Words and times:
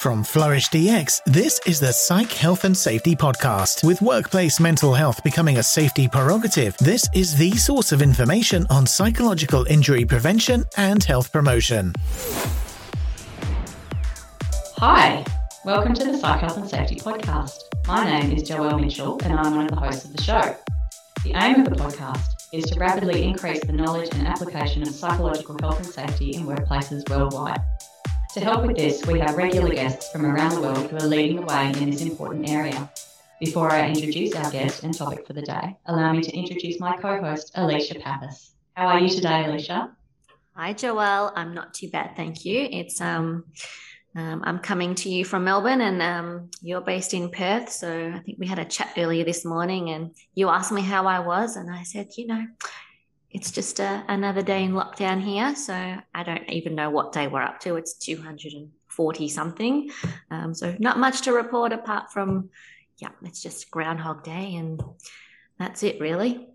From 0.00 0.24
Flourish 0.24 0.70
DX, 0.70 1.20
this 1.26 1.60
is 1.66 1.78
the 1.78 1.92
Psych 1.92 2.32
Health 2.32 2.64
and 2.64 2.74
Safety 2.74 3.14
Podcast. 3.14 3.84
With 3.84 4.00
workplace 4.00 4.58
mental 4.58 4.94
health 4.94 5.22
becoming 5.22 5.58
a 5.58 5.62
safety 5.62 6.08
prerogative, 6.08 6.74
this 6.78 7.06
is 7.14 7.36
the 7.36 7.50
source 7.50 7.92
of 7.92 8.00
information 8.00 8.66
on 8.70 8.86
psychological 8.86 9.66
injury 9.66 10.06
prevention 10.06 10.64
and 10.78 11.04
health 11.04 11.30
promotion. 11.30 11.92
Hi, 14.78 15.22
welcome 15.66 15.92
to 15.92 16.04
the 16.06 16.16
Psych 16.16 16.40
Health 16.40 16.56
and 16.56 16.66
Safety 16.70 16.96
Podcast. 16.96 17.58
My 17.86 18.02
name 18.02 18.32
is 18.32 18.48
Joelle 18.48 18.80
Mitchell 18.80 19.20
and 19.22 19.34
I'm 19.34 19.54
one 19.54 19.66
of 19.66 19.70
the 19.70 19.76
hosts 19.76 20.06
of 20.06 20.16
the 20.16 20.22
show. 20.22 20.56
The 21.24 21.34
aim 21.34 21.60
of 21.60 21.68
the 21.68 21.76
podcast 21.76 22.48
is 22.54 22.64
to 22.70 22.80
rapidly 22.80 23.22
increase 23.22 23.60
the 23.66 23.74
knowledge 23.74 24.08
and 24.14 24.26
application 24.26 24.80
of 24.80 24.88
psychological 24.88 25.58
health 25.60 25.76
and 25.76 25.86
safety 25.86 26.30
in 26.30 26.46
workplaces 26.46 27.06
worldwide. 27.10 27.60
To 28.34 28.40
help 28.40 28.64
with 28.64 28.76
this, 28.76 29.04
we 29.06 29.18
have 29.18 29.36
regular 29.36 29.70
guests 29.70 30.12
from 30.12 30.24
around 30.24 30.54
the 30.54 30.60
world 30.60 30.88
who 30.88 30.96
are 30.98 31.06
leading 31.06 31.34
the 31.34 31.42
way 31.42 31.72
in 31.80 31.90
this 31.90 32.00
important 32.00 32.48
area. 32.48 32.88
Before 33.40 33.72
I 33.72 33.88
introduce 33.88 34.36
our 34.36 34.48
guest 34.52 34.84
and 34.84 34.96
topic 34.96 35.26
for 35.26 35.32
the 35.32 35.42
day, 35.42 35.76
allow 35.86 36.12
me 36.12 36.22
to 36.22 36.36
introduce 36.36 36.78
my 36.78 36.96
co-host, 36.96 37.50
Alicia 37.56 37.98
Pappas. 37.98 38.52
How 38.74 38.86
are 38.86 39.00
you 39.00 39.08
today, 39.08 39.46
Alicia? 39.46 39.96
Hi, 40.54 40.74
Joelle. 40.74 41.32
I'm 41.34 41.54
not 41.54 41.74
too 41.74 41.90
bad, 41.90 42.14
thank 42.14 42.44
you. 42.44 42.68
It's 42.70 43.00
um, 43.00 43.46
um 44.14 44.42
I'm 44.44 44.60
coming 44.60 44.94
to 44.96 45.08
you 45.08 45.24
from 45.24 45.42
Melbourne, 45.42 45.80
and 45.80 46.00
um, 46.00 46.50
you're 46.62 46.82
based 46.82 47.14
in 47.14 47.30
Perth. 47.30 47.68
So 47.72 48.12
I 48.14 48.20
think 48.20 48.38
we 48.38 48.46
had 48.46 48.60
a 48.60 48.64
chat 48.64 48.92
earlier 48.96 49.24
this 49.24 49.44
morning, 49.44 49.90
and 49.90 50.14
you 50.36 50.50
asked 50.50 50.70
me 50.70 50.82
how 50.82 51.08
I 51.08 51.18
was, 51.18 51.56
and 51.56 51.68
I 51.68 51.82
said, 51.82 52.10
you 52.16 52.28
know, 52.28 52.46
it's 53.30 53.50
just 53.52 53.78
a, 53.78 54.04
another 54.08 54.42
day 54.42 54.64
in 54.64 54.72
lockdown 54.72 55.22
here. 55.22 55.54
So 55.54 55.74
I 55.74 56.22
don't 56.22 56.48
even 56.50 56.74
know 56.74 56.90
what 56.90 57.12
day 57.12 57.28
we're 57.28 57.42
up 57.42 57.60
to. 57.60 57.76
It's 57.76 57.94
240 57.94 59.28
something. 59.28 59.90
Um, 60.30 60.52
so 60.52 60.74
not 60.78 60.98
much 60.98 61.22
to 61.22 61.32
report 61.32 61.72
apart 61.72 62.12
from, 62.12 62.50
yeah, 62.98 63.10
it's 63.22 63.42
just 63.42 63.70
Groundhog 63.70 64.24
Day 64.24 64.56
and 64.56 64.82
that's 65.58 65.82
it 65.82 66.00
really. 66.00 66.48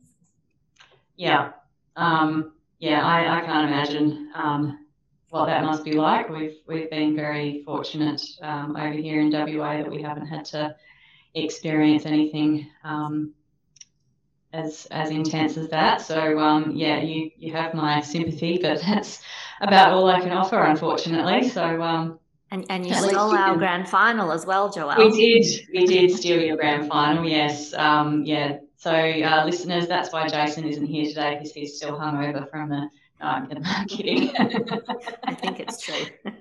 Yeah. 1.15 1.51
Um, 1.95 2.53
yeah, 2.79 3.05
I, 3.05 3.37
I, 3.37 3.45
can't 3.45 3.67
imagine 3.67 4.31
um, 4.35 4.85
what 5.29 5.45
that 5.45 5.63
must 5.63 5.85
be 5.85 5.93
like. 5.93 6.29
We've, 6.29 6.57
we've 6.67 6.89
been 6.89 7.15
very 7.15 7.63
fortunate 7.65 8.21
um, 8.41 8.75
over 8.75 8.91
here 8.91 9.21
in 9.21 9.31
WA 9.31 9.77
that 9.77 9.89
we 9.89 10.01
haven't 10.01 10.27
had 10.27 10.43
to 10.45 10.75
experience 11.35 12.05
anything 12.05 12.67
um, 12.83 13.33
as 14.55 14.87
as 14.91 15.09
intense 15.09 15.57
as 15.57 15.69
that. 15.69 16.01
So 16.01 16.39
um, 16.39 16.71
yeah, 16.75 17.01
you 17.01 17.31
you 17.37 17.51
have 17.53 17.73
my 17.73 18.01
sympathy, 18.01 18.59
but 18.61 18.81
that's 18.87 19.21
about 19.61 19.91
all 19.91 20.09
I 20.09 20.21
can 20.21 20.31
offer, 20.31 20.61
unfortunately. 20.61 21.49
So. 21.49 21.81
Um, 21.81 22.19
and, 22.51 22.63
and 22.69 22.85
you 22.85 22.93
stole 22.93 23.35
our 23.35 23.49
can... 23.49 23.57
grand 23.57 23.89
final 23.89 24.31
as 24.31 24.45
well, 24.45 24.71
Joelle. 24.71 24.97
We 24.97 25.11
did. 25.11 25.67
We 25.73 25.85
did 25.85 26.11
steal 26.15 26.39
your 26.41 26.55
grand 26.55 26.87
final. 26.87 27.25
Yes. 27.25 27.73
Um, 27.73 28.23
yeah. 28.23 28.59
So 28.77 28.91
uh, 28.91 29.43
listeners, 29.45 29.87
that's 29.87 30.13
why 30.13 30.27
Jason 30.27 30.65
isn't 30.65 30.85
here 30.85 31.05
today 31.05 31.33
because 31.33 31.51
he's 31.51 31.75
still 31.75 31.97
hungover 31.99 32.49
from 32.49 32.69
the. 32.69 32.89
No, 33.19 33.27
I'm 33.27 33.87
kidding. 33.87 34.31
I 35.23 35.33
think 35.33 35.59
it's 35.59 35.81
true. 35.81 36.05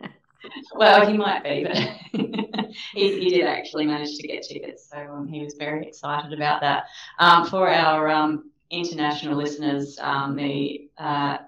well, 0.74 1.06
he 1.06 1.16
might 1.16 1.42
be, 1.42 1.64
but 1.64 1.76
he, 2.92 3.20
he, 3.20 3.30
did 3.30 3.46
actually 3.46 3.86
manage 3.86 4.16
to 4.16 4.26
get 4.26 4.42
tickets, 4.42 4.88
so 4.90 4.98
um, 4.98 5.28
he 5.28 5.42
was 5.42 5.54
very 5.54 5.86
excited 5.86 6.32
about 6.32 6.60
that. 6.60 6.84
Um, 7.18 7.46
for 7.46 7.68
our 7.68 8.08
um, 8.08 8.50
international 8.70 9.36
listeners, 9.36 9.98
um, 10.00 10.36
the 10.36 10.88
uh, 10.98 11.38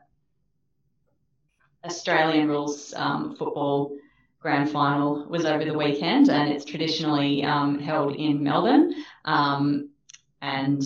Australian 1.84 2.48
rules 2.48 2.94
um, 2.96 3.36
football 3.36 3.96
grand 4.40 4.70
final 4.70 5.26
was 5.28 5.44
over 5.44 5.64
the 5.64 5.76
weekend, 5.76 6.28
and 6.30 6.50
it's 6.50 6.64
traditionally 6.64 7.40
held 7.40 8.14
in 8.16 8.42
Melbourne. 8.42 8.94
and 9.24 10.82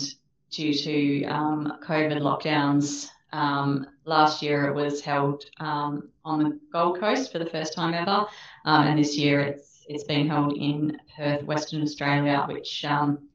due 0.49 0.73
to 0.73 1.21
COVID 1.21 2.19
lockdowns, 2.19 3.09
um, 3.31 3.87
last 4.05 4.41
year 4.41 4.65
it 4.65 4.75
was 4.75 5.01
held 5.01 5.45
um, 5.59 6.09
on 6.25 6.43
the 6.43 6.59
Gold 6.71 6.99
Coast 6.99 7.31
for 7.31 7.39
the 7.39 7.45
first 7.45 7.73
time 7.73 7.93
ever, 7.93 8.25
um, 8.65 8.87
and 8.87 8.99
this 8.99 9.17
year 9.17 9.41
it's 9.41 9.85
it's 9.87 10.03
been 10.03 10.27
held 10.27 10.55
in 10.57 10.97
Perth, 11.15 11.43
Western 11.43 11.81
Australia, 11.81 12.45
which 12.47 12.85
um, 12.85 13.27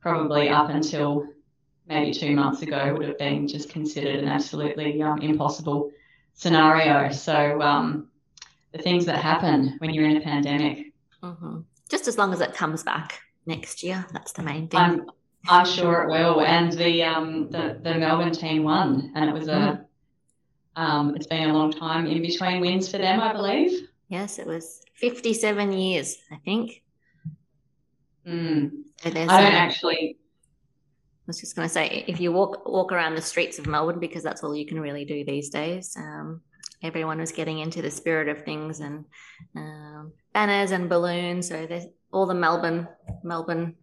probably 0.00 0.48
up 0.48 0.68
until 0.68 1.26
maybe 1.86 2.12
two 2.12 2.34
months 2.34 2.62
ago 2.62 2.94
would 2.96 3.08
have 3.08 3.18
been 3.18 3.46
just 3.48 3.70
considered 3.70 4.16
an 4.16 4.28
absolutely 4.28 5.00
um, 5.02 5.20
impossible 5.20 5.90
scenario. 6.34 7.10
So 7.10 7.60
um, 7.62 8.08
the 8.72 8.78
things 8.78 9.06
that 9.06 9.18
happen 9.18 9.76
when 9.78 9.90
you're 9.90 10.08
in 10.08 10.16
a 10.16 10.20
pandemic. 10.20 10.92
Mm-hmm. 11.22 11.60
Just 11.88 12.08
as 12.08 12.18
long 12.18 12.32
as 12.32 12.40
it 12.40 12.54
comes 12.54 12.82
back 12.82 13.20
next 13.46 13.82
year, 13.82 14.04
that's 14.12 14.32
the 14.32 14.42
main 14.42 14.68
thing. 14.68 14.80
I'm, 14.80 15.10
I'm 15.48 15.66
sure 15.66 16.02
it 16.02 16.10
will. 16.10 16.40
And 16.40 16.72
the 16.72 17.02
um, 17.02 17.50
the, 17.50 17.78
the 17.82 17.94
Melbourne 17.94 18.32
team 18.32 18.64
won, 18.64 19.12
and 19.14 19.28
it 19.28 19.32
was 19.32 19.48
a 19.48 19.52
mm. 19.52 19.84
Um, 20.76 21.14
it's 21.14 21.26
been 21.26 21.50
a 21.50 21.52
long 21.52 21.72
time 21.72 22.06
in 22.06 22.22
between 22.22 22.60
wins 22.60 22.90
for 22.90 22.98
them, 22.98 23.20
I 23.20 23.32
believe. 23.32 23.88
Yes, 24.08 24.38
it 24.38 24.46
was 24.46 24.82
57 24.94 25.72
years, 25.72 26.18
I 26.30 26.36
think. 26.44 26.82
Mm. 28.26 28.70
So 29.02 29.10
I 29.10 29.12
don't 29.12 29.30
actually. 29.30 30.16
I 30.18 31.24
was 31.26 31.40
just 31.40 31.54
going 31.54 31.66
to 31.68 31.72
say, 31.72 32.04
if 32.06 32.20
you 32.20 32.32
walk 32.32 32.68
walk 32.68 32.92
around 32.92 33.14
the 33.14 33.22
streets 33.22 33.58
of 33.58 33.66
Melbourne, 33.66 34.00
because 34.00 34.22
that's 34.22 34.42
all 34.42 34.54
you 34.54 34.66
can 34.66 34.80
really 34.80 35.04
do 35.04 35.24
these 35.24 35.50
days. 35.50 35.96
Um, 35.96 36.42
everyone 36.82 37.18
was 37.18 37.32
getting 37.32 37.58
into 37.58 37.80
the 37.80 37.90
spirit 37.90 38.28
of 38.28 38.44
things 38.44 38.80
and 38.80 39.04
um, 39.56 40.12
banners 40.34 40.72
and 40.72 40.88
balloons. 40.88 41.48
So 41.48 41.66
there's 41.66 41.86
all 42.12 42.26
the 42.26 42.34
Melbourne 42.34 42.88
Melbourne 43.22 43.76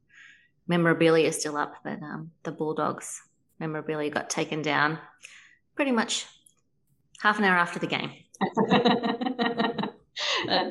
memorabilia 0.67 1.27
is 1.27 1.39
still 1.39 1.57
up, 1.57 1.75
but 1.83 2.01
um, 2.01 2.31
the 2.43 2.51
Bulldogs 2.51 3.21
memorabilia 3.59 4.09
got 4.09 4.29
taken 4.29 4.61
down 4.61 4.99
pretty 5.75 5.91
much 5.91 6.25
half 7.21 7.37
an 7.37 7.43
hour 7.43 7.57
after 7.57 7.79
the 7.79 7.87
game. 7.87 8.11
that, 8.67 9.93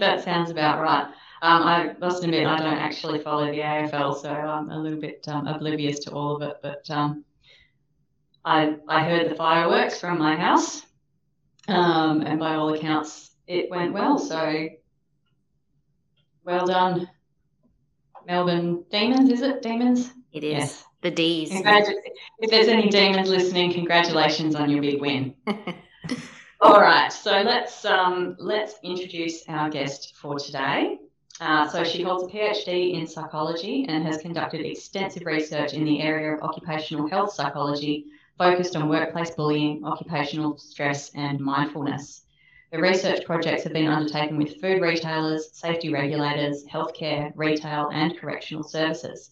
that, 0.01 0.25
sounds 0.25 0.51
about 0.51 0.81
right. 0.81 1.07
Um, 1.41 1.63
I 1.63 1.95
must 2.01 2.25
admit, 2.25 2.47
I 2.47 2.59
don't 2.59 2.79
actually 2.79 3.21
follow 3.21 3.47
the 3.47 3.59
AFL, 3.59 4.21
so 4.21 4.31
I'm 4.31 4.71
a 4.71 4.79
little 4.79 5.01
bit 5.01 5.25
um, 5.29 5.47
oblivious 5.47 6.01
to 6.01 6.11
all 6.11 6.37
of 6.37 6.43
it. 6.43 6.57
But 6.63 6.89
um, 6.91 7.25
I, 8.45 8.77
I 8.89 9.05
heard 9.05 9.31
the 9.31 9.37
fireworks 9.37 10.01
from 10.01 10.19
my 10.19 10.35
house, 10.35 10.83
um, 11.69 12.23
and 12.23 12.41
by 12.41 12.55
all 12.55 12.75
accounts, 12.75 13.31
it 13.47 13.71
went 13.71 13.93
well. 13.93 14.19
So 14.19 14.69
well 16.45 16.67
done 16.67 17.09
Melbourne 18.27 18.85
Demons, 18.91 19.31
is 19.31 19.43
it? 19.43 19.63
Demons? 19.63 20.13
It 20.33 20.45
is. 20.45 20.53
Yes. 20.53 20.85
The 21.03 21.11
D's. 21.11 21.51
if 21.53 22.51
there's 22.51 22.69
any 22.69 22.89
Demons 22.89 23.29
listening, 23.29 23.73
congratulations 23.73 24.57
on 24.57 24.69
your 24.69 24.83
big 24.83 25.01
win. 25.01 25.35
All 26.61 26.81
right, 26.81 27.13
so 27.13 27.41
let's 27.43 27.85
um, 27.85 28.35
let's 28.41 28.81
introduce 28.83 29.45
our 29.49 29.71
guest 29.71 30.17
for 30.17 30.41
today. 30.41 30.99
Uh, 31.41 31.69
so 31.69 31.85
she 31.85 32.03
holds 32.03 32.25
a 32.25 32.27
PhD 32.27 32.95
in 32.95 33.07
psychology 33.07 33.87
and 33.89 34.05
has 34.05 34.21
conducted 34.21 34.67
extensive 34.67 35.25
research 35.25 35.73
in 35.75 35.85
the 35.85 36.03
area 36.03 36.35
of 36.35 36.43
occupational 36.43 37.07
health 37.07 37.33
psychology, 37.33 38.07
focused 38.39 38.75
on 38.75 38.89
workplace 38.89 39.31
bullying, 39.31 39.85
occupational 39.85 40.59
stress, 40.59 41.13
and 41.15 41.39
mindfulness. 41.39 42.25
The 42.73 42.81
research 42.81 43.25
projects 43.25 43.63
have 43.63 43.73
been 43.73 43.87
undertaken 43.87 44.37
with 44.37 44.61
food 44.61 44.83
retailers, 44.83 45.53
safety 45.53 45.93
regulators, 45.93 46.65
healthcare, 46.67 47.31
retail, 47.37 47.91
and 47.93 48.19
correctional 48.19 48.65
services. 48.65 49.31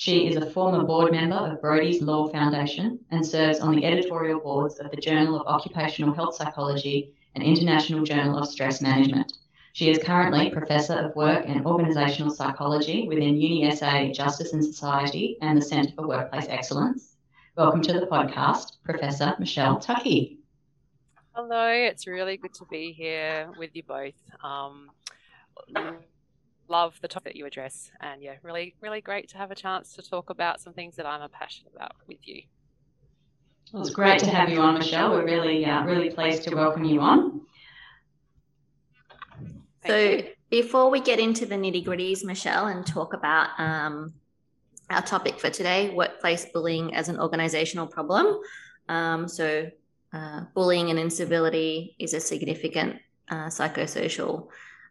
She 0.00 0.28
is 0.28 0.36
a 0.36 0.48
former 0.48 0.84
board 0.84 1.10
member 1.10 1.34
of 1.34 1.60
Brodie's 1.60 2.00
Law 2.00 2.28
Foundation 2.28 3.00
and 3.10 3.26
serves 3.26 3.58
on 3.58 3.74
the 3.74 3.84
editorial 3.84 4.38
boards 4.38 4.78
of 4.78 4.92
the 4.92 4.96
Journal 4.96 5.40
of 5.40 5.48
Occupational 5.48 6.14
Health 6.14 6.36
Psychology 6.36 7.12
and 7.34 7.42
International 7.42 8.04
Journal 8.04 8.38
of 8.38 8.46
Stress 8.46 8.80
Management. 8.80 9.32
She 9.72 9.90
is 9.90 9.98
currently 9.98 10.50
Professor 10.50 10.92
of 10.92 11.16
Work 11.16 11.46
and 11.48 11.64
Organisational 11.64 12.30
Psychology 12.30 13.08
within 13.08 13.40
UniSA 13.40 14.14
Justice 14.14 14.52
and 14.52 14.64
Society 14.64 15.36
and 15.42 15.58
the 15.58 15.62
Centre 15.62 15.92
for 15.96 16.06
Workplace 16.06 16.46
Excellence. 16.48 17.16
Welcome 17.56 17.82
to 17.82 17.94
the 17.94 18.06
podcast, 18.06 18.74
Professor 18.84 19.34
Michelle 19.40 19.80
Tuckey. 19.80 20.38
Hello, 21.32 21.70
it's 21.72 22.06
really 22.06 22.36
good 22.36 22.54
to 22.54 22.64
be 22.66 22.92
here 22.92 23.50
with 23.58 23.74
you 23.74 23.82
both. 23.82 24.14
Um, 24.44 24.92
love 26.68 26.98
the 27.00 27.08
topic 27.08 27.32
that 27.32 27.36
you 27.36 27.46
address, 27.46 27.90
and 28.00 28.22
yeah, 28.22 28.34
really, 28.42 28.74
really 28.80 29.00
great 29.00 29.28
to 29.30 29.38
have 29.38 29.50
a 29.50 29.54
chance 29.54 29.94
to 29.94 30.02
talk 30.02 30.30
about 30.30 30.60
some 30.60 30.72
things 30.72 30.96
that 30.96 31.06
I'm 31.06 31.22
a 31.22 31.28
passionate 31.28 31.72
about 31.74 31.92
with 32.06 32.26
you. 32.26 32.42
Well, 33.72 33.82
it's 33.82 33.90
great 33.90 34.18
to 34.20 34.30
have 34.30 34.48
you 34.48 34.60
on, 34.60 34.74
Michelle. 34.74 35.10
We're 35.10 35.24
really, 35.24 35.64
uh, 35.64 35.84
really 35.84 36.10
pleased 36.10 36.44
to 36.44 36.54
welcome 36.54 36.84
you 36.84 37.00
on. 37.00 37.42
so, 39.86 39.96
you. 39.96 40.28
before 40.50 40.90
we 40.90 41.00
get 41.00 41.18
into 41.18 41.44
the 41.44 41.54
nitty 41.54 41.84
gritties, 41.84 42.24
Michelle, 42.24 42.68
and 42.68 42.86
talk 42.86 43.12
about 43.12 43.50
um, 43.58 44.14
our 44.88 45.02
topic 45.02 45.38
for 45.38 45.50
today 45.50 45.90
workplace 45.90 46.46
bullying 46.46 46.94
as 46.94 47.08
an 47.08 47.20
organizational 47.20 47.86
problem. 47.86 48.38
Um, 48.88 49.28
so, 49.28 49.70
uh, 50.14 50.40
bullying 50.54 50.88
and 50.88 50.98
incivility 50.98 51.94
is 51.98 52.14
a 52.14 52.20
significant 52.20 52.96
uh, 53.30 53.46
psychosocial 53.46 54.48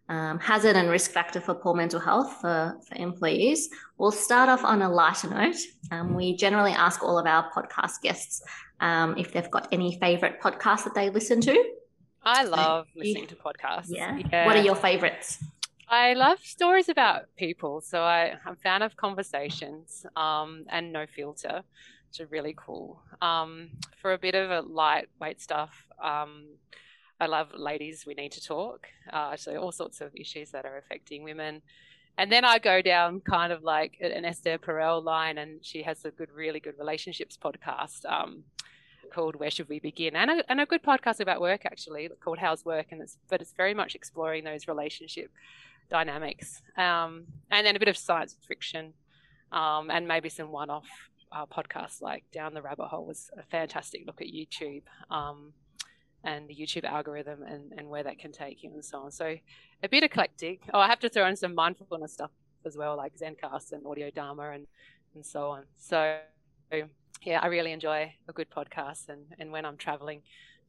um, 0.10 0.40
hazard 0.40 0.76
and 0.76 0.90
risk 0.90 1.12
factor 1.12 1.42
for 1.42 1.54
poor 1.54 1.74
mental 1.74 2.00
health 2.00 2.38
for, 2.42 2.78
for 2.88 2.96
employees. 2.96 3.70
We'll 3.98 4.12
start 4.12 4.50
off 4.50 4.64
on 4.64 4.82
a 4.82 4.90
lighter 4.90 5.30
note. 5.30 5.58
Um, 5.92 6.14
we 6.14 6.36
generally 6.36 6.72
ask 6.72 7.04
all 7.04 7.18
of 7.18 7.26
our 7.26 7.52
podcast 7.52 8.02
guests 8.02 8.42
um, 8.80 9.18
if 9.18 9.34
they've 9.34 9.52
got 9.52 9.68
any 9.72 9.98
favorite 10.00 10.42
podcasts 10.42 10.84
that 10.86 10.96
they 10.96 11.10
listen 11.10 11.42
to. 11.42 11.74
I 12.24 12.44
love 12.44 12.88
listening 12.96 13.28
to 13.28 13.36
podcasts. 13.36 13.88
Yeah. 13.88 14.20
yeah. 14.32 14.46
What 14.46 14.56
are 14.56 14.62
your 14.62 14.76
favorites? 14.76 15.44
I 15.90 16.14
love 16.14 16.40
stories 16.44 16.90
about 16.90 17.24
people. 17.38 17.80
So 17.82 18.02
I, 18.02 18.38
am 18.46 18.54
a 18.54 18.56
fan 18.56 18.82
of 18.82 18.98
conversations 18.98 20.06
um, 20.16 20.66
and 20.70 20.92
no 20.92 21.06
filter, 21.06 21.64
which 22.10 22.20
are 22.20 22.30
really 22.30 22.54
cool. 22.58 23.02
Um, 23.22 23.70
for 24.02 24.14
a 24.14 24.18
bit 24.18 24.36
of 24.36 24.52
a 24.52 24.62
lightweight 24.62 25.42
stuff, 25.42 25.88
um, 26.04 26.48
I 27.20 27.26
love 27.26 27.50
Ladies 27.56 28.06
We 28.06 28.14
Need 28.14 28.32
to 28.34 28.44
Talk. 28.44 28.88
Uh, 29.12 29.36
so 29.36 29.56
all 29.58 29.72
sorts 29.72 30.02
of 30.02 30.16
issues 30.16 30.52
that 30.52 30.66
are 30.66 30.78
affecting 30.78 31.24
women. 31.24 31.62
And 32.18 32.32
then 32.32 32.46
I 32.46 32.60
go 32.60 32.82
down 32.82 33.22
kind 33.22 33.52
of 33.52 33.64
like 33.64 33.98
an 34.02 34.26
Esther 34.26 34.58
Perel 34.58 35.04
line, 35.04 35.38
and 35.38 35.64
she 35.64 35.84
has 35.84 36.06
a 36.06 36.12
good, 36.12 36.32
really 36.32 36.60
good 36.60 36.76
relationships 36.80 37.38
podcast 37.38 38.06
um, 38.06 38.44
called 39.12 39.36
Where 39.36 39.52
Should 39.52 39.70
We 39.70 39.80
Begin? 39.80 40.16
And 40.16 40.30
a, 40.32 40.44
and 40.50 40.60
a 40.60 40.66
good 40.66 40.84
podcast 40.84 41.20
about 41.20 41.42
work, 41.42 41.66
actually, 41.66 42.10
called 42.24 42.40
How's 42.40 42.66
Work? 42.66 42.88
And 42.92 43.02
it's, 43.02 43.18
but 43.30 43.42
it's 43.42 43.54
very 43.54 43.74
much 43.74 43.96
exploring 43.96 44.44
those 44.44 44.68
relationship 44.68 45.32
dynamics. 45.90 46.62
Um, 46.76 47.26
and 47.50 47.66
then 47.66 47.76
a 47.76 47.80
bit 47.80 47.88
of 47.88 47.98
science 47.98 48.36
fiction 48.48 48.94
um, 49.52 49.90
and 49.90 50.08
maybe 50.08 50.30
some 50.30 50.52
one 50.52 50.70
off 50.70 50.88
uh, 51.32 51.46
podcasts 51.46 52.02
like 52.02 52.24
Down 52.32 52.54
the 52.54 52.62
Rabbit 52.62 52.88
Hole 52.88 53.06
was 53.06 53.30
a 53.38 53.44
fantastic 53.44 54.04
look 54.06 54.22
at 54.22 54.28
YouTube. 54.28 54.84
Um, 55.10 55.54
and 56.28 56.48
the 56.50 56.54
YouTube 56.54 56.84
algorithm 56.84 57.42
and, 57.44 57.72
and 57.78 57.90
where 57.90 58.04
that 58.04 58.20
can 58.20 58.34
take 58.34 58.62
you 58.62 58.70
and 58.74 58.84
so 58.84 59.00
on. 59.00 59.12
So 59.12 59.38
a 59.82 59.90
bit 59.90 60.04
eclectic. 60.04 60.62
Oh, 60.74 60.80
I 60.80 60.88
have 60.88 61.00
to 61.00 61.10
throw 61.10 61.26
in 61.26 61.38
some 61.38 61.56
mindfulness 61.56 62.12
stuff 62.12 62.32
as 62.66 62.76
well, 62.76 62.98
like 62.98 63.14
Zencast 63.18 63.72
and 63.72 63.88
Audio 63.88 64.12
Dharma 64.12 64.52
and, 64.52 64.68
and 65.16 65.26
so 65.26 65.48
on. 65.52 65.64
So 65.78 66.18
yeah, 67.24 67.40
I 67.42 67.48
really 67.48 67.72
enjoy 67.72 68.14
a 68.28 68.34
good 68.34 68.50
podcast 68.50 69.08
and, 69.08 69.22
and 69.40 69.54
when 69.54 69.66
I'm 69.66 69.78
traveling 69.78 70.22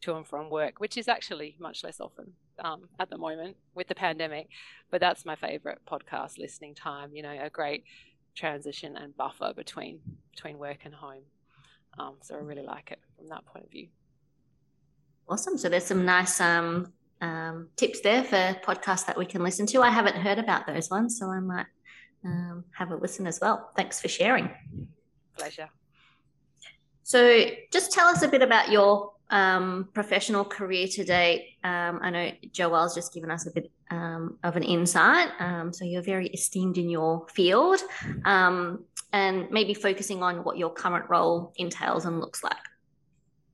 to 0.02 0.16
and 0.16 0.25
from 0.25 0.49
work, 0.49 0.78
which 0.78 0.96
is 0.96 1.08
actually 1.08 1.56
much 1.58 1.82
less 1.82 2.00
often 2.00 2.32
um, 2.60 2.88
at 3.00 3.10
the 3.10 3.19
moment 3.19 3.56
with 3.75 3.88
the 3.88 3.96
pandemic, 3.96 4.49
but 4.93 5.00
that's 5.00 5.25
my 5.25 5.34
favorite 5.34 5.81
podcast 5.90 6.38
listening 6.38 6.72
time, 6.72 7.10
you 7.12 7.22
know, 7.22 7.37
a 7.43 7.50
great 7.50 7.82
transition 8.37 8.96
and 8.96 9.16
buffer 9.16 9.52
between 9.56 9.99
between 10.31 10.56
work 10.56 10.78
and 10.84 10.94
home. 10.94 11.25
Um, 11.99 12.14
so 12.22 12.37
I 12.37 12.38
really 12.38 12.62
like 12.62 12.93
it 12.93 13.00
from 13.16 13.26
that 13.31 13.44
point 13.44 13.64
of 13.64 13.72
view. 13.72 13.88
Awesome. 15.28 15.58
So 15.58 15.69
there's 15.69 15.84
some 15.84 16.04
nice 16.04 16.40
um, 16.40 16.92
um, 17.20 17.69
tips 17.76 18.00
there 18.00 18.25
for 18.25 18.56
podcasts 18.64 19.06
that 19.06 19.19
we 19.19 19.26
can 19.26 19.42
listen 19.42 19.66
to. 19.66 19.82
I 19.82 19.90
haven't 19.90 20.16
heard 20.16 20.38
about 20.38 20.66
those 20.66 20.90
ones, 20.90 21.19
so 21.19 21.26
I 21.30 21.40
might 21.40 21.66
um, 22.25 22.64
have 22.72 22.90
a 22.90 22.96
listen 22.96 23.26
as 23.26 23.38
well. 23.40 23.70
Thanks 23.76 24.00
for 24.00 24.08
sharing. 24.08 24.50
Pleasure. 25.36 25.69
So 27.02 27.44
just 27.72 27.92
tell 27.92 28.06
us 28.06 28.22
a 28.22 28.28
bit 28.28 28.42
about 28.42 28.70
your 28.70 29.12
um, 29.30 29.88
professional 29.92 30.44
career 30.44 30.86
to 30.88 31.04
date. 31.04 31.56
Um, 31.62 32.00
I 32.02 32.10
know 32.10 32.31
Joelle's 32.52 32.94
just 32.94 33.12
given 33.12 33.31
us 33.31 33.46
a 33.46 33.50
bit 33.50 33.70
um, 33.90 34.38
of 34.42 34.56
an 34.56 34.62
insight. 34.62 35.28
Um, 35.40 35.72
so 35.72 35.84
you're 35.84 36.02
very 36.02 36.28
esteemed 36.28 36.78
in 36.78 36.88
your 36.88 37.26
field 37.34 37.81
um, 38.24 38.84
and 39.12 39.50
maybe 39.50 39.74
focusing 39.74 40.22
on 40.22 40.44
what 40.44 40.56
your 40.56 40.70
current 40.70 41.08
role 41.08 41.52
entails 41.56 42.04
and 42.04 42.20
looks 42.20 42.42
like. 42.42 42.56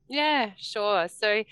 Yeah, 0.07 0.51
sure. 0.57 1.07
So, 1.07 1.43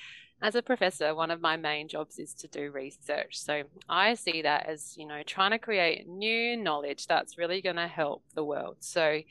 as 0.42 0.56
a 0.56 0.62
professor, 0.62 1.16
one 1.16 1.32
of 1.32 1.42
my 1.42 1.56
main 1.58 1.88
jobs 1.88 2.20
is 2.20 2.34
to 2.36 2.48
do 2.48 2.70
research. 2.72 3.40
So, 3.40 3.64
I 3.90 4.14
see 4.14 4.42
that 4.44 4.68
as, 4.68 4.96
you 4.98 5.08
know, 5.08 5.22
trying 5.26 5.52
to 5.52 5.60
create 5.60 6.08
new 6.08 6.58
knowledge 6.58 7.08
that's 7.08 7.38
really 7.38 7.62
going 7.62 7.78
to 7.78 7.88
help 7.88 8.24
the 8.36 8.44
world. 8.44 8.78
So, 8.80 9.22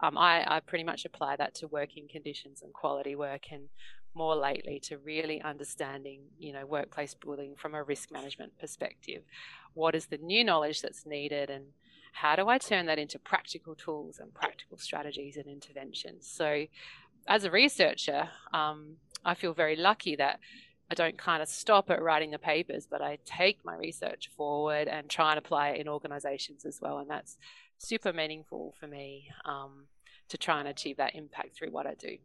um, 0.00 0.16
I, 0.16 0.44
I 0.46 0.60
pretty 0.60 0.84
much 0.84 1.04
apply 1.04 1.36
that 1.36 1.54
to 1.56 1.66
working 1.68 2.06
conditions 2.08 2.62
and 2.62 2.72
quality 2.72 3.16
work 3.16 3.46
and 3.50 3.64
more 4.14 4.36
lately 4.36 4.80
to 4.80 4.98
really 4.98 5.40
understanding, 5.42 6.20
you 6.38 6.52
know, 6.52 6.66
workplace 6.66 7.14
bullying 7.14 7.54
from 7.56 7.74
a 7.74 7.82
risk 7.82 8.10
management 8.12 8.58
perspective. 8.58 9.22
What 9.74 9.94
is 9.94 10.06
the 10.06 10.18
new 10.18 10.44
knowledge 10.44 10.82
that's 10.82 11.04
needed 11.06 11.50
and 11.50 11.66
how 12.12 12.34
do 12.34 12.48
I 12.48 12.58
turn 12.58 12.86
that 12.86 12.98
into 12.98 13.18
practical 13.18 13.74
tools 13.76 14.18
and 14.18 14.34
practical 14.34 14.76
strategies 14.78 15.36
and 15.36 15.46
interventions? 15.46 16.26
So 16.26 16.64
as 17.28 17.44
a 17.44 17.50
researcher, 17.50 18.28
um, 18.52 18.96
I 19.24 19.34
feel 19.34 19.52
very 19.52 19.76
lucky 19.76 20.16
that 20.16 20.40
I 20.90 20.94
don't 20.94 21.18
kind 21.18 21.42
of 21.42 21.48
stop 21.48 21.90
at 21.90 22.02
writing 22.02 22.30
the 22.30 22.38
papers, 22.38 22.88
but 22.90 23.02
I 23.02 23.18
take 23.26 23.64
my 23.64 23.76
research 23.76 24.30
forward 24.34 24.88
and 24.88 25.08
try 25.08 25.30
and 25.30 25.38
apply 25.38 25.70
it 25.70 25.80
in 25.80 25.88
organizations 25.88 26.64
as 26.64 26.80
well. 26.80 26.98
And 26.98 27.10
that's 27.10 27.36
super 27.76 28.12
meaningful 28.12 28.74
for 28.80 28.86
me 28.86 29.28
um, 29.44 29.84
to 30.30 30.38
try 30.38 30.58
and 30.58 30.68
achieve 30.68 30.96
that 30.96 31.14
impact 31.14 31.54
through 31.54 31.70
what 31.70 31.86
I 31.86 31.94
do. 31.94 32.16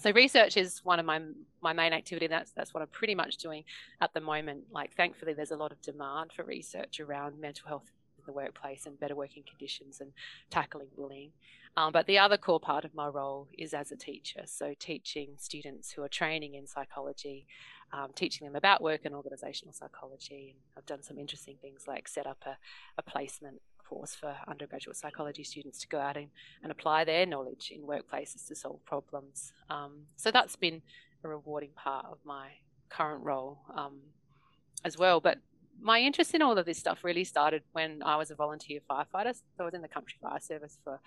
So 0.00 0.10
research 0.12 0.56
is 0.56 0.80
one 0.82 0.98
of 0.98 1.04
my 1.04 1.20
my 1.60 1.74
main 1.74 1.92
activity. 1.92 2.26
That's 2.26 2.50
that's 2.52 2.72
what 2.72 2.82
I'm 2.82 2.88
pretty 2.88 3.14
much 3.14 3.36
doing 3.36 3.64
at 4.00 4.14
the 4.14 4.20
moment. 4.20 4.64
Like 4.72 4.96
thankfully, 4.96 5.34
there's 5.34 5.50
a 5.50 5.56
lot 5.56 5.70
of 5.70 5.80
demand 5.82 6.32
for 6.34 6.44
research 6.44 6.98
around 6.98 7.38
mental 7.38 7.68
health 7.68 7.92
in 8.26 8.32
the 8.32 8.36
workplace 8.36 8.86
and 8.86 8.98
better 8.98 9.16
working 9.16 9.42
conditions 9.48 10.00
and 10.00 10.12
tackling 10.50 10.88
bullying. 10.96 11.32
Um, 11.76 11.92
but 11.92 12.06
the 12.06 12.18
other 12.18 12.36
core 12.36 12.60
part 12.60 12.84
of 12.84 12.94
my 12.94 13.08
role 13.08 13.48
is 13.56 13.72
as 13.72 13.90
a 13.92 13.96
teacher, 13.96 14.42
so 14.44 14.74
teaching 14.78 15.30
students 15.38 15.92
who 15.92 16.02
are 16.02 16.08
training 16.08 16.54
in 16.54 16.66
psychology, 16.66 17.46
um, 17.92 18.10
teaching 18.14 18.46
them 18.46 18.56
about 18.56 18.82
work 18.82 19.02
and 19.04 19.14
organisational 19.14 19.74
psychology. 19.74 20.54
And 20.54 20.60
I've 20.76 20.86
done 20.86 21.02
some 21.02 21.18
interesting 21.18 21.56
things 21.62 21.84
like 21.88 22.08
set 22.08 22.26
up 22.26 22.44
a, 22.44 22.56
a 22.98 23.02
placement 23.02 23.62
course 23.88 24.14
for 24.14 24.36
undergraduate 24.46 24.96
psychology 24.96 25.44
students 25.44 25.78
to 25.80 25.88
go 25.88 25.98
out 25.98 26.16
and, 26.16 26.28
and 26.62 26.70
apply 26.70 27.04
their 27.04 27.26
knowledge 27.26 27.72
in 27.74 27.82
workplaces 27.82 28.46
to 28.48 28.54
solve 28.54 28.84
problems. 28.84 29.52
Um, 29.70 30.06
so 30.16 30.30
that's 30.30 30.56
been 30.56 30.82
a 31.24 31.28
rewarding 31.28 31.70
part 31.74 32.06
of 32.10 32.18
my 32.24 32.48
current 32.90 33.24
role 33.24 33.60
um, 33.74 33.98
as 34.84 34.98
well. 34.98 35.20
But 35.20 35.38
my 35.80 36.00
interest 36.00 36.34
in 36.34 36.42
all 36.42 36.56
of 36.56 36.66
this 36.66 36.78
stuff 36.78 37.04
really 37.04 37.24
started 37.24 37.62
when 37.72 38.02
I 38.04 38.16
was 38.16 38.30
a 38.30 38.34
volunteer 38.34 38.80
firefighter. 38.90 39.34
So 39.34 39.60
I 39.60 39.64
was 39.64 39.74
in 39.74 39.82
the 39.82 39.88
country 39.88 40.18
fire 40.20 40.40
service 40.40 40.78
for 40.84 41.00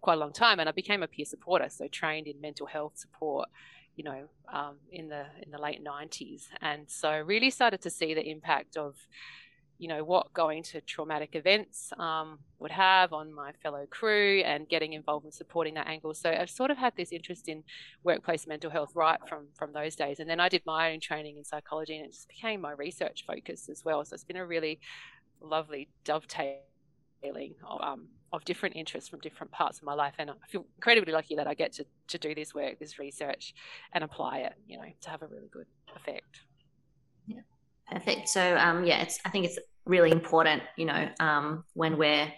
quite 0.00 0.14
a 0.14 0.16
long 0.16 0.32
time, 0.32 0.60
and 0.60 0.68
I 0.68 0.72
became 0.72 1.02
a 1.02 1.06
peer 1.08 1.24
supporter. 1.24 1.68
So 1.68 1.88
trained 1.88 2.26
in 2.26 2.40
mental 2.40 2.66
health 2.66 2.92
support, 2.96 3.48
you 3.96 4.04
know, 4.04 4.28
um, 4.52 4.76
in 4.90 5.08
the 5.08 5.26
in 5.42 5.50
the 5.50 5.60
late 5.60 5.84
'90s, 5.84 6.44
and 6.60 6.88
so 6.88 7.20
really 7.20 7.50
started 7.50 7.82
to 7.82 7.90
see 7.90 8.14
the 8.14 8.28
impact 8.28 8.76
of 8.76 8.96
you 9.82 9.88
know 9.88 10.04
what 10.04 10.32
going 10.32 10.62
to 10.62 10.80
traumatic 10.82 11.30
events 11.34 11.92
um, 11.98 12.38
would 12.60 12.70
have 12.70 13.12
on 13.12 13.34
my 13.34 13.50
fellow 13.64 13.84
crew 13.90 14.40
and 14.42 14.68
getting 14.68 14.92
involved 14.92 15.26
in 15.26 15.32
supporting 15.32 15.74
that 15.74 15.88
angle. 15.88 16.14
So 16.14 16.30
i've 16.30 16.48
sort 16.48 16.70
of 16.70 16.78
had 16.78 16.92
this 16.96 17.10
interest 17.10 17.48
in 17.48 17.64
workplace 18.04 18.46
mental 18.46 18.70
health 18.70 18.92
right 18.94 19.18
from 19.28 19.48
from 19.54 19.72
those 19.72 19.96
days. 19.96 20.20
And 20.20 20.30
then 20.30 20.38
i 20.38 20.48
did 20.48 20.62
my 20.64 20.92
own 20.92 21.00
training 21.00 21.36
in 21.36 21.44
psychology 21.44 21.96
and 21.96 22.06
it 22.06 22.12
just 22.12 22.28
became 22.28 22.60
my 22.60 22.70
research 22.70 23.24
focus 23.26 23.68
as 23.68 23.84
well. 23.84 24.04
So 24.04 24.14
it's 24.14 24.22
been 24.22 24.36
a 24.36 24.46
really 24.46 24.78
lovely 25.40 25.88
dovetailing 26.04 27.56
of, 27.68 27.80
um, 27.82 28.06
of 28.32 28.44
different 28.44 28.76
interests 28.76 29.08
from 29.10 29.18
different 29.18 29.50
parts 29.50 29.78
of 29.78 29.84
my 29.84 29.94
life. 29.94 30.14
And 30.16 30.30
i 30.30 30.34
feel 30.48 30.64
incredibly 30.76 31.12
lucky 31.12 31.34
that 31.34 31.48
i 31.48 31.54
get 31.54 31.72
to, 31.72 31.84
to 32.06 32.18
do 32.18 32.36
this 32.36 32.54
work 32.54 32.78
this 32.78 33.00
research 33.00 33.52
and 33.94 34.04
apply 34.04 34.38
it 34.46 34.54
you 34.68 34.76
know 34.78 34.90
to 35.00 35.10
have 35.10 35.22
a 35.22 35.26
really 35.26 35.50
good 35.50 35.66
effect. 35.96 36.34
Yeah. 37.26 37.40
Perfect. 37.90 38.28
So 38.28 38.56
um, 38.56 38.84
yeah, 38.84 39.02
it's 39.02 39.18
I 39.24 39.30
think 39.30 39.46
it's 39.46 39.58
really 39.84 40.10
important, 40.10 40.62
you 40.76 40.84
know, 40.84 41.08
um, 41.20 41.64
when 41.74 41.98
we're 41.98 42.32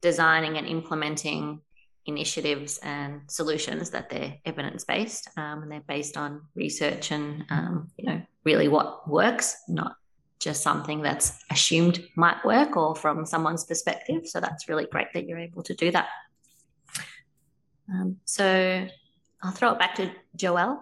designing 0.00 0.56
and 0.56 0.66
implementing 0.66 1.60
initiatives 2.06 2.78
and 2.82 3.20
solutions 3.26 3.90
that 3.90 4.08
they're 4.08 4.34
evidence 4.46 4.84
based 4.84 5.28
um, 5.36 5.62
and 5.62 5.70
they're 5.70 5.84
based 5.86 6.16
on 6.16 6.40
research 6.54 7.10
and 7.10 7.44
um, 7.50 7.90
you 7.98 8.06
know 8.06 8.22
really 8.44 8.68
what 8.68 9.06
works, 9.08 9.56
not 9.68 9.96
just 10.40 10.62
something 10.62 11.02
that's 11.02 11.38
assumed 11.50 12.06
might 12.16 12.42
work 12.44 12.76
or 12.76 12.94
from 12.94 13.26
someone's 13.26 13.64
perspective. 13.64 14.26
So 14.26 14.40
that's 14.40 14.68
really 14.68 14.86
great 14.86 15.08
that 15.12 15.26
you're 15.26 15.38
able 15.38 15.62
to 15.64 15.74
do 15.74 15.90
that. 15.90 16.08
Um, 17.92 18.16
so 18.24 18.86
I'll 19.42 19.52
throw 19.52 19.72
it 19.72 19.78
back 19.78 19.96
to 19.96 20.10
Joelle. 20.36 20.78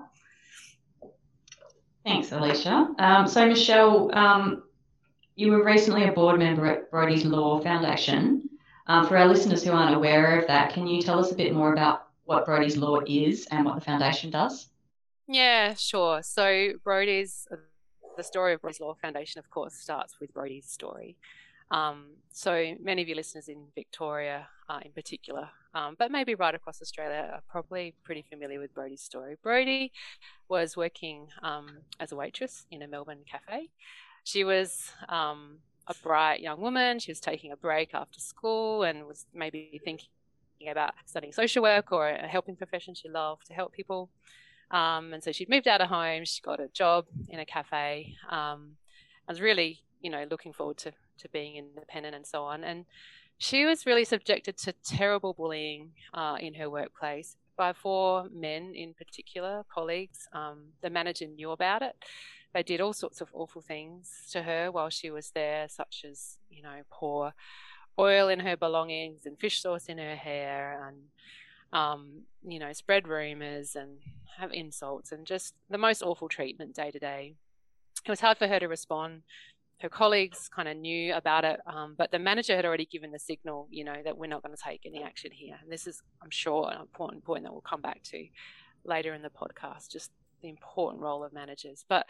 Thanks, 2.05 2.31
Alicia. 2.31 2.89
Um, 2.99 3.27
so, 3.27 3.47
Michelle, 3.47 4.17
um, 4.17 4.63
you 5.37 5.51
were 5.51 5.63
recently 5.63 6.09
a 6.09 6.13
board 6.13 6.39
member 6.39 6.67
at 6.67 6.91
Brodie's 6.91 7.25
Law 7.25 7.61
Foundation. 7.61 8.49
Um, 8.87 9.07
for 9.07 9.17
our 9.17 9.27
listeners 9.27 9.63
who 9.63 9.73
aren't 9.73 9.95
aware 9.95 10.39
of 10.39 10.47
that, 10.47 10.73
can 10.73 10.87
you 10.87 11.03
tell 11.03 11.19
us 11.19 11.31
a 11.31 11.35
bit 11.35 11.55
more 11.55 11.73
about 11.73 12.09
what 12.25 12.47
Brodie's 12.47 12.77
Law 12.77 13.01
is 13.07 13.47
and 13.51 13.65
what 13.65 13.75
the 13.75 13.81
foundation 13.81 14.31
does? 14.31 14.69
Yeah, 15.29 15.75
sure. 15.75 16.23
So, 16.23 16.73
Brodie's, 16.83 17.47
the 18.17 18.23
story 18.23 18.55
of 18.55 18.63
Brodie's 18.63 18.81
Law 18.81 18.95
Foundation, 18.95 19.39
of 19.39 19.51
course, 19.51 19.75
starts 19.75 20.19
with 20.21 20.33
Brodie's 20.33 20.67
story. 20.67 21.17
Um, 21.71 22.13
so 22.33 22.75
many 22.81 23.03
of 23.03 23.09
your 23.09 23.17
listeners 23.17 23.49
in 23.49 23.65
Victoria, 23.75 24.49
uh, 24.69 24.81
in 24.85 24.93
particular, 24.93 25.51
um, 25.75 25.97
but 25.99 26.11
maybe 26.11 26.35
right 26.35 26.55
across 26.55 26.81
Australia, 26.81 27.29
are 27.35 27.43
probably 27.49 27.93
pretty 28.05 28.23
familiar 28.23 28.61
with 28.61 28.73
Brodie's 28.73 29.03
story. 29.03 29.37
Brodie 29.43 29.93
was 30.49 30.77
working 30.77 31.27
um, 31.43 31.79
as 32.01 32.13
a 32.13 32.17
waitress 32.17 32.67
in 32.71 32.83
a 32.83 32.89
Melbourne 32.89 33.25
cafe. 33.31 33.69
She 34.27 34.43
was 34.43 34.91
um, 35.09 35.59
a 35.87 35.95
bright 36.03 36.41
young 36.41 36.61
woman. 36.61 36.99
She 36.99 37.13
was 37.13 37.21
taking 37.21 37.53
a 37.53 37.57
break 37.57 37.95
after 37.95 38.19
school 38.19 38.83
and 38.83 39.07
was 39.07 39.25
maybe 39.33 39.81
thinking 39.85 40.09
about 40.69 40.95
studying 41.05 41.33
social 41.33 41.63
work 41.63 41.93
or 41.93 42.09
a 42.09 42.27
helping 42.27 42.57
profession 42.57 42.93
she 42.93 43.09
loved 43.09 43.47
to 43.47 43.55
help 43.55 43.73
people. 43.73 44.11
Um, 44.73 45.13
and 45.13 45.23
so 45.23 45.31
she'd 45.31 45.49
moved 45.49 45.69
out 45.69 45.81
of 45.81 45.91
home. 45.91 46.25
She 46.25 46.43
got 46.43 46.59
a 46.59 46.67
job 46.67 47.07
in 47.29 47.39
a 47.39 47.47
cafe. 47.47 48.17
Um, 48.29 48.73
I 49.29 49.31
was 49.31 49.41
really, 49.41 49.85
you 50.01 50.11
know, 50.11 50.27
looking 50.29 50.53
forward 50.53 50.79
to 50.79 50.93
to 51.19 51.29
being 51.29 51.55
independent 51.55 52.17
and 52.17 52.27
so 52.27 52.43
on. 52.43 52.65
And 52.65 52.85
she 53.39 53.65
was 53.65 53.87
really 53.87 54.05
subjected 54.05 54.57
to 54.59 54.73
terrible 54.85 55.35
bullying 55.35 55.93
uh, 56.13 56.37
in 56.41 56.55
her 56.55 56.69
workplace 56.69 57.37
by 57.57 57.73
four 57.73 58.29
men 58.33 58.75
in 58.75 58.95
particular, 58.95 59.65
colleagues. 59.73 60.29
Um, 60.33 60.73
the 60.83 60.91
manager 60.91 61.27
knew 61.27 61.51
about 61.51 61.83
it. 61.83 61.97
They 62.55 62.63
did 62.63 62.81
all 62.81 62.93
sorts 62.93 63.21
of 63.21 63.29
awful 63.33 63.63
things 63.63 64.29
to 64.33 64.43
her 64.43 64.71
while 64.71 64.89
she 64.89 65.11
was 65.11 65.31
there, 65.31 65.69
such 65.69 66.05
as, 66.09 66.39
you 66.51 66.63
know, 66.63 66.83
pour 66.91 67.35
oil 67.99 68.29
in 68.29 68.41
her 68.41 68.57
belongings 68.57 69.27
and 69.27 69.39
fish 69.39 69.61
sauce 69.61 69.87
in 69.87 69.99
her 69.99 70.17
hair 70.17 70.87
and, 70.87 70.97
um, 71.73 72.23
you 72.47 72.59
know, 72.59 72.73
spread 72.73 73.09
rumors 73.09 73.75
and 73.75 73.99
have 74.39 74.53
insults 74.53 75.13
and 75.13 75.27
just 75.27 75.55
the 75.71 75.79
most 75.79 76.03
awful 76.03 76.29
treatment 76.29 76.75
day 76.75 76.91
to 76.91 76.99
day. 76.99 77.35
It 78.05 78.11
was 78.11 78.21
hard 78.21 78.39
for 78.39 78.47
her 78.47 78.61
to 78.61 78.69
respond 78.69 79.23
her 79.81 79.89
colleagues 79.89 80.49
kind 80.49 80.69
of 80.69 80.77
knew 80.77 81.15
about 81.15 81.45
it, 81.45 81.61
um, 81.67 81.95
but 81.99 82.11
the 82.11 82.19
manager 82.19 82.57
had 82.57 82.65
already 82.65 82.87
given 82.87 83.13
the 83.13 83.19
signal, 83.19 83.69
you 83.71 83.85
know, 83.85 83.97
that 84.05 84.17
we're 84.17 84.27
not 84.27 84.43
going 84.43 84.57
to 84.57 84.63
take 84.63 84.87
any 84.87 85.03
action 85.03 85.31
here. 85.31 85.57
And 85.63 85.71
this 85.71 85.87
is, 85.87 86.03
I'm 86.23 86.31
sure, 86.31 86.71
an 86.71 86.81
important 86.81 87.25
point 87.25 87.45
that 87.45 87.53
we'll 87.53 87.61
come 87.61 87.83
back 87.83 88.03
to 88.05 88.27
later 88.85 89.13
in 89.13 89.23
the 89.23 89.29
podcast, 89.29 89.91
just 89.91 90.11
the 90.41 90.49
important 90.49 91.03
role 91.03 91.23
of 91.23 91.33
managers. 91.33 91.85
But 91.89 92.07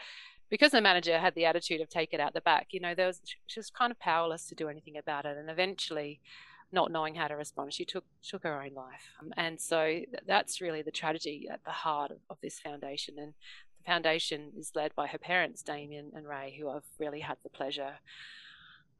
because 0.49 0.71
the 0.71 0.81
manager 0.81 1.17
had 1.17 1.35
the 1.35 1.45
attitude 1.45 1.81
of 1.81 1.89
take 1.89 2.13
it 2.13 2.21
out 2.21 2.33
the 2.33 2.41
back, 2.41 2.67
you 2.71 2.79
know, 2.79 2.95
there 2.95 3.07
was 3.07 3.21
she 3.47 3.59
was 3.59 3.69
kind 3.69 3.91
of 3.91 3.99
powerless 3.99 4.47
to 4.47 4.55
do 4.55 4.69
anything 4.69 4.97
about 4.97 5.25
it, 5.25 5.35
and 5.37 5.49
eventually, 5.49 6.21
not 6.71 6.91
knowing 6.91 7.15
how 7.15 7.27
to 7.27 7.35
respond, 7.35 7.73
she 7.73 7.85
took 7.85 8.05
took 8.23 8.43
her 8.43 8.61
own 8.61 8.73
life. 8.73 9.09
Um, 9.19 9.33
and 9.35 9.59
so 9.59 10.01
that's 10.25 10.61
really 10.61 10.81
the 10.81 10.91
tragedy 10.91 11.47
at 11.51 11.63
the 11.65 11.71
heart 11.71 12.11
of, 12.11 12.17
of 12.29 12.37
this 12.41 12.59
foundation. 12.59 13.15
And 13.17 13.33
foundation 13.87 14.51
is 14.59 14.73
led 14.75 14.93
by 14.95 15.07
her 15.07 15.17
parents, 15.17 15.63
Damian 15.63 16.11
and 16.13 16.27
Rae, 16.27 16.55
who 16.59 16.69
I've 16.69 16.83
really 16.99 17.21
had 17.21 17.37
the 17.41 17.49
pleasure 17.49 17.93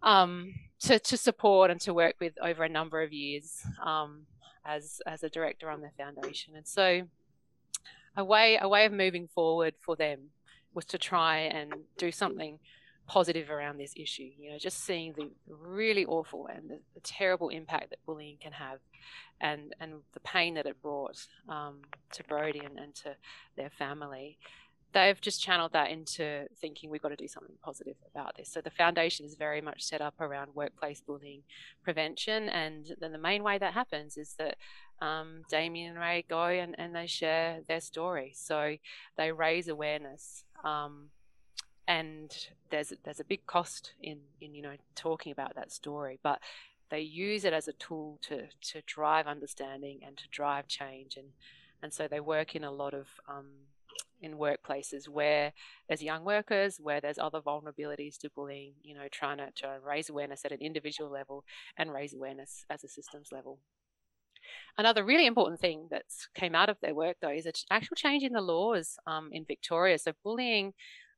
um, 0.02 0.56
to, 0.80 0.98
to 0.98 1.18
support 1.18 1.70
and 1.70 1.80
to 1.82 1.94
work 1.94 2.16
with 2.20 2.34
over 2.42 2.64
a 2.64 2.70
number 2.70 3.04
of 3.04 3.12
years 3.12 3.62
um, 3.86 4.26
as, 4.66 5.02
as 5.06 5.24
a 5.24 5.30
director 5.30 5.70
on 5.70 5.82
the 5.82 5.92
foundation. 5.98 6.56
And 6.56 6.66
so 6.66 7.04
a 8.16 8.24
way, 8.24 8.58
a 8.60 8.70
way 8.70 8.86
of 8.86 8.94
moving 8.94 9.28
forward 9.28 9.74
for 9.82 9.96
them 9.96 10.30
was 10.74 10.86
to 10.86 10.98
try 10.98 11.40
and 11.40 11.74
do 11.98 12.12
something 12.12 12.60
positive 13.08 13.50
around 13.50 13.78
this 13.78 13.94
issue. 13.96 14.30
You 14.38 14.52
know, 14.52 14.58
just 14.58 14.84
seeing 14.84 15.14
the 15.14 15.30
really 15.50 16.06
awful 16.06 16.48
and 16.48 16.70
the, 16.70 16.80
the 16.94 17.00
terrible 17.02 17.50
impact 17.50 17.90
that 17.90 18.06
bullying 18.06 18.38
can 18.40 18.52
have, 18.52 18.80
and 19.40 19.74
and 19.80 19.94
the 20.14 20.20
pain 20.20 20.56
that 20.56 20.66
it 20.66 20.82
brought 20.82 21.26
um, 21.48 21.80
to 22.12 22.24
Brodie 22.26 22.66
and, 22.66 22.78
and 22.78 22.94
to 22.96 23.16
their 23.56 23.70
family 23.70 24.38
they've 24.94 25.20
just 25.20 25.42
channeled 25.42 25.74
that 25.74 25.92
into 25.92 26.48
thinking 26.60 26.90
we've 26.90 27.02
got 27.02 27.10
to 27.10 27.16
do 27.16 27.28
something 27.28 27.56
positive 27.62 27.98
about 28.14 28.36
this. 28.38 28.50
So 28.50 28.62
the 28.62 28.70
foundation 28.70 29.26
is 29.26 29.36
very 29.36 29.62
much 29.62 29.84
set 29.84 30.02
up 30.02 30.16
around 30.20 30.56
workplace 30.56 31.02
bullying 31.02 31.44
prevention. 31.84 32.50
And 32.50 32.96
then 33.00 33.12
the 33.12 33.18
main 33.18 33.44
way 33.44 33.58
that 33.58 33.74
happens 33.74 34.18
is 34.18 34.36
that 34.40 34.56
um, 35.02 35.44
Damian 35.50 35.92
and 35.92 36.00
Rae 36.00 36.26
go 36.28 36.46
and, 36.46 36.76
and 36.78 36.96
they 36.96 37.08
share 37.08 37.60
their 37.68 37.82
story. 37.82 38.32
So 38.36 38.78
they 39.18 39.32
raise 39.32 39.68
awareness. 39.68 40.44
Um, 40.64 41.10
and 41.88 42.48
there's 42.70 42.92
there's 43.06 43.20
a 43.22 43.24
big 43.24 43.46
cost 43.46 43.94
in, 44.02 44.20
in 44.42 44.54
you 44.54 44.62
know 44.62 44.76
talking 44.96 45.32
about 45.32 45.56
that 45.56 45.72
story, 45.72 46.20
but 46.22 46.40
they 46.90 47.00
use 47.00 47.46
it 47.46 47.54
as 47.54 47.68
a 47.68 47.74
tool 47.74 48.20
to 48.24 48.48
to 48.62 48.82
drive 48.86 49.26
understanding 49.26 50.00
and 50.06 50.18
to 50.18 50.28
drive 50.30 50.68
change 50.68 51.16
and 51.16 51.28
and 51.82 51.94
so 51.94 52.08
they 52.08 52.20
work 52.20 52.56
in 52.56 52.64
a 52.64 52.72
lot 52.72 52.94
of 52.94 53.08
um, 53.30 53.46
in 54.22 54.34
workplaces 54.34 55.08
where 55.08 55.54
there's 55.88 56.02
young 56.02 56.24
workers, 56.26 56.80
where 56.82 57.00
there's 57.00 57.20
other 57.20 57.42
vulnerabilities 57.42 58.18
to 58.18 58.30
bullying, 58.36 58.74
you 58.84 58.96
know, 58.96 59.08
trying 59.12 59.38
to, 59.38 59.52
to 59.56 59.78
raise 59.86 60.10
awareness 60.10 60.46
at 60.46 60.52
an 60.52 60.62
individual 60.62 61.10
level 61.10 61.44
and 61.78 61.92
raise 61.92 62.14
awareness 62.14 62.66
as 62.70 62.84
a 62.84 62.88
systems 62.88 63.30
level. 63.32 63.60
Another 64.78 65.04
really 65.04 65.26
important 65.26 65.60
thing 65.60 65.88
that 65.92 66.06
came 66.36 66.56
out 66.56 66.70
of 66.70 66.80
their 66.82 66.96
work, 66.96 67.18
though, 67.22 67.32
is 67.32 67.46
an 67.46 67.54
actual 67.70 67.96
change 67.96 68.24
in 68.24 68.34
the 68.34 68.42
laws 68.42 68.98
um, 69.06 69.30
in 69.32 69.46
Victoria. 69.46 69.98
So, 69.98 70.14
bullying 70.24 70.74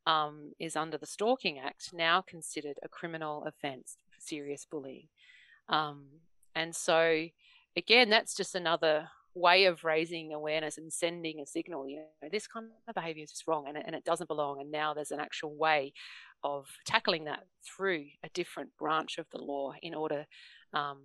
um, 0.07 0.53
is 0.59 0.75
under 0.75 0.97
the 0.97 1.05
Stalking 1.05 1.59
Act 1.59 1.93
now 1.93 2.21
considered 2.21 2.77
a 2.81 2.89
criminal 2.89 3.43
offence 3.43 3.97
for 4.09 4.19
serious 4.19 4.65
bullying. 4.69 5.07
Um, 5.67 6.05
and 6.55 6.75
so, 6.75 7.27
again, 7.75 8.09
that's 8.09 8.35
just 8.35 8.55
another 8.55 9.09
way 9.39 9.65
of 9.65 9.83
raising 9.83 10.33
awareness 10.33 10.77
and 10.77 10.91
sending 10.91 11.39
a 11.39 11.45
signal 11.45 11.87
you 11.87 11.97
know 12.21 12.29
this 12.31 12.47
kind 12.47 12.67
of 12.87 12.95
behavior 12.95 13.23
is 13.23 13.31
just 13.31 13.47
wrong 13.47 13.65
and 13.67 13.77
and 13.77 13.95
it 13.95 14.03
doesn't 14.03 14.27
belong 14.27 14.59
and 14.59 14.71
now 14.71 14.93
there's 14.93 15.11
an 15.11 15.19
actual 15.19 15.55
way 15.55 15.93
of 16.43 16.67
tackling 16.85 17.25
that 17.25 17.45
through 17.65 18.05
a 18.23 18.29
different 18.29 18.69
branch 18.77 19.17
of 19.17 19.25
the 19.31 19.37
law 19.37 19.73
in 19.81 19.93
order 19.93 20.25
um, 20.73 20.99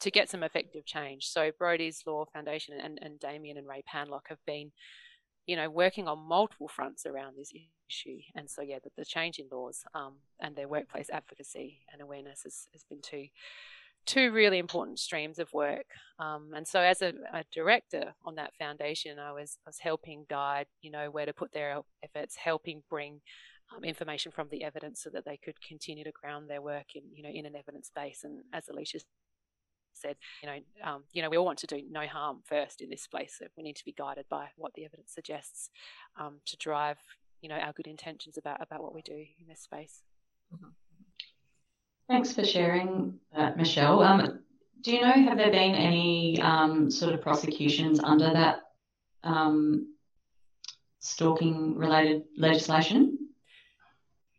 to 0.00 0.10
get 0.10 0.30
some 0.30 0.42
effective 0.42 0.84
change. 0.84 1.26
So 1.26 1.50
brodie's 1.58 2.02
law 2.06 2.24
foundation 2.32 2.78
and, 2.80 2.98
and 3.02 3.18
damian 3.18 3.56
and 3.56 3.66
rae 3.66 3.82
panlock 3.92 4.28
have 4.28 4.44
been 4.46 4.72
you 5.46 5.56
know 5.56 5.68
working 5.68 6.08
on 6.08 6.18
multiple 6.18 6.68
fronts 6.68 7.06
around 7.06 7.36
this 7.36 7.52
issue. 7.88 8.18
And 8.34 8.48
so 8.48 8.62
yeah 8.62 8.78
the, 8.82 8.90
the 8.96 9.04
change 9.04 9.38
in 9.38 9.46
laws 9.50 9.84
um, 9.94 10.14
and 10.40 10.56
their 10.56 10.68
workplace 10.68 11.10
advocacy 11.10 11.80
and 11.92 12.00
awareness 12.00 12.42
has, 12.44 12.68
has 12.72 12.84
been 12.84 13.00
two 13.02 13.26
two 14.06 14.32
really 14.32 14.58
important 14.58 14.98
streams 14.98 15.38
of 15.38 15.52
work. 15.52 15.86
Um, 16.18 16.50
and 16.54 16.66
so, 16.66 16.80
as 16.80 17.02
a, 17.02 17.12
a, 17.32 17.44
director 17.52 18.14
on 18.24 18.36
that 18.36 18.54
foundation, 18.58 19.18
I 19.18 19.32
was, 19.32 19.58
I 19.66 19.68
was 19.68 19.78
helping 19.78 20.26
guide, 20.28 20.66
you 20.80 20.90
know, 20.90 21.10
where 21.10 21.26
to 21.26 21.32
put 21.32 21.52
their 21.52 21.80
efforts, 22.02 22.36
helping 22.36 22.82
bring 22.88 23.20
um, 23.74 23.84
information 23.84 24.32
from 24.32 24.48
the 24.50 24.64
evidence 24.64 25.02
so 25.02 25.10
that 25.10 25.24
they 25.24 25.36
could 25.36 25.60
continue 25.66 26.04
to 26.04 26.12
ground 26.12 26.48
their 26.48 26.62
work 26.62 26.94
in, 26.94 27.02
you 27.12 27.22
know, 27.22 27.30
in 27.30 27.46
an 27.46 27.56
evidence 27.56 27.90
base. 27.94 28.24
And 28.24 28.40
as 28.52 28.68
Alicia 28.68 29.00
said, 29.94 30.16
you 30.42 30.48
know, 30.48 30.58
um, 30.84 31.04
you 31.12 31.22
know, 31.22 31.30
we 31.30 31.36
all 31.36 31.44
want 31.44 31.58
to 31.60 31.66
do 31.66 31.82
no 31.90 32.06
harm 32.06 32.40
first 32.44 32.80
in 32.80 32.90
this 32.90 33.06
place. 33.06 33.36
So 33.38 33.46
we 33.56 33.62
need 33.62 33.76
to 33.76 33.84
be 33.84 33.92
guided 33.92 34.26
by 34.28 34.48
what 34.56 34.74
the 34.74 34.84
evidence 34.84 35.12
suggests 35.12 35.70
um, 36.18 36.40
to 36.46 36.56
drive, 36.56 36.98
you 37.40 37.48
know, 37.48 37.56
our 37.56 37.72
good 37.72 37.86
intentions 37.86 38.36
about 38.36 38.60
about 38.60 38.82
what 38.82 38.94
we 38.94 39.02
do 39.02 39.24
in 39.40 39.48
this 39.48 39.60
space. 39.60 40.02
Mm-hmm. 40.54 40.70
Thanks 42.12 42.34
for 42.34 42.44
sharing 42.44 43.18
that, 43.34 43.56
Michelle. 43.56 44.02
Um, 44.02 44.40
do 44.82 44.92
you 44.92 45.00
know, 45.00 45.12
have 45.12 45.38
there 45.38 45.50
been 45.50 45.74
any 45.74 46.38
um, 46.42 46.90
sort 46.90 47.14
of 47.14 47.22
prosecutions 47.22 48.00
under 48.04 48.30
that 48.30 48.60
um, 49.24 49.94
stalking 50.98 51.74
related 51.74 52.24
legislation? 52.36 53.16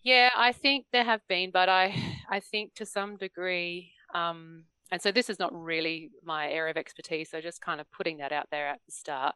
Yeah, 0.03 0.30
I 0.38 0.51
think 0.51 0.86
there 0.94 1.03
have 1.03 1.22
been, 1.27 1.50
but 1.50 1.68
I, 1.68 1.96
I 2.30 2.42
think 2.42 2.75
to 2.75 2.86
some 2.86 3.18
degree, 3.18 3.92
um, 4.13 4.65
and 4.92 5.01
so 5.01 5.12
this 5.12 5.27
is 5.27 5.39
not 5.39 5.51
really 5.51 6.12
my 6.24 6.51
area 6.51 6.70
of 6.70 6.77
expertise, 6.77 7.32
so 7.32 7.42
just 7.42 7.60
kind 7.60 7.82
of 7.82 7.89
putting 7.89 8.18
that 8.18 8.32
out 8.32 8.50
there 8.51 8.68
at 8.68 8.82
the 8.86 8.92
start. 8.92 9.34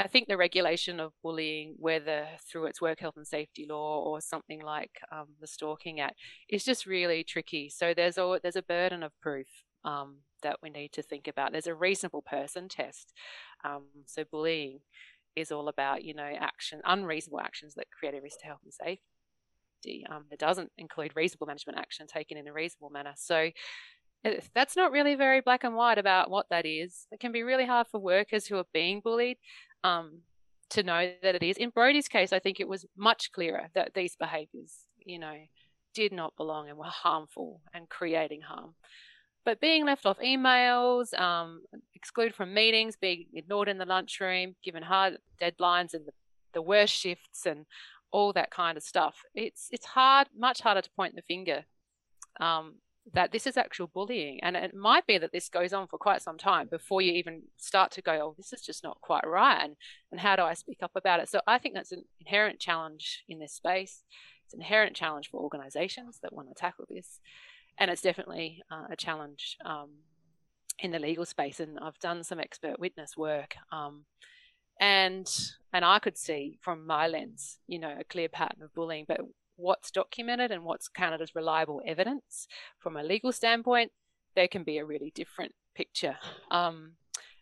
I 0.00 0.06
think 0.06 0.28
the 0.28 0.36
regulation 0.38 0.98
of 0.98 1.12
bullying, 1.22 1.74
whether 1.78 2.26
through 2.50 2.66
its 2.66 2.80
work 2.80 3.00
health 3.00 3.18
and 3.18 3.26
safety 3.26 3.66
law 3.68 4.02
or 4.02 4.20
something 4.22 4.62
like 4.62 4.92
um, 5.12 5.26
the 5.40 5.46
Stalking 5.46 6.00
Act, 6.00 6.16
is 6.48 6.64
just 6.64 6.86
really 6.86 7.22
tricky. 7.22 7.68
So 7.68 7.92
there's 7.94 8.16
a 8.16 8.40
there's 8.42 8.56
a 8.56 8.62
burden 8.62 9.02
of 9.02 9.12
proof 9.20 9.46
um, 9.84 10.18
that 10.42 10.56
we 10.62 10.70
need 10.70 10.92
to 10.92 11.02
think 11.02 11.28
about. 11.28 11.52
There's 11.52 11.66
a 11.66 11.74
reasonable 11.74 12.22
person 12.22 12.68
test. 12.68 13.12
Um, 13.62 13.84
so 14.06 14.24
bullying 14.24 14.80
is 15.36 15.52
all 15.52 15.68
about 15.68 16.02
you 16.02 16.14
know 16.14 16.32
action, 16.40 16.80
unreasonable 16.84 17.40
actions 17.40 17.74
that 17.74 17.86
create 17.90 18.14
a 18.14 18.22
risk 18.22 18.38
to 18.40 18.46
health 18.46 18.60
and 18.64 18.72
safety. 18.72 20.06
Um, 20.10 20.24
it 20.30 20.38
doesn't 20.38 20.72
include 20.78 21.12
reasonable 21.14 21.46
management 21.46 21.78
action 21.78 22.06
taken 22.06 22.38
in 22.38 22.48
a 22.48 22.52
reasonable 22.54 22.90
manner. 22.90 23.12
So 23.16 23.50
that's 24.54 24.76
not 24.76 24.92
really 24.92 25.14
very 25.14 25.40
black 25.40 25.64
and 25.64 25.74
white 25.74 25.98
about 25.98 26.30
what 26.30 26.46
that 26.50 26.66
is. 26.66 27.06
It 27.10 27.20
can 27.20 27.32
be 27.32 27.42
really 27.42 27.66
hard 27.66 27.86
for 27.88 27.98
workers 27.98 28.46
who 28.46 28.56
are 28.56 28.66
being 28.72 29.00
bullied 29.02 29.38
um, 29.84 30.22
to 30.70 30.82
know 30.82 31.12
that 31.22 31.34
it 31.34 31.42
is. 31.42 31.56
In 31.56 31.70
Brodie's 31.70 32.08
case, 32.08 32.32
I 32.32 32.38
think 32.38 32.60
it 32.60 32.68
was 32.68 32.86
much 32.96 33.32
clearer 33.32 33.68
that 33.74 33.94
these 33.94 34.16
behaviours, 34.16 34.74
you 35.04 35.18
know, 35.18 35.36
did 35.94 36.12
not 36.12 36.36
belong 36.36 36.68
and 36.68 36.78
were 36.78 36.84
harmful 36.84 37.60
and 37.74 37.88
creating 37.88 38.42
harm. 38.42 38.74
But 39.44 39.60
being 39.60 39.86
left 39.86 40.06
off 40.06 40.18
emails, 40.20 41.18
um, 41.18 41.62
excluded 41.94 42.34
from 42.34 42.54
meetings, 42.54 42.96
being 42.96 43.26
ignored 43.34 43.68
in 43.68 43.78
the 43.78 43.86
lunchroom, 43.86 44.54
given 44.62 44.82
hard 44.82 45.16
deadlines 45.40 45.94
and 45.94 46.06
the, 46.06 46.12
the 46.52 46.62
worst 46.62 46.94
shifts 46.94 47.46
and 47.46 47.64
all 48.12 48.32
that 48.34 48.50
kind 48.50 48.76
of 48.76 48.82
stuff, 48.82 49.22
it's 49.34 49.68
it's 49.70 49.86
hard, 49.86 50.28
much 50.36 50.60
harder 50.60 50.82
to 50.82 50.90
point 50.90 51.14
the 51.14 51.22
finger 51.22 51.64
um, 52.40 52.74
that 53.12 53.32
this 53.32 53.46
is 53.46 53.56
actual 53.56 53.86
bullying. 53.86 54.40
And 54.42 54.56
it 54.56 54.74
might 54.74 55.06
be 55.06 55.18
that 55.18 55.32
this 55.32 55.48
goes 55.48 55.72
on 55.72 55.86
for 55.86 55.98
quite 55.98 56.22
some 56.22 56.38
time 56.38 56.68
before 56.68 57.02
you 57.02 57.12
even 57.12 57.42
start 57.56 57.90
to 57.92 58.02
go, 58.02 58.12
oh, 58.12 58.34
this 58.36 58.52
is 58.52 58.62
just 58.62 58.84
not 58.84 59.00
quite 59.00 59.26
right. 59.26 59.60
And, 59.62 59.76
and 60.10 60.20
how 60.20 60.36
do 60.36 60.42
I 60.42 60.54
speak 60.54 60.78
up 60.82 60.92
about 60.94 61.20
it? 61.20 61.28
So 61.28 61.40
I 61.46 61.58
think 61.58 61.74
that's 61.74 61.92
an 61.92 62.04
inherent 62.20 62.60
challenge 62.60 63.24
in 63.28 63.38
this 63.38 63.52
space. 63.52 64.04
It's 64.50 64.54
an 64.54 64.62
inherent 64.62 64.96
challenge 64.96 65.30
for 65.30 65.40
organisations 65.40 66.18
that 66.22 66.32
want 66.32 66.48
to 66.48 66.54
tackle 66.54 66.84
this, 66.88 67.20
and 67.78 67.88
it's 67.88 68.02
definitely 68.02 68.64
uh, 68.68 68.86
a 68.90 68.96
challenge 68.96 69.56
um, 69.64 69.90
in 70.80 70.90
the 70.90 70.98
legal 70.98 71.24
space. 71.24 71.60
And 71.60 71.78
I've 71.78 72.00
done 72.00 72.24
some 72.24 72.40
expert 72.40 72.80
witness 72.80 73.16
work, 73.16 73.54
um, 73.70 74.06
and 74.80 75.32
and 75.72 75.84
I 75.84 76.00
could 76.00 76.18
see 76.18 76.58
from 76.62 76.84
my 76.84 77.06
lens, 77.06 77.58
you 77.68 77.78
know, 77.78 77.94
a 77.96 78.02
clear 78.02 78.28
pattern 78.28 78.60
of 78.64 78.74
bullying, 78.74 79.04
but 79.06 79.20
what's 79.60 79.90
documented 79.90 80.50
and 80.50 80.64
what's 80.64 80.88
counted 80.88 81.20
as 81.20 81.34
reliable 81.34 81.82
evidence 81.86 82.46
from 82.78 82.96
a 82.96 83.02
legal 83.02 83.32
standpoint, 83.32 83.92
there 84.34 84.48
can 84.48 84.64
be 84.64 84.78
a 84.78 84.84
really 84.84 85.12
different 85.14 85.52
picture. 85.74 86.16
Um, 86.50 86.92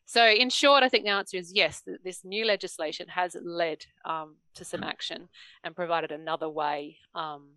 so, 0.04 0.26
in 0.26 0.48
short, 0.48 0.82
I 0.82 0.88
think 0.88 1.04
the 1.04 1.10
answer 1.10 1.36
is 1.36 1.52
yes. 1.54 1.82
This 2.02 2.24
new 2.24 2.46
legislation 2.46 3.08
has 3.08 3.36
led 3.42 3.84
um, 4.06 4.36
to 4.54 4.64
some 4.64 4.82
action 4.82 5.28
and 5.62 5.76
provided 5.76 6.10
another 6.10 6.48
way 6.48 6.96
um, 7.14 7.56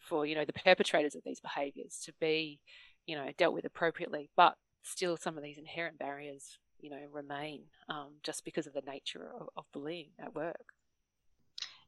for 0.00 0.26
you 0.26 0.34
know 0.34 0.44
the 0.44 0.52
perpetrators 0.52 1.14
of 1.14 1.22
these 1.24 1.38
behaviours 1.38 2.00
to 2.04 2.12
be, 2.20 2.58
you 3.06 3.14
know, 3.14 3.28
dealt 3.38 3.54
with 3.54 3.64
appropriately. 3.64 4.28
But 4.36 4.56
still, 4.82 5.16
some 5.16 5.36
of 5.36 5.44
these 5.44 5.56
inherent 5.56 6.00
barriers, 6.00 6.58
you 6.80 6.90
know, 6.90 6.98
remain 7.12 7.62
um, 7.88 8.14
just 8.24 8.44
because 8.44 8.66
of 8.66 8.72
the 8.72 8.82
nature 8.84 9.30
of, 9.40 9.48
of, 9.56 9.64
bullying 9.72 10.10
at 10.18 10.34
work. 10.34 10.74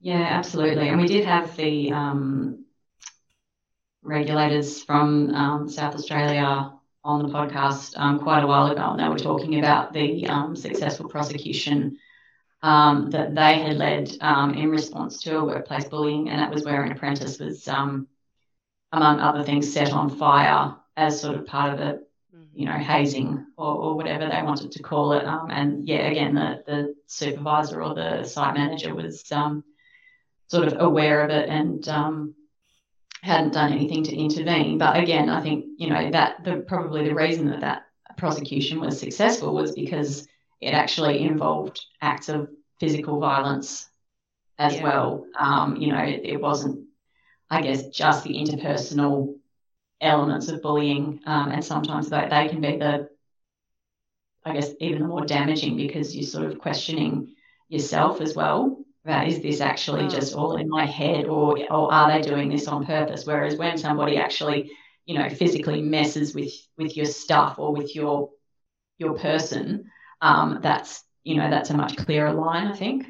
Yeah, 0.00 0.23
absolutely. 0.30 0.88
And 0.88 1.00
we 1.00 1.07
did 1.07 1.25
have 1.26 1.57
the 1.57 1.92
um, 1.92 2.64
regulators 4.02 4.83
from 4.83 5.35
um, 5.35 5.69
South 5.69 5.95
Australia 5.95 6.73
on 7.04 7.23
the 7.23 7.28
podcast 7.28 7.95
um, 7.99 8.19
quite 8.19 8.42
a 8.42 8.47
while 8.47 8.66
ago, 8.71 8.90
and 8.90 9.00
they 9.00 9.09
were 9.09 9.19
talking 9.19 9.59
about 9.59 9.92
the 9.92 10.26
um, 10.26 10.57
successful 10.57 11.09
prosecution 11.09 11.99
um, 12.62 13.11
that 13.11 13.35
they 13.35 13.61
had 13.61 13.76
led 13.76 14.11
um, 14.21 14.54
in 14.54 14.71
response 14.71 15.23
to 15.23 15.38
a 15.38 15.45
workplace 15.45 15.88
bullying, 15.88 16.28
and 16.28 16.40
that 16.40 16.50
was 16.50 16.64
where 16.64 16.83
an 16.83 16.92
apprentice 16.92 17.38
was, 17.38 17.66
um, 17.69 18.07
among 18.92 19.21
other 19.21 19.42
things, 19.42 19.73
set 19.73 19.92
on 19.92 20.11
fire 20.11 20.76
as 20.97 21.21
sort 21.21 21.37
of 21.37 21.47
part 21.47 21.73
of 21.73 21.78
the, 21.78 22.07
you 22.54 22.66
know, 22.66 22.73
hazing 22.76 23.47
or, 23.57 23.75
or 23.75 23.97
whatever 23.97 24.28
they 24.28 24.42
wanted 24.42 24.73
to 24.73 24.83
call 24.83 25.12
it. 25.12 25.25
Um, 25.25 25.50
and 25.50 25.88
yeah, 25.88 26.09
again, 26.09 26.35
the 26.35 26.62
the 26.66 26.95
supervisor 27.07 27.83
or 27.83 27.95
the 27.95 28.25
site 28.25 28.54
manager 28.54 28.95
was 28.95 29.23
sort 30.50 30.66
of 30.66 30.80
aware 30.80 31.23
of 31.23 31.30
it 31.30 31.49
and 31.49 31.88
hadn't 33.23 33.52
done 33.52 33.73
anything 33.73 34.02
to 34.04 34.16
intervene. 34.16 34.78
But 34.78 34.97
again, 34.97 35.28
I 35.28 35.42
think 35.42 35.66
you 35.76 35.90
know 35.90 36.11
that 36.11 36.45
the 36.45 36.64
probably 36.66 37.04
the 37.04 37.14
reason 37.14 37.47
that 37.50 37.61
that 37.61 37.87
prosecution 38.16 38.80
was 38.80 38.99
successful 38.99 39.54
was 39.54 39.73
because 39.73 40.26
it 40.61 40.75
actually 40.75 41.23
involved 41.23 41.80
acts 42.02 42.28
of 42.28 42.49
physical 42.78 43.21
violence 43.21 43.88
as 44.59 44.76
yeah. 44.76 44.83
well. 44.83 45.26
Um, 45.38 45.76
you 45.76 45.92
know, 45.92 46.02
it, 46.02 46.21
it, 46.25 46.40
wasn't, 46.40 46.87
I 47.49 47.62
guess, 47.62 47.88
just 47.88 48.25
the 48.25 48.35
interpersonal 48.35 49.37
elements 50.02 50.49
of 50.49 50.61
bullying, 50.61 51.21
um, 51.25 51.50
and 51.50 51.64
sometimes 51.64 52.11
they, 52.11 52.26
they 52.28 52.49
can 52.49 52.61
be 52.61 52.76
the, 52.76 53.09
I 54.45 54.52
guess, 54.52 54.71
even 54.80 55.07
more 55.07 55.25
damaging 55.25 55.78
because 55.78 56.14
you're 56.14 56.25
sort 56.25 56.50
of 56.50 56.59
questioning 56.59 57.35
yourself 57.69 58.21
as 58.21 58.35
well 58.35 58.79
about 59.04 59.28
is 59.28 59.40
this 59.40 59.61
actually 59.61 60.02
mm. 60.02 60.11
just 60.11 60.35
all 60.35 60.57
in 60.57 60.69
my 60.69 60.85
head 60.85 61.26
or 61.26 61.59
or 61.73 61.92
are 61.92 62.11
they 62.12 62.28
doing 62.28 62.49
this 62.49 62.69
on 62.69 62.85
purpose? 62.85 63.26
Whereas 63.26 63.57
when 63.57 63.78
somebody 63.78 64.16
actually 64.16 64.73
you 65.07 65.19
know 65.19 65.28
physically 65.28 65.83
messes 65.83 66.35
with 66.35 66.52
with 66.78 66.97
your 66.97 67.07
stuff 67.07 67.59
or 67.59 67.73
with 67.75 67.95
your 67.97 68.30
your 68.99 69.14
person 69.19 69.90
um, 70.21 70.61
that's 70.62 71.02
you 71.25 71.37
know 71.37 71.50
that's 71.50 71.71
a 71.71 71.76
much 71.76 71.97
clearer 71.97 72.33
line 72.33 72.69
i 72.69 72.76
think. 72.76 73.07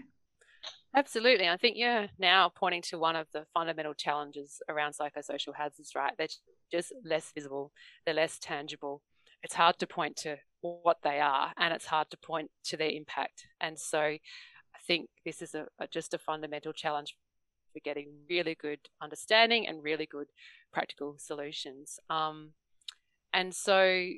Absolutely. 0.93 1.49
I 1.49 1.57
think 1.57 1.77
you're 1.77 2.09
now 2.19 2.49
pointing 2.49 2.83
to 2.91 2.99
one 2.99 3.15
of 3.15 3.29
the 3.33 3.45
fundamental 3.55 3.95
challenges 3.95 4.61
around 4.69 4.95
psychosocial 5.01 5.55
hazards 5.55 5.93
right? 5.95 6.13
They're 6.19 6.27
just 6.73 6.93
less 7.05 7.31
visible. 7.33 7.71
They're 8.05 8.15
less 8.15 8.41
tangible. 8.41 9.01
It's 9.45 9.55
hard 9.55 9.79
to 9.79 9.87
point 9.87 10.17
to 10.19 10.39
what 10.63 10.97
they 11.05 11.21
are 11.21 11.53
and 11.57 11.73
it's 11.73 11.87
hard 11.87 12.11
to 12.11 12.17
point 12.17 12.51
to 12.65 12.77
their 12.77 12.91
impact. 12.91 13.47
And 13.61 13.79
so 13.79 14.17
think 14.87 15.09
this 15.25 15.43
is 15.43 15.55
a, 15.55 15.67
a, 15.79 15.87
just 15.87 16.15
a 16.15 16.19
fundamental 16.19 16.73
challenge 16.73 17.17
for 17.73 17.81
getting 17.81 18.09
really 18.29 18.55
good 18.55 18.81
understanding 19.01 19.67
and 19.67 19.83
really 19.83 20.07
good 20.07 20.27
practical 20.73 21.17
solutions. 21.19 21.99
Um, 22.09 22.51
and 23.33 23.55
so, 23.55 24.09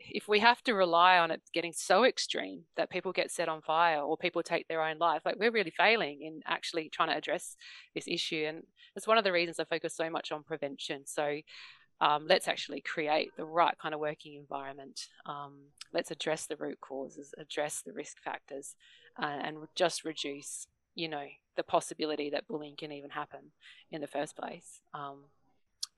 if 0.00 0.26
we 0.26 0.40
have 0.40 0.60
to 0.64 0.74
rely 0.74 1.18
on 1.18 1.30
it 1.30 1.40
getting 1.54 1.72
so 1.72 2.02
extreme 2.02 2.62
that 2.76 2.90
people 2.90 3.12
get 3.12 3.30
set 3.30 3.48
on 3.48 3.62
fire 3.62 4.00
or 4.00 4.16
people 4.16 4.42
take 4.42 4.66
their 4.66 4.82
own 4.82 4.98
life, 4.98 5.22
like 5.24 5.36
we're 5.38 5.52
really 5.52 5.70
failing 5.70 6.22
in 6.22 6.40
actually 6.46 6.88
trying 6.88 7.10
to 7.10 7.16
address 7.16 7.56
this 7.94 8.08
issue. 8.08 8.44
And 8.48 8.64
it's 8.96 9.06
one 9.06 9.18
of 9.18 9.24
the 9.24 9.30
reasons 9.30 9.60
I 9.60 9.64
focus 9.64 9.94
so 9.94 10.10
much 10.10 10.32
on 10.32 10.42
prevention. 10.42 11.06
So, 11.06 11.40
um, 12.00 12.26
let's 12.28 12.46
actually 12.46 12.80
create 12.80 13.30
the 13.36 13.44
right 13.44 13.76
kind 13.80 13.94
of 13.94 14.00
working 14.00 14.34
environment. 14.34 15.00
Um, 15.26 15.58
let's 15.92 16.10
address 16.10 16.46
the 16.46 16.56
root 16.56 16.80
causes, 16.80 17.34
address 17.38 17.82
the 17.84 17.92
risk 17.92 18.18
factors, 18.22 18.76
uh, 19.20 19.38
and 19.42 19.58
just 19.74 20.04
reduce, 20.04 20.66
you 20.94 21.08
know, 21.08 21.26
the 21.56 21.62
possibility 21.62 22.30
that 22.30 22.46
bullying 22.46 22.76
can 22.76 22.92
even 22.92 23.10
happen 23.10 23.52
in 23.90 24.00
the 24.00 24.06
first 24.06 24.36
place, 24.36 24.80
um, 24.94 25.24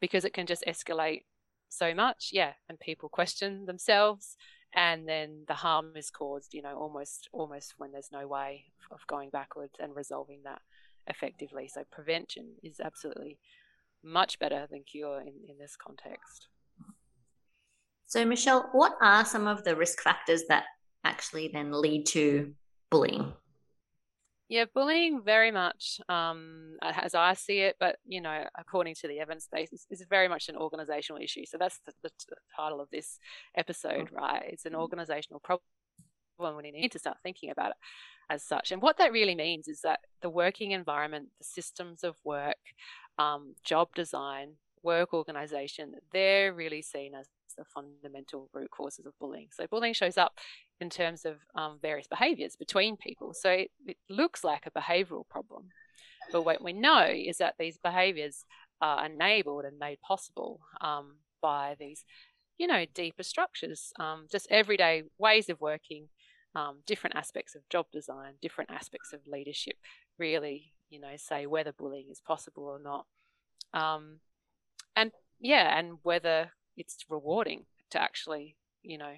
because 0.00 0.24
it 0.24 0.32
can 0.32 0.46
just 0.46 0.64
escalate 0.66 1.24
so 1.68 1.94
much, 1.94 2.30
yeah, 2.32 2.52
and 2.68 2.80
people 2.80 3.08
question 3.08 3.66
themselves, 3.66 4.36
and 4.74 5.08
then 5.08 5.44
the 5.46 5.54
harm 5.54 5.92
is 5.96 6.10
caused, 6.10 6.54
you 6.54 6.62
know, 6.62 6.76
almost 6.76 7.28
almost 7.32 7.74
when 7.78 7.92
there's 7.92 8.12
no 8.12 8.26
way 8.26 8.64
of 8.90 9.06
going 9.06 9.30
backwards 9.30 9.74
and 9.78 9.94
resolving 9.94 10.40
that 10.44 10.62
effectively. 11.06 11.68
So 11.68 11.84
prevention 11.90 12.54
is 12.62 12.80
absolutely 12.80 13.38
much 14.02 14.38
better 14.38 14.66
than 14.70 14.82
cure 14.84 15.20
in, 15.20 15.34
in 15.48 15.58
this 15.58 15.76
context. 15.76 16.48
So, 18.06 18.24
Michelle, 18.24 18.68
what 18.72 18.96
are 19.00 19.24
some 19.24 19.46
of 19.46 19.62
the 19.62 19.76
risk 19.76 20.00
factors 20.00 20.42
that 20.48 20.64
actually 21.04 21.48
then 21.52 21.70
lead 21.72 22.06
to 22.06 22.52
bullying? 22.90 23.32
Yeah, 24.48 24.64
bullying 24.74 25.22
very 25.22 25.52
much, 25.52 26.00
um, 26.08 26.76
as 26.82 27.14
I 27.14 27.34
see 27.34 27.60
it, 27.60 27.76
but 27.78 27.98
you 28.04 28.20
know, 28.20 28.44
according 28.58 28.96
to 28.96 29.06
the 29.06 29.20
evidence 29.20 29.48
base, 29.50 29.70
is, 29.72 30.04
very 30.10 30.26
much 30.26 30.48
an 30.48 30.56
organizational 30.56 31.22
issue. 31.22 31.44
So 31.46 31.56
that's 31.56 31.78
the, 31.86 31.92
the, 32.02 32.10
the, 32.28 32.36
title 32.56 32.80
of 32.80 32.90
this 32.90 33.20
episode, 33.56 34.10
mm. 34.10 34.16
right? 34.16 34.42
It's 34.48 34.66
an 34.66 34.74
organizational 34.74 35.40
problem. 35.40 35.62
We 36.56 36.72
need 36.72 36.90
to 36.90 36.98
start 36.98 37.18
thinking 37.22 37.50
about 37.50 37.70
it 37.70 37.76
as 38.28 38.42
such. 38.42 38.72
And 38.72 38.82
what 38.82 38.98
that 38.98 39.12
really 39.12 39.36
means 39.36 39.68
is 39.68 39.82
that 39.82 40.00
the 40.20 40.30
working 40.30 40.72
environment, 40.72 41.28
the 41.38 41.44
systems 41.44 42.02
of 42.02 42.16
work, 42.24 42.56
um, 43.18 43.54
job 43.62 43.94
design, 43.94 44.54
work 44.82 45.14
organization, 45.14 45.94
they're 46.12 46.52
really 46.52 46.82
seen 46.82 47.14
as 47.14 47.28
the 47.56 47.64
fundamental 47.64 48.48
root 48.52 48.70
causes 48.70 49.06
of 49.06 49.12
bullying. 49.20 49.48
So 49.52 49.66
bullying 49.70 49.94
shows 49.94 50.16
up 50.16 50.38
in 50.80 50.90
terms 50.90 51.24
of 51.24 51.36
um, 51.54 51.78
various 51.80 52.06
behaviors 52.06 52.56
between 52.56 52.96
people. 52.96 53.34
So 53.34 53.50
it, 53.50 53.70
it, 53.86 53.96
looks 54.08 54.42
like 54.42 54.66
a 54.66 54.70
behavioral 54.70 55.28
problem. 55.28 55.68
But 56.32 56.42
what 56.42 56.62
we 56.62 56.72
know 56.72 57.06
is 57.06 57.38
that 57.38 57.54
these 57.58 57.78
behaviors 57.78 58.44
are 58.80 59.04
enabled 59.04 59.64
and 59.64 59.78
made 59.78 60.00
possible 60.00 60.60
um, 60.80 61.16
by 61.42 61.76
these, 61.78 62.04
you 62.58 62.66
know, 62.66 62.84
deeper 62.94 63.22
structures, 63.22 63.92
um, 63.98 64.26
just 64.30 64.46
everyday 64.50 65.02
ways 65.18 65.48
of 65.48 65.60
working, 65.60 66.08
um, 66.54 66.78
different 66.86 67.16
aspects 67.16 67.54
of 67.54 67.68
job 67.68 67.86
design, 67.92 68.34
different 68.40 68.70
aspects 68.70 69.12
of 69.12 69.20
leadership, 69.26 69.76
really, 70.18 70.72
you 70.88 71.00
know, 71.00 71.14
say 71.16 71.46
whether 71.46 71.72
bullying 71.72 72.06
is 72.10 72.20
possible 72.20 72.64
or 72.64 72.78
not. 72.78 73.06
Um, 73.72 74.20
and 74.96 75.12
yeah, 75.40 75.78
and 75.78 75.98
whether 76.02 76.52
it's 76.76 76.96
rewarding 77.08 77.66
to 77.90 78.00
actually, 78.00 78.56
you 78.82 78.98
know, 78.98 79.14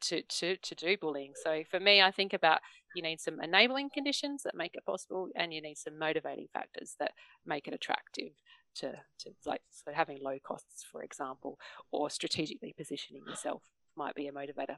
to, 0.00 0.22
to, 0.22 0.56
to 0.56 0.74
do 0.74 0.96
bullying. 0.96 1.32
So 1.42 1.62
for 1.70 1.80
me, 1.80 2.02
I 2.02 2.10
think 2.10 2.32
about 2.32 2.60
you 2.94 3.02
need 3.02 3.20
some 3.20 3.40
enabling 3.40 3.90
conditions 3.90 4.42
that 4.44 4.54
make 4.54 4.74
it 4.74 4.84
possible, 4.84 5.28
and 5.36 5.52
you 5.52 5.62
need 5.62 5.78
some 5.78 5.98
motivating 5.98 6.48
factors 6.52 6.96
that 6.98 7.12
make 7.46 7.68
it 7.68 7.74
attractive 7.74 8.32
to, 8.76 8.92
to 9.18 9.30
like 9.46 9.62
so 9.70 9.92
having 9.92 10.18
low 10.22 10.38
costs, 10.42 10.84
for 10.90 11.02
example, 11.02 11.58
or 11.90 12.10
strategically 12.10 12.74
positioning 12.76 13.22
yourself 13.26 13.62
might 13.96 14.14
be 14.14 14.26
a 14.26 14.32
motivator. 14.32 14.76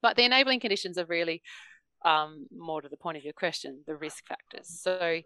But 0.00 0.16
the 0.16 0.24
enabling 0.24 0.60
conditions 0.60 0.98
are 0.98 1.04
really 1.06 1.42
um, 2.04 2.46
more 2.56 2.80
to 2.80 2.88
the 2.88 2.96
point 2.96 3.18
of 3.18 3.24
your 3.24 3.32
question, 3.32 3.82
the 3.86 3.96
risk 3.96 4.26
factors. 4.26 4.68
So 4.68 5.20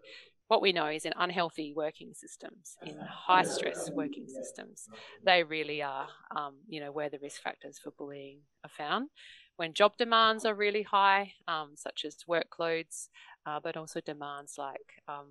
what 0.47 0.61
we 0.61 0.71
know 0.73 0.87
is 0.87 1.05
in 1.05 1.13
unhealthy 1.17 1.73
working 1.75 2.13
systems, 2.13 2.77
in 2.85 2.99
high 3.27 3.43
stress 3.43 3.91
working 3.95 4.27
systems, 4.27 4.89
they 5.25 5.43
really 5.43 5.81
are, 5.81 6.07
um, 6.35 6.55
you 6.67 6.79
know, 6.79 6.91
where 6.91 7.09
the 7.09 7.19
risk 7.21 7.41
factors 7.41 7.79
for 7.79 7.91
bullying 7.97 8.39
are 8.63 8.69
found. 8.69 9.09
When 9.55 9.73
job 9.73 9.97
demands 9.97 10.45
are 10.45 10.55
really 10.55 10.83
high, 10.83 11.33
um, 11.47 11.71
such 11.75 12.05
as 12.05 12.17
workloads, 12.29 13.07
uh, 13.45 13.59
but 13.63 13.77
also 13.77 14.01
demands 14.01 14.55
like 14.57 15.01
um, 15.07 15.27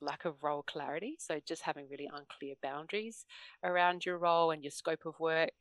lack 0.00 0.24
of 0.24 0.42
role 0.42 0.62
clarity. 0.62 1.16
So 1.18 1.40
just 1.46 1.62
having 1.62 1.88
really 1.88 2.08
unclear 2.12 2.54
boundaries 2.62 3.24
around 3.62 4.04
your 4.04 4.18
role 4.18 4.50
and 4.50 4.62
your 4.62 4.70
scope 4.70 5.04
of 5.06 5.18
work, 5.20 5.52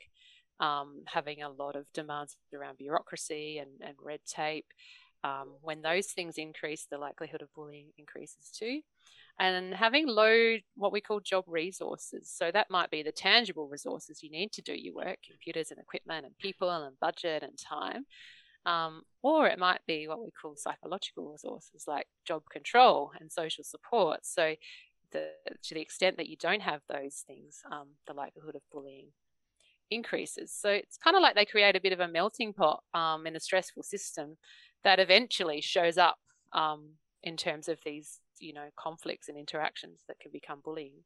um, 0.59 1.01
having 1.07 1.41
a 1.41 1.49
lot 1.49 1.75
of 1.75 1.85
demands 1.93 2.37
around 2.53 2.77
bureaucracy 2.77 3.57
and, 3.57 3.69
and 3.81 3.95
red 4.01 4.19
tape. 4.25 4.65
Um, 5.25 5.47
when 5.61 5.81
those 5.81 6.07
things 6.07 6.37
increase, 6.37 6.85
the 6.91 6.99
likelihood 6.99 7.41
of 7.43 7.53
bullying 7.55 7.89
increases 7.97 8.51
too. 8.59 8.81
and 9.39 9.73
having 9.73 10.07
low 10.07 10.57
what 10.75 10.91
we 10.93 11.01
call 11.01 11.19
job 11.19 11.43
resources 11.47 12.31
so 12.39 12.51
that 12.51 12.71
might 12.71 12.89
be 12.91 13.03
the 13.03 13.11
tangible 13.11 13.67
resources 13.67 14.23
you 14.23 14.29
need 14.31 14.51
to 14.51 14.61
do 14.61 14.73
your 14.73 14.93
work 14.95 15.17
computers 15.29 15.71
and 15.71 15.79
equipment 15.79 16.25
and 16.25 16.37
people 16.37 16.69
and 16.71 16.99
budget 16.99 17.43
and 17.43 17.57
time 17.57 18.05
um, 18.65 19.03
or 19.21 19.47
it 19.47 19.59
might 19.59 19.81
be 19.87 20.07
what 20.07 20.23
we 20.23 20.31
call 20.41 20.55
psychological 20.55 21.31
resources 21.31 21.85
like 21.87 22.07
job 22.25 22.43
control 22.51 23.11
and 23.19 23.31
social 23.31 23.63
support 23.63 24.19
so 24.23 24.55
the, 25.11 25.29
to 25.63 25.73
the 25.75 25.81
extent 25.81 26.17
that 26.17 26.29
you 26.29 26.37
don't 26.37 26.61
have 26.61 26.81
those 26.89 27.23
things 27.27 27.61
um, 27.71 27.89
the 28.07 28.13
likelihood 28.13 28.55
of 28.55 28.61
bullying 28.71 29.07
increases. 29.91 30.51
So 30.51 30.69
it's 30.69 30.97
kind 30.97 31.15
of 31.15 31.21
like 31.21 31.35
they 31.35 31.45
create 31.45 31.75
a 31.75 31.81
bit 31.81 31.93
of 31.93 31.99
a 31.99 32.07
melting 32.07 32.53
pot 32.53 32.83
um, 32.93 33.27
in 33.27 33.35
a 33.35 33.39
stressful 33.39 33.83
system 33.83 34.37
that 34.83 34.99
eventually 34.99 35.61
shows 35.61 35.97
up 35.97 36.17
um, 36.53 36.91
in 37.23 37.37
terms 37.37 37.67
of 37.67 37.79
these 37.85 38.19
you 38.39 38.53
know 38.53 38.69
conflicts 38.77 39.29
and 39.29 39.37
interactions 39.37 40.01
that 40.07 40.19
can 40.19 40.31
become 40.31 40.61
bullying. 40.63 41.03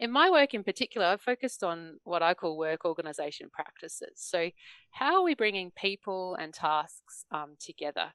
In 0.00 0.10
my 0.10 0.28
work 0.28 0.54
in 0.54 0.64
particular 0.64 1.06
i've 1.06 1.20
focused 1.20 1.62
on 1.62 2.00
what 2.02 2.20
i 2.22 2.34
call 2.34 2.58
work 2.58 2.84
organization 2.84 3.48
practices. 3.52 4.12
So 4.16 4.50
how 4.90 5.16
are 5.16 5.22
we 5.22 5.34
bringing 5.34 5.70
people 5.76 6.36
and 6.36 6.52
tasks 6.52 7.24
um, 7.30 7.56
together? 7.60 8.12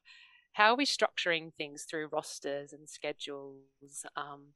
How 0.54 0.72
are 0.72 0.78
we 0.78 0.86
structuring 0.86 1.54
things 1.54 1.86
through 1.90 2.10
rosters 2.12 2.74
and 2.74 2.90
schedules 2.90 4.06
um, 4.16 4.48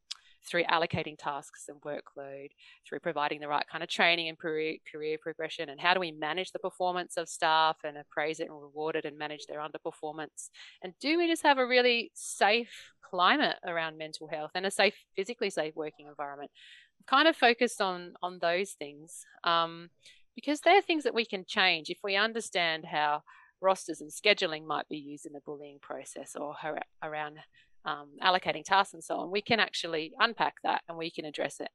through 0.46 0.64
allocating 0.66 1.18
tasks 1.18 1.70
and 1.70 1.82
workload, 1.82 2.50
through 2.88 3.00
providing 3.00 3.40
the 3.40 3.48
right 3.48 3.66
kind 3.72 3.84
of 3.84 3.90
training 3.90 4.30
and 4.30 4.38
career, 4.38 4.78
progression, 5.22 5.70
and 5.70 5.80
how 5.80 5.94
do 5.94 6.00
we 6.00 6.12
manage 6.12 6.52
the 6.52 6.60
performance 6.60 7.18
of 7.18 7.30
staff 7.30 7.78
and 7.84 7.98
appraise 7.98 8.40
it 8.40 8.50
and 8.50 8.62
reward 8.62 8.96
it 8.96 9.06
and 9.06 9.18
manage 9.18 9.46
their 9.48 9.60
underperformance? 9.60 10.50
And 10.82 10.94
do 11.00 11.18
we 11.18 11.28
just 11.28 11.44
have 11.44 11.58
a 11.58 11.66
really 11.66 12.12
safe 12.14 12.92
climate 13.02 13.58
around 13.66 13.98
mental 13.98 14.28
health 14.28 14.52
and 14.56 14.66
a 14.66 14.72
safe, 14.72 14.96
physically 15.16 15.50
safe 15.50 15.76
working 15.76 16.08
environment? 16.08 16.52
I've 17.00 17.06
kind 17.06 17.28
of 17.28 17.36
focused 17.36 17.82
on 17.82 18.14
on 18.22 18.40
those 18.42 18.72
things 18.72 19.26
um, 19.44 19.90
because 20.36 20.62
they're 20.62 20.82
things 20.82 21.04
that 21.04 21.14
we 21.14 21.26
can 21.26 21.46
change 21.48 21.90
if 21.90 22.00
we 22.04 22.16
understand 22.16 22.86
how 22.86 23.22
rosters 23.62 24.02
and 24.02 24.12
scheduling 24.12 24.66
might 24.66 24.88
be 24.90 24.98
used 24.98 25.26
in 25.26 25.34
the 25.34 25.40
bullying 25.46 25.80
process 25.82 26.36
or 26.36 26.56
around 27.02 27.38
um, 27.86 28.10
allocating 28.22 28.64
tasks 28.64 28.94
and 28.94 29.04
so 29.04 29.18
on, 29.18 29.32
we 29.32 29.42
can 29.42 29.60
actually 29.60 30.14
unpack 30.20 30.56
that 30.64 30.82
and 30.88 30.98
we 30.98 31.12
can 31.12 31.26
address 31.26 31.60
it 31.60 31.70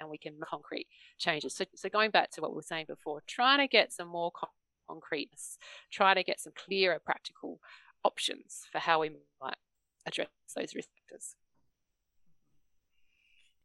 and 0.00 0.08
we 0.10 0.18
can 0.18 0.34
concrete 0.44 0.86
changes. 1.18 1.54
So, 1.54 1.64
so 1.74 1.88
going 1.88 2.10
back 2.10 2.30
to 2.32 2.40
what 2.40 2.50
we 2.50 2.56
were 2.56 2.62
saying 2.62 2.86
before, 2.88 3.22
trying 3.26 3.58
to 3.58 3.68
get 3.68 3.92
some 3.92 4.08
more 4.08 4.30
concreteness, 4.88 5.58
trying 5.90 6.16
to 6.16 6.22
get 6.22 6.40
some 6.40 6.52
clearer 6.56 7.00
practical 7.04 7.60
options 8.04 8.62
for 8.70 8.78
how 8.78 9.00
we 9.00 9.10
might 9.40 9.56
address 10.06 10.28
those 10.54 10.74
risk 10.74 10.88
factors. 11.00 11.34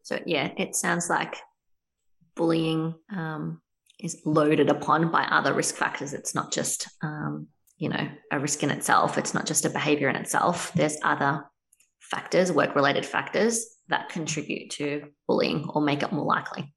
So 0.04 0.20
yeah, 0.26 0.52
it 0.58 0.76
sounds 0.76 1.10
like 1.10 1.38
bullying 2.36 2.96
um, 3.12 3.62
is 4.00 4.22
loaded 4.26 4.70
upon 4.70 5.12
by 5.12 5.24
other 5.24 5.54
risk 5.54 5.76
factors. 5.76 6.14
It's 6.14 6.34
not 6.34 6.52
just 6.52 6.88
um, 7.04 7.48
you 7.78 7.90
know 7.90 8.10
a 8.32 8.40
risk 8.40 8.64
in 8.64 8.72
itself. 8.72 9.18
It's 9.18 9.34
not 9.34 9.46
just 9.46 9.66
a 9.66 9.70
behavior 9.70 10.10
in 10.10 10.16
itself. 10.16 10.72
There's 10.74 10.98
other 11.04 11.46
factors, 12.12 12.52
work 12.52 12.76
related 12.76 13.06
factors 13.06 13.66
that 13.88 14.10
contribute 14.10 14.70
to 14.72 15.10
bullying 15.28 15.68
or 15.74 15.82
make 15.82 16.04
it 16.04 16.12
more 16.12 16.26
likely. 16.26 16.74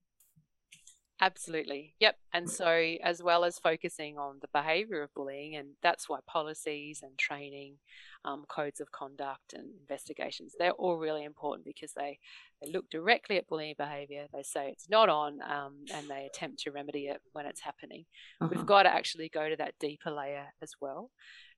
Absolutely. 1.21 1.95
Yep. 2.01 2.17
And 2.33 2.51
so, 2.51 2.67
as 3.03 3.23
well 3.23 3.45
as 3.45 3.59
focusing 3.59 4.19
on 4.19 4.39
the 4.43 4.49
behavior 4.53 5.03
of 5.03 5.15
bullying, 5.15 5.55
and 5.55 5.69
that's 5.81 6.09
why 6.09 6.19
policies 6.27 7.01
and 7.03 7.17
training, 7.17 7.77
um, 8.25 8.45
codes 8.49 8.81
of 8.81 8.91
conduct, 8.91 9.55
and 9.55 9.71
investigations, 9.81 10.55
they're 10.59 10.73
all 10.73 10.97
really 10.97 11.25
important 11.25 11.65
because 11.65 11.93
they, 11.93 12.19
they 12.61 12.71
look 12.71 12.91
directly 12.91 13.37
at 13.37 13.47
bullying 13.47 13.75
behavior. 13.79 14.27
They 14.35 14.43
say 14.43 14.69
it's 14.71 14.91
not 14.91 15.09
on 15.09 15.41
um, 15.43 15.85
and 15.95 16.09
they 16.09 16.27
attempt 16.27 16.59
to 16.65 16.73
remedy 16.73 17.07
it 17.07 17.21
when 17.33 17.47
it's 17.47 17.61
happening. 17.61 18.05
Uh-huh. 18.41 18.51
We've 18.53 18.67
got 18.67 18.83
to 18.83 18.93
actually 18.93 19.29
go 19.29 19.49
to 19.49 19.57
that 19.57 19.75
deeper 19.79 20.11
layer 20.11 20.47
as 20.63 20.73
well 20.81 21.11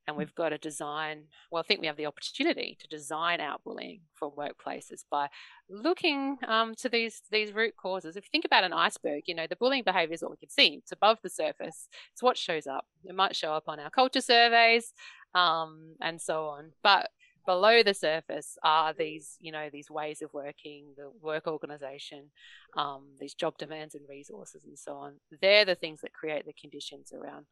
and 0.07 0.17
we've 0.17 0.35
got 0.35 0.51
to 0.51 0.59
design 0.59 1.25
well 1.51 1.63
i 1.63 1.67
think 1.67 1.81
we 1.81 1.87
have 1.87 1.97
the 1.97 2.07
opportunity 2.07 2.77
to 2.81 2.89
design 2.89 3.41
out 3.41 3.63
bullying 3.65 4.01
for 4.15 4.33
workplaces 4.33 5.05
by 5.11 5.29
looking 5.69 6.39
um, 6.47 6.75
to 6.75 6.89
these 6.89 7.23
these 7.31 7.53
root 7.53 7.75
causes. 7.77 8.17
If 8.17 8.25
you 8.25 8.29
think 8.31 8.45
about 8.45 8.65
an 8.65 8.73
iceberg 8.73 9.25
you 9.27 9.35
know 9.35 9.47
the 9.49 9.57
bullying 9.57 9.83
behavior 9.85 10.15
is 10.15 10.23
what 10.23 10.31
we 10.31 10.37
can 10.37 10.51
see. 10.51 10.81
It's 10.83 10.93
above 10.93 11.19
the 11.23 11.31
surface. 11.31 11.89
It's 12.13 12.23
what 12.23 12.39
shows 12.39 12.67
up. 12.67 12.87
It 13.05 13.15
might 13.15 13.37
show 13.37 13.53
up 13.53 13.65
on 13.69 13.81
our 13.81 13.91
culture 13.91 14.21
surveys 14.21 14.93
um, 15.35 15.95
and 16.01 16.21
so 16.21 16.47
on. 16.47 16.73
But 16.83 17.11
below 17.45 17.83
the 17.83 17.95
surface 17.95 18.59
are 18.63 18.93
these 18.93 19.37
you 19.41 19.53
know 19.53 19.69
these 19.73 19.91
ways 19.91 20.23
of 20.23 20.33
working 20.33 20.87
the 20.97 21.11
work 21.21 21.47
organization 21.47 22.31
um, 22.77 23.05
these 23.21 23.35
job 23.35 23.57
demands 23.59 23.95
and 23.95 24.05
resources 24.09 24.65
and 24.65 24.79
so 24.79 24.95
on. 24.95 25.15
They're 25.41 25.65
the 25.65 25.75
things 25.75 26.01
that 26.03 26.13
create 26.13 26.47
the 26.47 26.53
conditions 26.53 27.13
around 27.13 27.47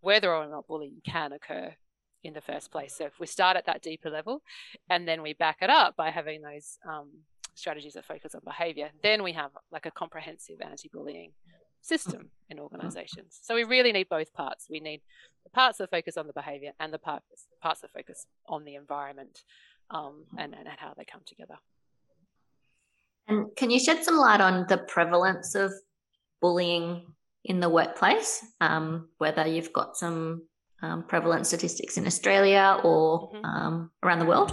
whether 0.00 0.34
or 0.34 0.48
not 0.48 0.66
bullying 0.66 1.02
can 1.04 1.32
occur 1.32 1.74
in 2.22 2.34
the 2.34 2.40
first 2.40 2.70
place. 2.70 2.94
So 2.96 3.06
if 3.06 3.18
we 3.18 3.26
start 3.26 3.56
at 3.56 3.66
that 3.66 3.82
deeper 3.82 4.10
level 4.10 4.42
and 4.88 5.06
then 5.06 5.22
we 5.22 5.32
back 5.32 5.58
it 5.62 5.70
up 5.70 5.96
by 5.96 6.10
having 6.10 6.42
those 6.42 6.78
um, 6.86 7.08
strategies 7.54 7.94
that 7.94 8.04
focus 8.04 8.34
on 8.34 8.42
behavior, 8.44 8.90
then 9.02 9.22
we 9.22 9.32
have 9.32 9.50
like 9.72 9.86
a 9.86 9.90
comprehensive 9.90 10.60
anti-bullying 10.60 11.32
system 11.80 12.30
in 12.50 12.58
organizations. 12.58 13.38
So 13.42 13.54
we 13.54 13.64
really 13.64 13.92
need 13.92 14.08
both 14.08 14.32
parts. 14.34 14.66
We 14.68 14.80
need 14.80 15.00
the 15.44 15.50
parts 15.50 15.78
that 15.78 15.90
focus 15.90 16.16
on 16.16 16.26
the 16.26 16.32
behavior 16.32 16.72
and 16.78 16.92
the 16.92 16.98
parts, 16.98 17.46
parts 17.62 17.80
that 17.80 17.92
focus 17.92 18.26
on 18.46 18.64
the 18.64 18.74
environment 18.74 19.42
um, 19.90 20.24
and, 20.36 20.54
and 20.54 20.68
how 20.76 20.92
they 20.96 21.04
come 21.04 21.22
together. 21.24 21.56
And 23.28 23.46
can 23.56 23.70
you 23.70 23.78
shed 23.78 24.04
some 24.04 24.16
light 24.16 24.40
on 24.40 24.66
the 24.68 24.78
prevalence 24.78 25.54
of 25.54 25.72
bullying 26.40 27.06
in 27.44 27.60
the 27.60 27.68
workplace, 27.68 28.44
um, 28.60 29.08
whether 29.18 29.46
you've 29.46 29.72
got 29.72 29.96
some 29.96 30.42
um, 30.82 31.02
prevalent 31.02 31.46
statistics 31.46 31.96
in 31.96 32.06
Australia 32.06 32.78
or 32.82 33.32
mm-hmm. 33.32 33.44
um, 33.44 33.90
around 34.02 34.18
the 34.18 34.26
world? 34.26 34.52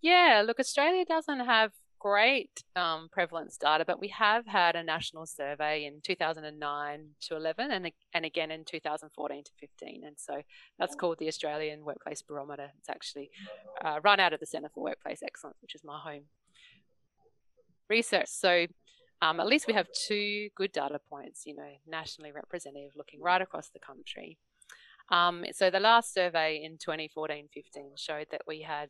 Yeah, 0.00 0.42
look, 0.44 0.58
Australia 0.58 1.04
doesn't 1.04 1.40
have 1.40 1.72
great 2.02 2.64
um, 2.74 3.08
prevalence 3.12 3.56
data, 3.56 3.84
but 3.86 4.00
we 4.00 4.08
have 4.08 4.44
had 4.44 4.74
a 4.74 4.82
national 4.82 5.24
survey 5.24 5.84
in 5.84 6.00
2009 6.02 7.06
to 7.20 7.36
11 7.36 7.70
and, 7.70 7.92
and 8.12 8.24
again 8.24 8.50
in 8.50 8.64
2014 8.64 9.44
to 9.44 9.50
15. 9.60 10.02
And 10.04 10.16
so 10.18 10.42
that's 10.80 10.96
called 10.96 11.18
the 11.20 11.28
Australian 11.28 11.84
Workplace 11.84 12.20
Barometer. 12.20 12.70
It's 12.78 12.88
actually 12.88 13.30
uh, 13.84 14.00
run 14.02 14.18
out 14.18 14.32
of 14.32 14.40
the 14.40 14.46
Centre 14.46 14.70
for 14.74 14.82
Workplace 14.82 15.22
Excellence, 15.22 15.58
which 15.62 15.76
is 15.76 15.84
my 15.84 16.00
home 16.00 16.24
research. 17.88 18.28
So 18.28 18.66
um, 19.20 19.38
at 19.38 19.46
least 19.46 19.68
we 19.68 19.74
have 19.74 19.86
two 20.08 20.48
good 20.56 20.72
data 20.72 20.98
points, 21.08 21.42
you 21.46 21.54
know, 21.54 21.70
nationally 21.86 22.32
representative 22.32 22.90
looking 22.96 23.22
right 23.22 23.40
across 23.40 23.68
the 23.68 23.78
country. 23.78 24.38
Um, 25.12 25.44
so 25.52 25.68
the 25.68 25.78
last 25.78 26.14
survey 26.14 26.62
in 26.64 26.78
2014-15 26.78 27.46
showed 27.96 28.28
that 28.30 28.40
we 28.48 28.62
had 28.62 28.88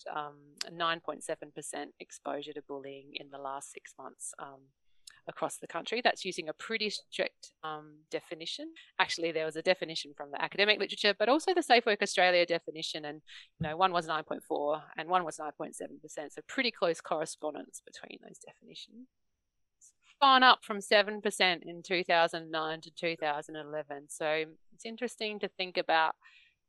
9.7% 0.71 1.75
um, 1.75 1.89
exposure 1.99 2.53
to 2.53 2.63
bullying 2.63 3.11
in 3.15 3.31
the 3.31 3.39
last 3.39 3.73
six 3.73 3.93
months 3.99 4.33
um, 4.39 4.61
across 5.27 5.57
the 5.57 5.67
country. 5.67 6.01
That's 6.01 6.25
using 6.25 6.49
a 6.49 6.53
pretty 6.53 6.91
strict 6.91 7.51
um, 7.65 7.95
definition. 8.09 8.73
Actually, 9.01 9.33
there 9.33 9.45
was 9.45 9.57
a 9.57 9.63
definition 9.63 10.13
from 10.17 10.31
the 10.31 10.41
academic 10.41 10.79
literature, 10.79 11.13
but 11.19 11.29
also 11.29 11.55
the 11.55 11.63
Safe 11.63 11.87
Work 11.87 12.03
Australia 12.03 12.47
definition, 12.47 13.05
and 13.05 13.21
you 13.59 13.69
know 13.69 13.77
one 13.77 13.93
was 13.93 14.07
9.4 14.07 14.81
and 14.97 15.09
one 15.09 15.25
was 15.25 15.39
9.7%. 15.39 15.73
So 16.07 16.41
pretty 16.47 16.71
close 16.71 17.01
correspondence 17.01 17.83
between 17.85 18.21
those 18.25 18.39
definitions 18.39 19.09
gone 20.23 20.45
up 20.45 20.61
from 20.63 20.79
7% 20.79 21.21
in 21.67 21.83
2009 21.83 22.81
to 22.81 22.91
2011. 22.93 24.05
So 24.09 24.45
it's 24.83 24.91
interesting 24.91 25.39
to 25.39 25.49
think 25.49 25.77
about 25.77 26.17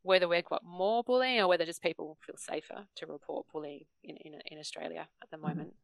whether 0.04 0.28
we've 0.28 0.46
got 0.46 0.64
more 0.64 1.04
bullying 1.04 1.40
or 1.40 1.48
whether 1.48 1.66
just 1.66 1.82
people 1.82 2.18
feel 2.26 2.36
safer 2.38 2.86
to 2.96 3.08
report 3.08 3.48
bullying 3.52 3.86
in, 4.04 4.18
in, 4.18 4.34
in 4.46 4.60
Australia 4.60 5.08
at 5.22 5.30
the 5.32 5.38
mm-hmm. 5.38 5.48
moment. 5.48 5.70
Mm-hmm. 5.70 5.78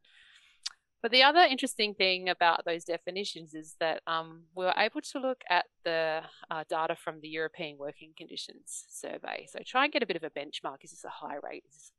But 1.01 1.11
the 1.11 1.23
other 1.23 1.39
interesting 1.39 1.93
thing 1.93 2.27
about 2.27 2.65
those 2.65 2.83
definitions 2.83 3.53
is 3.53 3.75
that 3.79 4.01
um, 4.05 4.43
we 4.53 4.65
were 4.65 4.73
able 4.77 4.99
to 4.99 5.19
look 5.19 5.41
at 5.49 5.65
the 5.85 6.21
uh, 6.51 6.65
data 6.69 6.95
from 7.01 7.21
the 7.21 7.29
European 7.29 7.77
Working 7.77 8.11
Conditions 8.17 8.83
Survey. 8.89 9.47
So 9.49 9.59
try 9.65 9.85
and 9.85 9.93
get 9.93 10.03
a 10.03 10.05
bit 10.05 10.17
of 10.17 10.23
a 10.23 10.29
benchmark. 10.29 10.83
Is 10.83 10.91
this 10.91 11.05
a 11.05 11.09
high 11.09 11.37
rate? 11.41 11.63
Is 11.69 11.75
this 11.75 11.91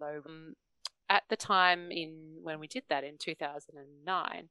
low? 0.00 0.22
Um, 0.24 0.54
at 1.10 1.24
the 1.28 1.36
time 1.36 1.90
in 1.90 2.36
when 2.42 2.60
we 2.60 2.68
did 2.68 2.84
that 2.88 3.02
in 3.02 3.16
2009, 3.18 4.48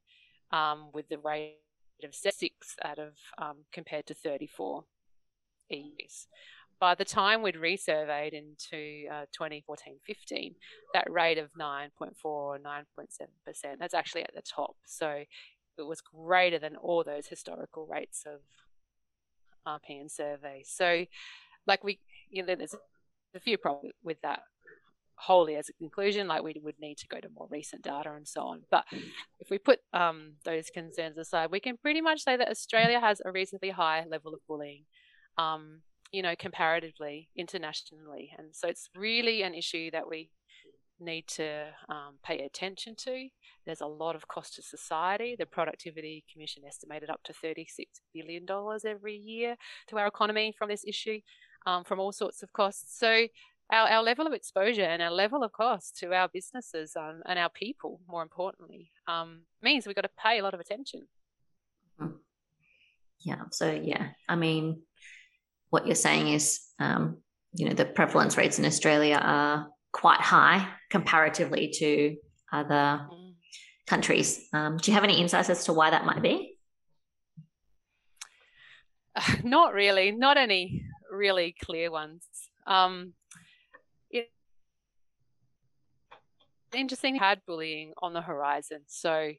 um, 0.52 0.90
with 0.94 1.08
the 1.08 1.20
rate 1.20 1.60
of 2.04 2.16
six 2.16 2.76
out 2.84 3.00
of 3.00 3.14
um, 3.38 3.66
compared 3.72 4.06
to 4.08 4.14
34 4.14 4.84
EUs. 5.72 6.28
By 6.80 6.94
the 6.94 7.06
time 7.06 7.42
we'd 7.42 7.56
resurveyed 7.56 8.34
into 8.34 9.08
uh, 9.12 9.26
2014-15, 9.40 10.54
that 10.94 11.12
rate 11.12 11.40
of 11.40 11.50
9.4 11.60 12.12
or 12.24 12.60
9.7%, 12.60 13.80
that's 13.80 13.96
actually 13.96 14.22
at 14.22 14.36
the 14.36 14.44
top. 14.44 14.76
So 14.86 15.24
it 15.78 15.82
was 15.82 16.02
greater 16.02 16.60
than 16.60 16.76
all 16.76 17.04
those 17.04 17.28
historical 17.28 17.88
rates 17.88 18.26
of 18.28 18.42
RPN 19.68 20.12
surveys. 20.12 20.70
So 20.72 21.06
like 21.66 21.84
we, 21.84 22.00
you 22.30 22.46
know, 22.46 22.56
there's 22.56 22.76
a 23.36 23.40
few 23.40 23.58
problems 23.58 23.94
with 24.04 24.22
that 24.22 24.42
wholly 25.18 25.56
as 25.56 25.70
a 25.70 25.74
conclusion, 25.74 26.28
like 26.28 26.44
we 26.44 26.56
would 26.64 26.80
need 26.80 26.98
to 27.00 27.08
go 27.08 27.20
to 27.20 27.28
more 27.36 27.48
recent 27.50 27.84
data 27.84 28.14
and 28.14 28.28
so 28.28 28.42
on. 28.42 28.62
But 28.70 28.86
if 29.40 29.50
we 29.50 29.58
put 29.58 29.80
um, 29.94 30.34
those 30.46 30.70
concerns 30.70 31.18
aside, 31.18 31.50
we 31.52 31.60
can 31.60 31.78
pretty 31.78 32.02
much 32.02 32.22
say 32.22 32.38
that 32.38 32.50
Australia 32.50 33.00
has 33.00 33.22
a 33.26 33.32
reasonably 33.32 33.72
high 33.72 34.06
level 34.10 34.34
of 34.34 34.40
bullying, 34.48 34.86
um, 35.38 35.82
you 36.12 36.22
know, 36.22 36.36
comparatively 36.38 37.30
internationally. 37.36 38.32
And 38.38 38.50
so 38.56 38.68
it's 38.68 38.90
really 38.96 39.42
an 39.42 39.54
issue 39.54 39.92
that 39.92 40.10
we 40.10 40.30
need 41.00 41.28
to 41.28 41.66
um, 41.90 42.16
pay 42.24 42.40
attention 42.40 42.96
to. 42.98 43.28
There's 43.66 43.82
a 43.82 43.88
lot 43.88 44.16
of 44.16 44.28
cost 44.28 44.56
to 44.56 44.62
society. 44.62 45.36
The 45.38 45.46
Productivity 45.46 46.24
Commission 46.32 46.64
estimated 46.68 47.10
up 47.10 47.22
to 47.24 47.34
$36 47.34 47.66
billion 48.14 48.46
every 48.86 49.16
year 49.16 49.56
to 49.88 49.98
our 49.98 50.08
economy 50.08 50.54
from 50.58 50.70
this 50.70 50.86
issue, 50.88 51.20
um, 51.66 51.84
from 51.84 52.00
all 52.00 52.12
sorts 52.12 52.44
of 52.44 52.54
costs. 52.54 52.98
So 52.98 53.28
our, 53.72 53.88
our 53.90 54.04
level 54.04 54.28
of 54.28 54.34
exposure 54.34 54.84
and 54.84 55.02
our 55.02 55.12
level 55.12 55.44
of 55.44 55.52
cost 55.52 55.98
to 55.98 56.14
our 56.14 56.30
businesses 56.30 56.96
um, 56.96 57.22
and 57.26 57.38
our 57.38 57.50
people, 57.50 58.00
more 58.08 58.22
importantly, 58.22 58.92
um, 59.08 59.42
means 59.62 59.86
we've 59.86 59.96
got 59.96 60.02
to 60.02 60.10
pay 60.18 60.40
a 60.40 60.44
lot 60.44 60.54
of 60.54 60.60
attention. 60.60 61.08
Mm-hmm. 62.02 62.14
Yeah. 63.20 63.42
So, 63.52 63.72
yeah, 63.72 64.10
I 64.30 64.36
mean, 64.36 64.82
what 65.70 65.86
you're 65.86 65.96
saying 65.96 66.30
is, 66.30 66.62
um, 66.80 67.18
you 67.54 67.68
know, 67.68 67.74
the 67.74 67.86
prevalence 67.86 68.38
rates 68.38 68.60
in 68.60 68.66
Australia 68.66 69.20
are 69.22 69.68
quite 69.92 70.22
high 70.22 70.68
comparatively 70.90 71.74
to 71.80 72.16
other 72.52 73.08
mm. 73.12 73.34
countries. 73.88 74.48
Um, 74.54 74.78
do 74.78 74.92
you 74.92 74.96
have 74.96 75.04
any 75.04 75.20
insights 75.20 75.50
as 75.50 75.66
to 75.66 75.74
why 75.74 75.90
that 75.90 76.06
might 76.06 76.22
be? 76.22 76.58
Not 79.44 79.74
really, 79.74 80.12
not 80.12 80.38
any 80.38 80.86
really 81.12 81.56
clear 81.64 81.90
ones. 81.90 82.24
Um, 82.68 83.14
interesting 86.74 87.16
had 87.16 87.42
bullying 87.46 87.94
on 88.02 88.14
the 88.14 88.22
horizon. 88.22 88.82
So 88.88 89.32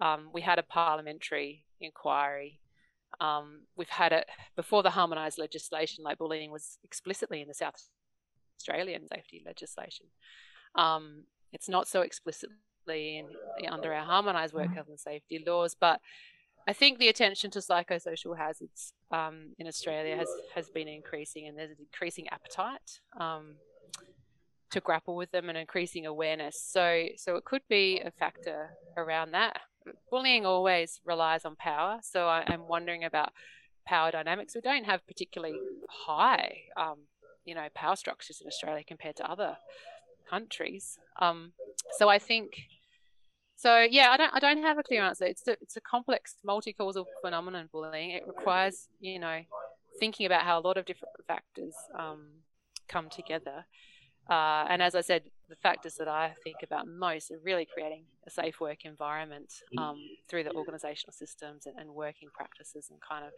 um, 0.00 0.30
we 0.32 0.40
had 0.40 0.58
a 0.58 0.62
parliamentary 0.62 1.64
inquiry. 1.80 2.60
Um, 3.20 3.62
we've 3.76 3.88
had 3.88 4.12
it 4.12 4.26
before 4.56 4.82
the 4.82 4.90
harmonised 4.90 5.38
legislation, 5.38 6.04
like 6.04 6.18
bullying 6.18 6.50
was 6.50 6.78
explicitly 6.82 7.40
in 7.40 7.48
the 7.48 7.54
South 7.54 7.74
Australian 8.58 9.06
safety 9.06 9.42
legislation. 9.44 10.06
Um, 10.74 11.24
it's 11.52 11.68
not 11.68 11.86
so 11.86 12.00
explicitly 12.00 12.56
in, 12.88 13.26
under 13.68 13.92
our 13.92 14.04
harmonised 14.04 14.54
work 14.54 14.72
health 14.74 14.88
and 14.88 14.98
safety 14.98 15.44
laws, 15.46 15.76
but 15.78 16.00
I 16.66 16.72
think 16.72 16.98
the 16.98 17.08
attention 17.08 17.50
to 17.52 17.58
psychosocial 17.58 18.36
hazards 18.38 18.94
um, 19.10 19.52
in 19.58 19.66
Australia 19.66 20.16
has, 20.16 20.28
has 20.54 20.70
been 20.70 20.88
increasing, 20.88 21.48
and 21.48 21.58
there's 21.58 21.70
an 21.70 21.76
increasing 21.80 22.28
appetite 22.28 23.00
um, 23.20 23.56
to 24.72 24.80
grapple 24.80 25.16
with 25.16 25.30
them 25.30 25.48
and 25.48 25.56
increasing 25.56 26.06
awareness. 26.06 26.60
So, 26.60 27.06
so 27.16 27.36
it 27.36 27.44
could 27.44 27.62
be 27.68 28.00
a 28.04 28.10
factor 28.10 28.70
around 28.96 29.32
that. 29.32 29.60
Bullying 30.10 30.46
always 30.46 31.00
relies 31.04 31.44
on 31.44 31.56
power, 31.56 31.98
so 32.02 32.26
I, 32.26 32.44
am 32.52 32.68
wondering 32.68 33.04
about 33.04 33.32
power 33.86 34.10
dynamics. 34.10 34.54
We 34.54 34.60
don't 34.60 34.84
have 34.84 35.06
particularly 35.06 35.58
high, 35.88 36.54
um, 36.76 37.00
you 37.44 37.54
know, 37.54 37.66
power 37.74 37.96
structures 37.96 38.40
in 38.40 38.46
Australia 38.46 38.84
compared 38.86 39.16
to 39.16 39.30
other 39.30 39.56
countries. 40.28 40.98
Um, 41.20 41.52
so 41.98 42.08
I 42.08 42.18
think. 42.18 42.52
So 43.56 43.78
yeah, 43.78 44.10
I 44.10 44.16
don't 44.16 44.32
I 44.34 44.40
don't 44.40 44.62
have 44.62 44.78
a 44.78 44.82
clear 44.82 45.02
answer. 45.02 45.24
It's 45.24 45.46
a, 45.46 45.52
it's 45.60 45.76
a 45.76 45.80
complex 45.80 46.36
multi-causal 46.44 47.06
phenomenon 47.20 47.68
bullying. 47.72 48.10
It 48.10 48.24
requires, 48.26 48.88
you 49.00 49.20
know, 49.20 49.40
thinking 50.00 50.26
about 50.26 50.42
how 50.42 50.58
a 50.58 50.62
lot 50.62 50.76
of 50.76 50.84
different 50.84 51.14
factors 51.28 51.74
um, 51.98 52.26
come 52.88 53.08
together. 53.08 53.66
Uh, 54.28 54.64
and 54.68 54.82
as 54.82 54.94
I 54.94 55.00
said, 55.00 55.22
the 55.48 55.56
factors 55.56 55.96
that 55.96 56.08
I 56.08 56.32
think 56.44 56.56
about 56.62 56.86
most 56.86 57.30
are 57.30 57.38
really 57.42 57.66
creating 57.66 58.04
a 58.26 58.30
safe 58.30 58.60
work 58.60 58.84
environment 58.84 59.52
um, 59.76 59.96
through 60.28 60.44
the 60.44 60.52
organizational 60.52 61.12
systems 61.12 61.66
and, 61.66 61.76
and, 61.78 61.90
working 61.90 62.28
practices 62.32 62.88
and 62.90 63.00
kind 63.00 63.24
of 63.24 63.32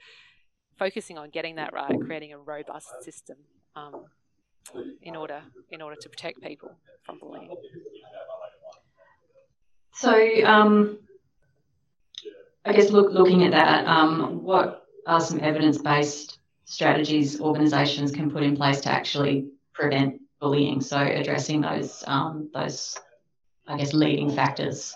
focusing 0.78 1.16
on 1.18 1.30
getting 1.30 1.56
that 1.56 1.72
right, 1.72 1.98
creating 2.04 2.32
a 2.32 2.38
robust 2.38 3.02
system 3.02 3.36
um, 3.76 4.04
in 5.02 5.16
order 5.16 5.40
in 5.70 5.80
order 5.82 5.96
to 5.96 6.08
protect 6.08 6.40
people 6.42 6.70
from 7.02 7.18
bullying. 7.18 7.50
So, 9.94 10.12
um, 10.44 10.98
I 12.64 12.72
guess 12.72 12.90
look, 12.90 13.12
looking 13.12 13.44
at 13.44 13.52
that, 13.52 13.86
um, 13.86 14.42
what 14.42 14.86
are 15.06 15.20
some 15.20 15.40
evidence-based 15.40 16.38
strategies 16.64 17.40
organisations 17.40 18.10
can 18.10 18.30
put 18.30 18.42
in 18.42 18.56
place 18.56 18.80
to 18.82 18.90
actually 18.90 19.48
prevent 19.72 20.20
bullying. 20.40 20.80
So 20.80 20.98
addressing 20.98 21.60
those 21.60 22.04
um, 22.06 22.50
those 22.52 22.98
I 23.66 23.76
guess 23.78 23.92
leading 23.92 24.30
factors. 24.30 24.94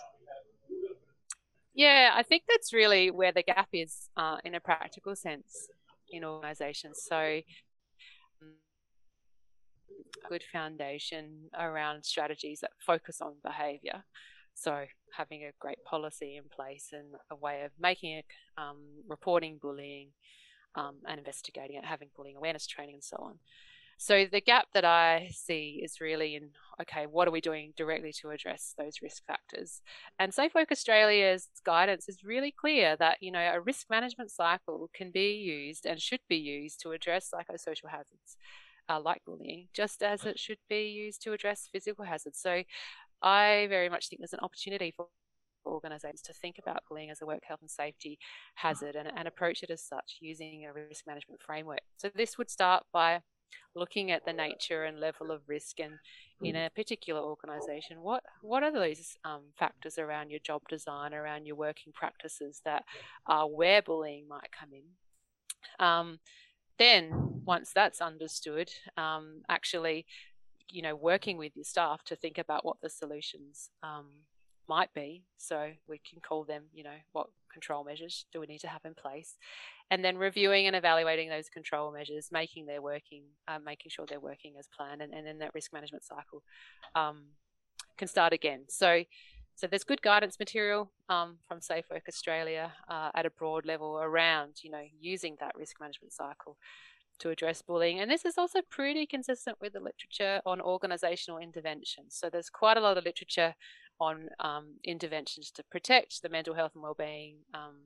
Yeah, 1.75 2.11
I 2.15 2.23
think 2.25 2.43
that's 2.49 2.73
really 2.73 3.11
where 3.11 3.33
the 3.33 3.43
gap 3.43 3.69
is 3.73 4.09
uh, 4.17 4.39
in 4.45 4.55
a 4.57 4.61
practical 4.61 5.15
sense 5.15 5.69
in 6.11 6.25
organisations. 6.25 7.07
So 7.09 7.41
um, 8.43 8.55
good 10.29 10.43
foundation 10.53 11.51
around 11.57 12.05
strategies 12.05 12.61
that 12.61 12.73
focus 12.85 13.21
on 13.21 13.35
behaviour. 13.45 14.03
So 14.55 14.87
having 15.17 15.45
a 15.45 15.53
great 15.61 15.83
policy 15.85 16.37
in 16.37 16.45
place 16.51 16.89
and 16.93 17.15
a 17.31 17.37
way 17.37 17.63
of 17.63 17.71
making 17.79 18.15
it, 18.15 18.25
um, 18.57 18.79
reporting 19.07 19.59
bullying 19.63 20.09
um, 20.75 20.97
and 21.07 21.19
investigating 21.19 21.77
it, 21.77 21.85
having 21.85 22.09
bullying 22.17 22.37
awareness 22.37 22.67
training 22.67 22.95
and 22.95 23.05
so 23.05 23.19
on. 23.21 23.39
So 24.01 24.27
the 24.31 24.41
gap 24.41 24.69
that 24.75 24.85
I 24.85 25.31
see 25.33 25.81
is 25.83 26.01
really 26.01 26.37
in 26.37 26.51
okay, 26.81 27.07
what 27.07 27.27
are 27.27 27.33
we 27.33 27.41
doing 27.41 27.73
directly 27.77 28.13
to 28.21 28.31
address 28.31 28.73
those 28.79 29.03
risk 29.03 29.25
factors? 29.27 29.83
And 30.21 30.33
Safe 30.33 30.55
Work 30.55 30.71
Australia's 30.71 31.49
guidance 31.67 32.09
is 32.09 32.23
really 32.23 32.53
clear 32.53 32.97
that 32.97 33.19
you 33.21 33.33
know 33.33 33.41
a 33.41 33.61
risk 33.61 33.91
management 33.91 34.31
cycle 34.31 34.89
can 34.95 35.11
be 35.11 35.33
used 35.35 35.85
and 35.85 36.01
should 36.01 36.21
be 36.29 36.37
used 36.37 36.81
to 36.83 36.93
address 36.93 37.31
psychosocial 37.35 37.91
hazards. 37.91 38.37
Uh, 38.91 38.99
like 38.99 39.23
bullying, 39.27 39.69
just 39.75 40.03
as 40.03 40.25
it 40.25 40.39
should 40.39 40.57
be 40.67 40.89
used 40.89 41.21
to 41.23 41.35
address 41.35 41.69
physical 41.71 42.07
hazards. 42.07 42.41
So, 42.41 42.63
I 43.21 43.67
very 43.69 43.91
much 43.91 44.09
think 44.09 44.21
there's 44.21 44.33
an 44.33 44.41
opportunity 44.41 44.95
for 44.97 45.09
organisations 45.67 46.23
to 46.23 46.33
think 46.33 46.57
about 46.59 46.85
bullying 46.89 47.11
as 47.11 47.21
a 47.21 47.27
work 47.27 47.43
health 47.47 47.61
and 47.61 47.71
safety 47.71 48.19
hazard 48.55 48.97
and, 48.97 49.11
and 49.15 49.29
approach 49.29 49.63
it 49.63 49.69
as 49.69 49.83
such 49.83 50.17
using 50.23 50.65
a 50.65 50.73
risk 50.73 51.07
management 51.07 51.43
framework. 51.43 51.83
So, 51.99 52.09
this 52.15 52.39
would 52.39 52.49
start 52.49 52.85
by 52.91 53.21
looking 53.75 54.11
at 54.11 54.25
the 54.25 54.33
nature 54.33 54.85
and 54.85 54.99
level 54.99 55.31
of 55.31 55.43
risk 55.47 55.81
and 55.81 55.95
in 56.41 56.55
a 56.55 56.71
particular 56.71 57.21
organization 57.21 58.01
what 58.01 58.23
what 58.43 58.63
are 58.63 58.73
those 58.73 59.17
um, 59.25 59.43
factors 59.59 59.99
around 59.99 60.31
your 60.31 60.41
job 60.41 60.63
design 60.69 61.13
around 61.13 61.47
your 61.47 61.57
working 61.57 61.93
practices 61.93 62.61
that 62.65 62.85
are 63.27 63.49
where 63.49 63.83
bullying 63.83 64.29
might 64.29 64.51
come 64.53 64.71
in? 64.73 65.85
Um, 65.85 66.21
then 66.79 67.11
once 67.45 67.73
that's 67.75 68.01
understood 68.01 68.71
um, 68.97 69.43
actually 69.49 70.07
you 70.71 70.83
know 70.83 70.95
working 70.95 71.37
with 71.37 71.57
your 71.57 71.65
staff 71.65 72.05
to 72.05 72.17
think 72.17 72.39
about 72.39 72.65
what 72.65 72.81
the 72.81 72.91
solutions 72.91 73.71
um, 73.83 74.07
might 74.69 74.93
be. 74.95 75.25
So 75.39 75.71
we 75.89 75.99
can 75.99 76.21
call 76.21 76.45
them 76.45 76.65
you 76.73 76.85
know 76.85 76.99
what 77.13 77.29
control 77.53 77.85
measures 77.85 78.27
do 78.33 78.41
we 78.41 78.47
need 78.47 78.61
to 78.61 78.69
have 78.69 78.85
in 78.85 78.95
place 78.95 79.37
and 79.91 80.05
then 80.05 80.19
reviewing 80.19 80.67
and 80.67 80.77
evaluating 80.77 81.29
those 81.29 81.49
control 81.49 81.93
measures, 81.93 82.29
making 82.31 82.67
their 82.67 82.83
working, 82.83 83.23
uh, 83.47 83.59
making 83.65 83.91
sure 83.91 84.07
they're 84.07 84.21
working 84.21 84.55
as 84.59 84.69
planned, 84.77 85.03
and, 85.03 85.13
and 85.15 85.27
then 85.27 85.39
that 85.39 85.55
risk 85.55 85.73
management 85.73 86.05
cycle 86.05 86.43
um, 86.95 87.25
can 87.97 88.09
start 88.09 88.33
again. 88.33 88.65
So, 88.69 89.05
so 89.55 89.67
there's 89.67 89.85
good 89.85 90.03
guidance 90.03 90.39
material 90.39 90.91
um, 91.09 91.39
from 91.49 91.61
Safe 91.61 91.87
Work 91.91 92.05
Australia 92.09 92.73
uh, 92.89 93.11
at 93.15 93.27
a 93.27 93.31
broad 93.31 93.67
level 93.67 93.99
around, 93.99 94.57
you 94.63 94.71
know, 94.71 94.85
using 95.01 95.37
that 95.41 95.57
risk 95.57 95.81
management 95.81 96.13
cycle 96.13 96.57
to 97.19 97.31
address 97.31 97.63
bullying. 97.63 97.99
And 97.99 98.11
this 98.11 98.25
is 98.25 98.39
also 98.39 98.61
pretty 98.71 99.07
consistent 99.07 99.57
with 99.61 99.73
the 99.73 99.81
literature 99.81 100.41
on 100.47 100.61
organisational 100.61 101.43
interventions. 101.43 102.15
So 102.15 102.31
there's 102.31 102.51
quite 102.51 102.77
a 102.77 102.81
lot 102.81 102.97
of 102.99 103.05
literature 103.05 103.55
on 104.01 104.29
um, 104.39 104.77
interventions 104.85 105.51
to 105.51 105.65
protect 105.65 106.23
the 106.23 106.29
mental 106.29 106.55
health 106.55 106.73
and 106.75 106.83
well-being 106.83 107.39
um, 107.53 107.79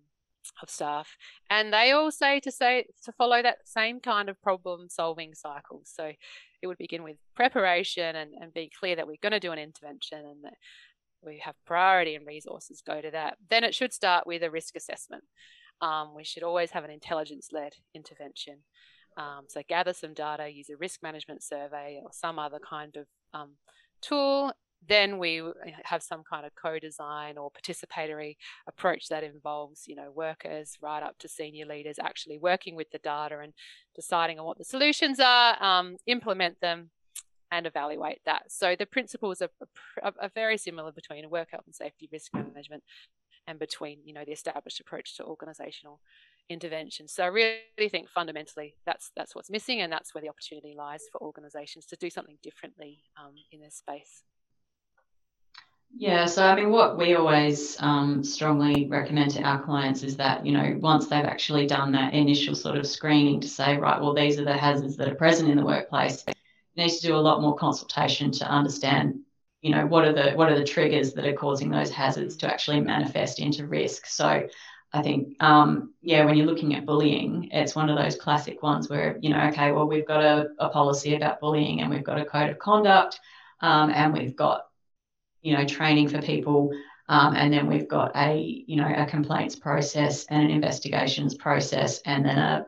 of 0.63 0.71
staff 0.71 1.17
and 1.51 1.73
they 1.73 1.93
all 1.93 2.11
say 2.11 2.41
to 2.41 2.51
say 2.51 2.87
to 3.05 3.13
follow 3.13 3.43
that 3.43 3.59
same 3.65 4.01
kind 4.01 4.29
of 4.29 4.41
problem 4.43 4.89
solving 4.89 5.35
cycle. 5.35 5.83
So 5.85 6.13
it 6.63 6.67
would 6.67 6.79
begin 6.79 7.03
with 7.03 7.17
preparation 7.35 8.17
and, 8.17 8.31
and 8.41 8.55
be 8.55 8.71
clear 8.79 8.97
that 8.97 9.07
we're 9.07 9.17
going 9.23 9.33
to 9.33 9.41
do 9.41 9.53
an 9.53 9.59
intervention 9.59 10.19
and 10.19 10.45
that 10.45 10.55
we 11.25 11.39
have 11.39 11.55
priority 11.67 12.15
and 12.15 12.27
resources 12.27 12.83
go 12.85 13.01
to 13.01 13.11
that. 13.11 13.37
Then 13.51 13.65
it 13.65 13.75
should 13.75 13.93
start 13.93 14.27
with 14.27 14.43
a 14.43 14.51
risk 14.51 14.77
assessment. 14.77 15.25
Um, 15.81 16.15
we 16.15 16.25
should 16.25 16.43
always 16.43 16.71
have 16.71 16.85
an 16.85 16.91
intelligence 16.91 17.49
led 17.53 17.75
intervention. 17.95 18.59
Um, 19.17 19.45
so 19.49 19.63
gather 19.69 19.93
some 19.93 20.15
data 20.15 20.49
use 20.49 20.71
a 20.71 20.77
risk 20.77 21.03
management 21.03 21.43
survey 21.43 22.01
or 22.03 22.11
some 22.13 22.39
other 22.39 22.59
kind 22.59 22.97
of 22.97 23.07
um, 23.35 23.53
tool 24.01 24.53
then 24.89 25.19
we 25.19 25.43
have 25.85 26.03
some 26.03 26.23
kind 26.29 26.45
of 26.45 26.53
co-design 26.55 27.39
or 27.39 27.51
participatory 27.51 28.37
approach 28.67 29.09
that 29.09 29.23
involves 29.23 29.85
you 29.87 29.95
know 29.95 30.11
workers 30.15 30.77
right 30.81 31.03
up 31.03 31.17
to 31.19 31.29
senior 31.29 31.67
leaders 31.67 31.99
actually 32.01 32.39
working 32.39 32.75
with 32.75 32.91
the 32.91 32.99
data 32.99 33.39
and 33.39 33.53
deciding 33.95 34.39
on 34.39 34.45
what 34.45 34.59
the 34.59 34.65
solutions 34.65 35.21
are 35.21 35.63
um, 35.63 35.97
implement 36.07 36.61
them 36.61 36.91
and 37.51 37.67
evaluate 37.67 38.21
that. 38.25 38.45
So 38.49 38.75
the 38.77 38.87
principles 38.87 39.43
are, 39.43 39.51
are, 40.03 40.15
are 40.21 40.31
very 40.35 40.57
similar 40.57 40.91
between 40.91 41.29
work 41.29 41.49
health 41.51 41.65
and 41.67 41.75
safety 41.75 42.09
risk 42.11 42.33
management 42.35 42.83
and 43.47 43.59
between 43.59 43.99
you 44.05 44.15
know 44.15 44.25
the 44.25 44.33
established 44.33 44.81
approach 44.81 45.17
to 45.17 45.25
organizational 45.25 46.01
intervention. 46.49 47.09
So 47.09 47.25
I 47.25 47.27
really 47.27 47.89
think 47.91 48.09
fundamentally 48.09 48.75
that's 48.87 49.11
that's 49.17 49.35
what's 49.35 49.51
missing, 49.51 49.81
and 49.81 49.93
that's 49.93 50.15
where 50.15 50.23
the 50.23 50.29
opportunity 50.29 50.75
lies 50.77 51.03
for 51.13 51.21
organisations 51.21 51.87
to 51.87 51.97
do 51.97 52.11
something 52.11 52.39
differently 52.43 53.03
um, 53.21 53.35
in 53.53 53.61
this 53.61 53.77
space. 53.77 54.23
Yeah, 55.95 56.25
so 56.27 56.45
I 56.45 56.57
mean, 56.57 56.71
what 56.71 56.97
we 56.97 57.15
always 57.15 57.77
um, 57.81 58.25
strongly 58.25 58.89
recommend 58.89 59.33
to 59.33 59.43
our 59.43 59.63
clients 59.63 60.03
is 60.03 60.17
that, 60.17 60.45
you 60.45 60.53
know, 60.53 60.77
once 60.81 61.07
they've 61.07 61.25
actually 61.25 61.67
done 61.67 61.93
that 61.93 62.15
initial 62.15 62.55
sort 62.55 62.79
of 62.79 62.87
screening 62.87 63.41
to 63.43 63.49
say, 63.49 63.77
right, 63.77 64.01
well, 64.01 64.15
these 64.15 64.39
are 64.39 64.45
the 64.45 64.57
hazards 64.57 64.97
that 64.97 65.09
are 65.09 65.15
present 65.15 65.51
in 65.51 65.57
the 65.57 65.65
workplace, 65.65 66.25
you 66.27 66.35
need 66.77 66.91
to 66.91 67.03
do 67.03 67.15
a 67.15 67.19
lot 67.19 67.43
more 67.43 67.55
consultation 67.55 68.31
to 68.33 68.51
understand, 68.51 69.21
you 69.61 69.71
know, 69.71 69.87
what 69.87 70.07
are 70.07 70.13
the 70.15 70.33
what 70.33 70.51
are 70.51 70.59
the 70.59 70.65
triggers 70.65 71.13
that 71.13 71.27
are 71.27 71.35
causing 71.35 71.71
those 71.71 71.91
hazards 71.91 72.37
to 72.39 72.51
actually 72.51 72.81
manifest 72.81 73.39
into 73.39 73.67
risk. 73.67 74.07
So 74.07 74.49
I 74.95 75.03
think, 75.03 75.37
um, 75.41 75.93
yeah, 76.01 76.25
when 76.25 76.37
you're 76.37 76.47
looking 76.47 76.75
at 76.75 76.87
bullying, 76.87 77.51
it's 77.53 77.75
one 77.75 77.91
of 77.91 77.99
those 77.99 78.17
classic 78.17 78.63
ones 78.63 78.89
where, 78.89 79.19
you 79.21 79.31
know, 79.31 79.41
okay, 79.49 79.73
well, 79.73 79.87
we've 79.87 80.07
got 80.07 80.23
a, 80.23 80.49
a 80.59 80.71
policy 80.71 81.15
about 81.15 81.41
bullying 81.41 81.81
and 81.81 81.91
we've 81.91 82.05
got 82.05 82.21
a 82.21 82.25
code 82.25 82.51
of 82.51 82.59
conduct 82.59 83.21
um, 83.61 83.91
and 83.91 84.13
we've 84.13 84.37
got, 84.37 84.67
you 85.43 85.57
know, 85.57 85.65
training 85.65 86.09
for 86.09 86.23
people. 86.23 86.71
Um, 87.09 87.35
and 87.37 87.53
then 87.53 87.67
we've 87.67 87.89
got 87.89 88.13
a, 88.17 88.39
you 88.67 88.77
know, 88.77 88.91
a 88.97 89.07
complaints 89.07 89.57
process 89.57 90.25
and 90.27 90.45
an 90.45 90.51
investigations 90.51 91.35
process 91.35 92.01
and 92.07 92.25
then 92.25 92.39
a, 92.39 92.67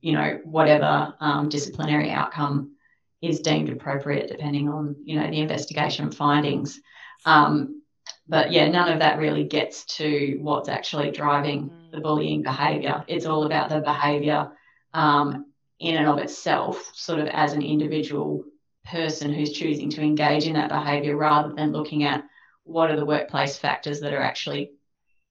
you 0.00 0.12
know, 0.12 0.40
whatever 0.44 1.14
um, 1.20 1.48
disciplinary 1.48 2.10
outcome 2.10 2.74
is 3.22 3.40
deemed 3.40 3.68
appropriate 3.68 4.28
depending 4.28 4.68
on, 4.68 4.96
you 5.04 5.20
know, 5.20 5.30
the 5.30 5.40
investigation 5.40 6.10
findings. 6.10 6.80
Um, 7.24 7.82
but 8.26 8.52
yeah, 8.52 8.68
none 8.68 8.90
of 8.92 9.00
that 9.00 9.18
really 9.18 9.44
gets 9.44 9.84
to 9.96 10.38
what's 10.40 10.68
actually 10.68 11.10
driving 11.10 11.70
the 11.92 11.98
mm. 11.98 12.02
bullying 12.02 12.42
behaviour. 12.42 13.04
It's 13.06 13.26
all 13.26 13.44
about 13.44 13.68
the 13.68 13.80
behaviour 13.80 14.50
um, 14.94 15.46
in 15.78 15.96
and 15.96 16.08
of 16.08 16.18
itself, 16.18 16.90
sort 16.94 17.20
of 17.20 17.28
as 17.28 17.52
an 17.52 17.62
individual 17.62 18.44
person 18.84 19.32
who's 19.32 19.52
choosing 19.52 19.90
to 19.90 20.02
engage 20.02 20.46
in 20.46 20.54
that 20.54 20.68
behaviour 20.68 21.16
rather 21.16 21.52
than 21.54 21.72
looking 21.72 22.04
at 22.04 22.24
what 22.64 22.90
are 22.90 22.96
the 22.96 23.04
workplace 23.04 23.56
factors 23.56 24.00
that 24.00 24.12
are 24.12 24.22
actually 24.22 24.72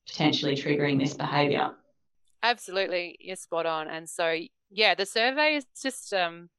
potentially 0.08 0.56
triggering 0.56 1.00
this 1.00 1.14
behaviour. 1.14 1.72
Absolutely, 2.42 3.18
you're 3.20 3.36
spot 3.36 3.66
on. 3.66 3.88
And 3.88 4.10
so, 4.10 4.38
yeah, 4.70 4.96
the 4.96 5.06
survey 5.06 5.56
is 5.56 5.66
just 5.82 6.14
um, 6.14 6.50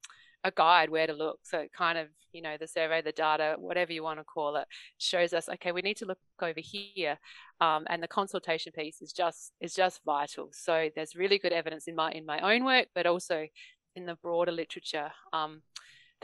a 0.43 0.51
guide 0.51 0.91
where 0.91 1.07
to 1.07 1.13
look. 1.13 1.41
So 1.43 1.59
it 1.59 1.73
kind 1.73 1.99
of, 1.99 2.09
you 2.33 2.43
know, 2.43 2.57
the 2.59 2.67
survey, 2.67 3.03
the 3.03 3.13
data, 3.13 3.57
whatever 3.59 3.93
you 3.93 4.03
want 4.03 4.19
to 4.19 4.25
call 4.25 4.57
it, 4.57 4.67
shows 4.99 5.33
us, 5.33 5.49
okay, 5.49 5.73
we 5.73 5.83
need 5.83 5.99
to 5.99 6.07
look 6.07 6.19
over 6.41 6.61
here. 6.61 7.19
Um, 7.61 7.85
and 7.89 8.03
the 8.03 8.09
consultation 8.09 8.73
piece 8.73 9.03
is 9.03 9.13
just 9.13 9.53
is 9.61 9.75
just 9.75 10.01
vital. 10.05 10.51
So 10.53 10.89
there's 10.97 11.15
really 11.15 11.39
good 11.39 11.53
evidence 11.53 11.87
in 11.87 11.95
my 11.95 12.11
in 12.13 12.25
my 12.25 12.41
own 12.41 12.65
work, 12.65 12.89
but 12.95 13.07
also 13.07 13.47
in 13.95 14.07
the 14.07 14.17
broader 14.17 14.53
literature. 14.53 15.13
Um, 15.33 15.63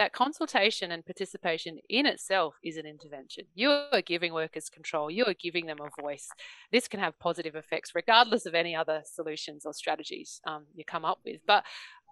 that 0.01 0.15
consultation 0.15 0.93
and 0.93 1.05
participation 1.05 1.79
in 1.91 2.07
itself 2.07 2.55
is 2.65 2.79
an 2.79 2.87
intervention. 2.87 3.45
You 3.55 3.69
are 3.93 4.01
giving 4.01 4.33
workers 4.33 4.71
control, 4.71 5.11
you 5.11 5.27
are 5.27 5.35
giving 5.35 5.67
them 5.67 5.77
a 5.79 6.01
voice. 6.01 6.27
This 6.73 6.89
can 6.89 7.01
have 7.01 7.19
positive 7.19 7.55
effects, 7.55 7.95
regardless 7.95 8.47
of 8.47 8.55
any 8.55 8.75
other 8.75 9.03
solutions 9.05 9.67
or 9.67 9.75
strategies 9.75 10.41
um, 10.47 10.65
you 10.75 10.87
come 10.87 11.05
up 11.05 11.19
with. 11.23 11.43
But 11.47 11.65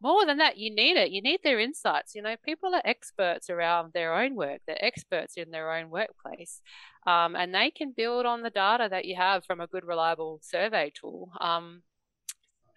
more 0.02 0.26
than 0.26 0.36
that, 0.36 0.58
you 0.58 0.70
need 0.70 0.98
it. 0.98 1.12
You 1.12 1.22
need 1.22 1.40
their 1.42 1.58
insights. 1.58 2.14
You 2.14 2.20
know, 2.20 2.36
people 2.44 2.74
are 2.74 2.82
experts 2.84 3.48
around 3.48 3.94
their 3.94 4.14
own 4.14 4.34
work, 4.34 4.60
they're 4.66 4.84
experts 4.84 5.38
in 5.38 5.50
their 5.50 5.72
own 5.72 5.88
workplace, 5.88 6.60
um, 7.06 7.34
and 7.36 7.54
they 7.54 7.70
can 7.70 7.94
build 7.96 8.26
on 8.26 8.42
the 8.42 8.50
data 8.50 8.88
that 8.90 9.06
you 9.06 9.16
have 9.16 9.46
from 9.46 9.60
a 9.60 9.66
good, 9.66 9.86
reliable 9.86 10.40
survey 10.42 10.92
tool. 10.94 11.30
Um, 11.40 11.80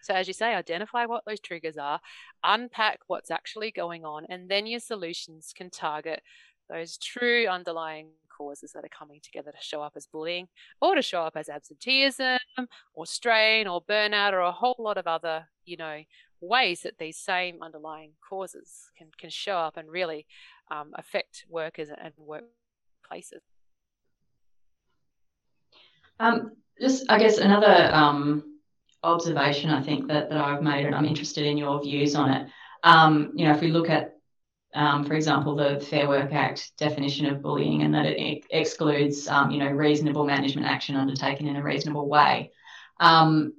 so, 0.01 0.13
as 0.13 0.27
you 0.27 0.33
say, 0.33 0.55
identify 0.55 1.05
what 1.05 1.23
those 1.25 1.39
triggers 1.39 1.77
are, 1.77 1.99
unpack 2.43 2.99
what's 3.07 3.31
actually 3.31 3.71
going 3.71 4.05
on, 4.05 4.25
and 4.29 4.49
then 4.49 4.65
your 4.67 4.79
solutions 4.79 5.53
can 5.55 5.69
target 5.69 6.21
those 6.69 6.97
true 6.97 7.47
underlying 7.47 8.09
causes 8.35 8.71
that 8.71 8.83
are 8.83 8.97
coming 8.97 9.19
together 9.21 9.51
to 9.51 9.57
show 9.59 9.81
up 9.81 9.93
as 9.95 10.07
bullying 10.07 10.47
or 10.81 10.95
to 10.95 11.01
show 11.01 11.21
up 11.21 11.35
as 11.35 11.49
absenteeism 11.49 12.39
or 12.93 13.05
strain 13.05 13.67
or 13.67 13.83
burnout 13.83 14.33
or 14.33 14.39
a 14.39 14.51
whole 14.51 14.75
lot 14.79 14.97
of 14.97 15.05
other, 15.05 15.45
you 15.65 15.77
know, 15.77 16.01
ways 16.39 16.81
that 16.81 16.97
these 16.97 17.17
same 17.17 17.61
underlying 17.61 18.13
causes 18.27 18.89
can, 18.97 19.07
can 19.19 19.29
show 19.29 19.57
up 19.57 19.77
and 19.77 19.89
really 19.89 20.25
um, 20.71 20.91
affect 20.95 21.45
workers 21.49 21.89
and 21.89 22.13
workplaces. 22.15 23.41
Um, 26.19 26.53
just, 26.79 27.05
I 27.09 27.19
guess, 27.19 27.37
another 27.37 27.89
um, 27.93 28.50
observation 29.03 29.69
I 29.69 29.81
think 29.81 30.07
that, 30.07 30.29
that 30.29 30.37
I've 30.37 30.61
made, 30.61 30.85
and 30.85 30.95
I'm 30.95 31.05
interested 31.05 31.45
in 31.45 31.57
your 31.57 31.81
views 31.81 32.15
on 32.15 32.31
it. 32.31 32.47
Um, 32.83 33.31
you 33.35 33.45
know, 33.45 33.53
if 33.53 33.61
we 33.61 33.67
look 33.67 33.89
at, 33.89 34.17
um, 34.73 35.03
for 35.05 35.13
example, 35.13 35.55
the 35.55 35.79
Fair 35.79 36.07
Work 36.07 36.31
Act 36.33 36.71
definition 36.77 37.25
of 37.25 37.41
bullying 37.41 37.81
and 37.81 37.93
that 37.93 38.05
it 38.05 38.45
excludes, 38.49 39.27
um, 39.27 39.51
you 39.51 39.59
know, 39.59 39.69
reasonable 39.69 40.25
management 40.25 40.67
action 40.67 40.95
undertaken 40.95 41.47
in 41.47 41.55
a 41.55 41.63
reasonable 41.63 42.07
way. 42.07 42.51
Um, 42.99 43.53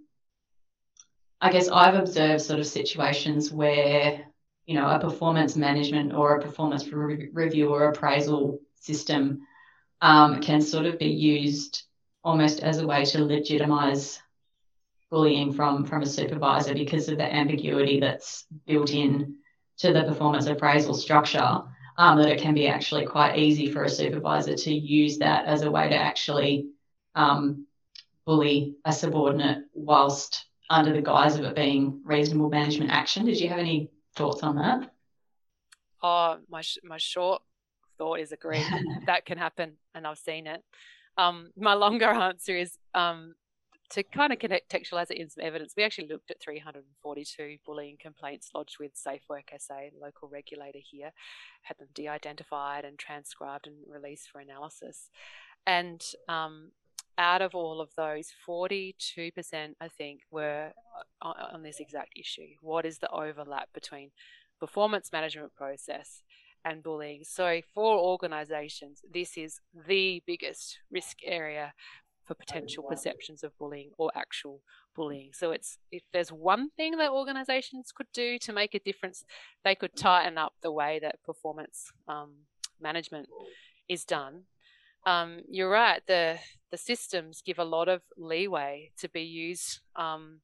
I 1.41 1.51
guess 1.51 1.69
I've 1.69 1.97
observed 1.97 2.43
sort 2.43 2.61
of 2.61 2.67
situations 2.67 3.53
where, 3.53 4.25
you 4.65 4.75
know, 4.77 4.89
a 4.89 5.01
performance 5.01 5.57
management 5.57 6.15
or 6.15 6.37
a 6.37 6.41
performance 6.41 6.87
re- 6.87 7.31
review 7.33 7.71
or 7.71 7.89
appraisal 7.89 8.61
system 8.77 9.41
um, 10.01 10.41
can 10.41 10.61
sort 10.61 10.87
of 10.87 11.01
be 11.01 11.07
used 11.07 11.83
almost 12.23 12.61
as 12.61 12.79
a 12.79 12.87
way 12.87 13.05
to 13.05 13.25
legitimize 13.25 14.22
bullying 15.13 15.53
from 15.53 15.85
from 15.85 16.01
a 16.03 16.07
supervisor 16.07 16.73
because 16.73 17.07
of 17.11 17.19
the 17.19 17.35
ambiguity 17.35 18.01
that's 18.01 18.47
built 18.67 18.91
in 18.91 19.37
to 19.77 19.93
the 19.93 20.05
performance 20.05 20.47
appraisal 20.47 20.95
structure 20.95 21.61
um, 21.99 22.17
that 22.17 22.31
it 22.31 22.41
can 22.41 22.55
be 22.55 22.67
actually 22.67 23.05
quite 23.05 23.39
easy 23.39 23.71
for 23.71 23.85
a 23.85 23.91
supervisor 23.91 24.57
to 24.57 24.73
use 24.73 25.19
that 25.19 25.45
as 25.45 25.63
a 25.63 25.71
way 25.71 25.87
to 25.91 25.95
actually 25.95 26.71
um, 27.15 27.67
bully 28.25 28.75
a 28.87 28.93
subordinate 28.93 29.65
whilst 29.75 30.47
under 30.71 30.95
the 30.95 31.03
guise 31.03 31.37
of 31.37 31.45
it 31.45 31.55
being 31.55 32.01
reasonable 32.05 32.49
management 32.49 32.91
action. 32.91 33.27
Did 33.27 33.39
you 33.39 33.51
have 33.51 33.59
any 33.59 33.91
thoughts 34.17 34.43
on 34.43 34.57
that? 34.57 34.91
Oh, 36.03 36.39
my 36.49 36.63
my 36.83 36.97
short 36.97 37.43
thought 37.99 38.21
is 38.21 38.33
agree 38.33 38.65
that 39.07 39.27
can 39.27 39.37
happen, 39.37 39.73
and 39.95 40.07
I've 40.07 40.19
seen 40.19 40.47
it. 40.47 40.63
Um, 41.19 41.51
my 41.55 41.75
longer 41.75 42.09
answer 42.29 42.57
is 42.57 42.79
um, 42.95 43.35
to 43.93 44.03
kind 44.03 44.33
of 44.33 44.39
contextualize 44.39 45.11
it 45.11 45.19
in 45.19 45.29
some 45.29 45.45
evidence. 45.45 45.75
We 45.77 45.85
actually 45.85 46.09
looked 46.09 46.31
at 46.31 46.41
342 46.41 47.59
bullying 47.65 47.99
complaints 48.01 48.51
lodged 48.55 48.77
with 48.81 48.93
Safe 48.95 49.23
Work 49.29 49.53
SA, 49.59 49.91
local 50.01 50.29
regulator 50.29 50.79
here, 50.83 51.13
had 51.63 51.79
them 51.79 51.89
de-identified 51.95 52.85
and 52.85 52.99
transcribed 52.99 53.67
and 53.67 53.77
released 53.87 54.31
for 54.31 54.41
analysis, 54.41 55.11
and 55.67 56.03
um, 56.29 56.71
out 57.19 57.43
of 57.43 57.55
all 57.55 57.81
of 57.81 57.91
those, 57.97 58.33
42%, 58.49 58.95
I 59.81 59.89
think, 59.89 60.21
were 60.31 60.73
uh, 61.21 61.33
on 61.53 61.63
this 61.63 61.79
exact 61.79 62.13
issue. 62.17 62.55
What 62.61 62.87
is 62.87 62.99
the 62.99 63.11
overlap 63.11 63.69
between 63.75 64.11
performance 64.59 65.13
management 65.13 65.55
process 65.55 66.23
and 66.65 66.83
bullying? 66.83 67.25
So, 67.25 67.61
for 67.75 67.99
organizations, 67.99 69.03
this 69.13 69.37
is 69.37 69.61
the 69.87 70.23
biggest 70.27 70.79
risk 70.91 71.19
area 71.25 71.75
for 72.33 72.45
potential 72.45 72.85
perceptions 72.89 73.43
of 73.43 73.57
bullying 73.59 73.91
or 73.99 74.11
actual 74.15 74.61
bullying. 74.95 75.31
So 75.33 75.51
it's 75.51 75.79
if 75.91 76.03
there's 76.13 76.31
one 76.31 76.71
thing 76.71 76.97
that 76.97 77.11
organizations 77.11 77.93
could 77.95 78.07
do 78.13 78.39
to 78.39 78.53
make 78.53 78.75
a 78.75 78.81
difference, 78.81 79.25
they 79.65 79.75
could 79.75 79.97
tighten 79.97 80.39
up 80.39 80.55
the 80.63 80.73
way 80.73 80.99
that 81.03 81.23
performance 81.23 81.93
um, 82.09 82.33
management 82.81 83.29
is 83.89 84.05
done 84.05 84.45
um, 85.05 85.41
you're 85.49 85.71
right. 85.71 86.03
The 86.07 86.39
the 86.71 86.77
systems 86.77 87.43
give 87.45 87.59
a 87.59 87.65
lot 87.65 87.89
of 87.89 88.03
leeway 88.17 88.93
to 88.99 89.09
be 89.09 89.23
used, 89.23 89.81
um, 89.97 90.41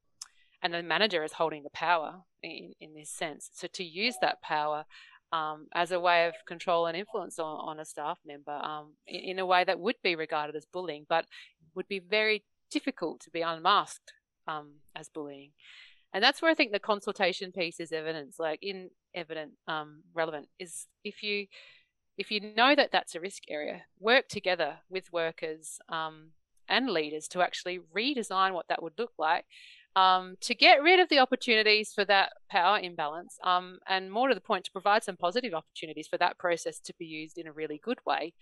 and 0.63 0.75
the 0.75 0.83
manager 0.83 1.23
is 1.23 1.33
holding 1.33 1.63
the 1.63 1.71
power 1.71 2.23
in, 2.43 2.75
in 2.81 2.95
this 2.95 3.11
sense. 3.11 3.51
So 3.53 3.69
to 3.69 3.85
use 3.85 4.17
that 4.21 4.43
power 4.43 4.85
um, 5.33 5.69
as 5.75 5.93
a 5.93 6.01
way 6.01 6.27
of 6.27 6.35
control 6.47 6.87
and 6.87 6.97
influence 6.97 7.39
on, 7.39 7.47
on 7.47 7.81
a 7.81 7.85
staff 7.85 8.19
member 8.27 8.53
um, 8.53 8.95
in, 9.07 9.21
in, 9.21 9.39
a 9.39 9.47
way 9.47 9.63
that 9.65 9.79
would 9.79 9.97
be 10.03 10.17
regarded 10.17 10.57
as 10.57 10.67
bullying, 10.67 11.07
but 11.09 11.27
would 11.75 11.89
be 11.89 11.99
very 11.99 12.45
difficult 12.71 13.21
to 13.21 13.31
be 13.31 13.43
unmasked 13.43 14.13
um, 14.47 14.75
as 14.95 15.09
bullying. 15.09 15.53
And 16.13 16.25
that's 16.25 16.41
where 16.41 16.51
I 16.51 16.55
think 16.55 16.73
the 16.73 16.79
consultation 16.79 17.53
piece 17.53 17.81
is 17.81 17.93
evidence, 17.93 18.39
like 18.39 18.61
in 18.63 18.91
evident, 19.15 19.53
um, 19.67 20.03
relevant, 20.15 20.49
is 20.59 20.87
if 21.05 21.23
you 21.23 21.47
if 22.17 22.33
you 22.33 22.41
know 22.41 22.75
that 22.75 22.91
that's 22.91 23.15
a 23.15 23.21
risk 23.21 23.45
area, 23.49 23.83
work 24.01 24.27
together 24.29 24.79
with 24.91 25.13
workers 25.13 25.79
um, 25.89 26.31
and 26.69 26.91
leaders 26.91 27.29
to 27.29 27.43
actually 27.43 27.79
redesign 27.97 28.55
what 28.55 28.67
that 28.69 28.83
would 28.83 28.95
look 28.99 29.13
like 29.19 29.45
um, 29.99 30.37
to 30.43 30.55
get 30.55 30.83
rid 30.83 31.01
of 31.01 31.09
the 31.09 31.19
opportunities 31.19 31.93
for 31.93 32.05
that 32.05 32.33
power 32.51 32.79
imbalance, 32.79 33.37
um, 33.43 33.79
and 33.89 34.13
more 34.13 34.29
to 34.29 34.35
the 34.35 34.41
point, 34.41 34.65
to 34.65 34.73
provide 34.73 35.03
some 35.03 35.17
positive 35.17 35.55
opportunities 35.55 36.07
for 36.07 36.19
that 36.19 36.39
process 36.39 36.79
to 36.81 36.95
be 36.99 37.07
used 37.07 37.39
in 37.39 37.47
a 37.47 37.53
really 37.53 37.81
good 37.83 37.99
way, 38.07 38.33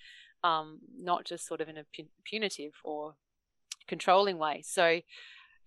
um, 0.47 0.78
not 0.99 1.24
just 1.24 1.47
sort 1.47 1.61
of 1.61 1.68
in 1.68 1.78
a 1.78 1.84
punitive 2.24 2.72
or 2.84 3.14
controlling 3.88 4.38
way. 4.38 4.62
So 4.64 5.01